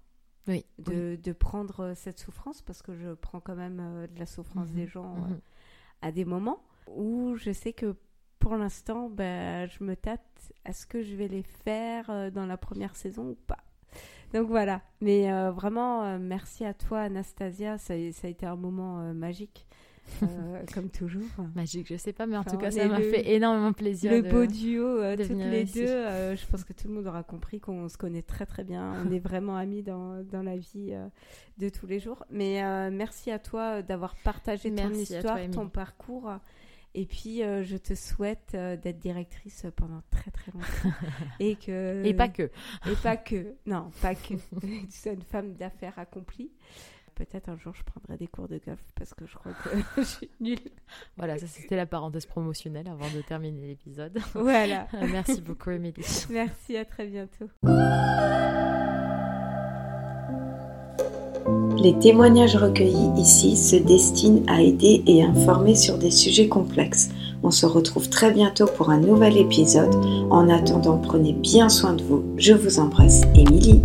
[0.48, 4.28] oui, de, de, prendre cette souffrance, parce que je prends quand même euh, de la
[4.28, 4.76] souffrance mhm.
[4.76, 5.34] des gens mhm.
[5.34, 5.38] euh,
[6.04, 7.96] à des moments où je sais que
[8.46, 10.22] pour l'instant, ben, je me tâte.
[10.66, 13.58] Est-ce que je vais les faire euh, dans la première saison ou pas
[14.36, 14.84] Donc voilà.
[15.02, 17.80] Mais euh, vraiment, euh, merci à toi, Anastasia.
[17.80, 19.66] Ça, ça, a été un moment magique.
[20.76, 21.24] comme toujours.
[21.56, 24.12] Magique, je sais pas, mais en tout cas, ça m'a fait énormément plaisir.
[24.12, 27.90] Le beau duo, toutes les deux, je pense que tout le monde aura compris qu'on
[27.90, 29.04] se connaît très très bien.
[29.04, 30.94] On est vraiment amis dans, dans la vie
[31.58, 32.24] de tous les jours.
[32.30, 32.62] Mais
[32.92, 36.30] merci à toi d'avoir partagé ton histoire, ton parcours.
[36.98, 40.98] Et puis, euh, je te souhaite euh, d'être directrice pendant très très longtemps.
[41.42, 42.02] et que.
[42.06, 42.44] Et pas que.
[42.90, 43.56] Et pas que.
[43.66, 44.36] Non, pas que.
[44.62, 46.52] tu sois une femme d'affaires accomplie.
[47.14, 50.02] Peut-être un jour je prendrai des cours de golf parce que je crois que je
[50.04, 50.60] suis nulle.
[51.18, 54.18] Voilà, ça c'était la parenthèse promotionnelle avant de terminer l'épisode.
[54.34, 54.88] Voilà.
[54.94, 56.04] Merci beaucoup, Émilie.
[56.30, 57.50] Merci, à très bientôt.
[61.78, 67.10] Les témoignages recueillis ici se destinent à aider et informer sur des sujets complexes.
[67.44, 69.94] On se retrouve très bientôt pour un nouvel épisode.
[70.30, 72.24] En attendant, prenez bien soin de vous.
[72.38, 73.82] Je vous embrasse, Émilie.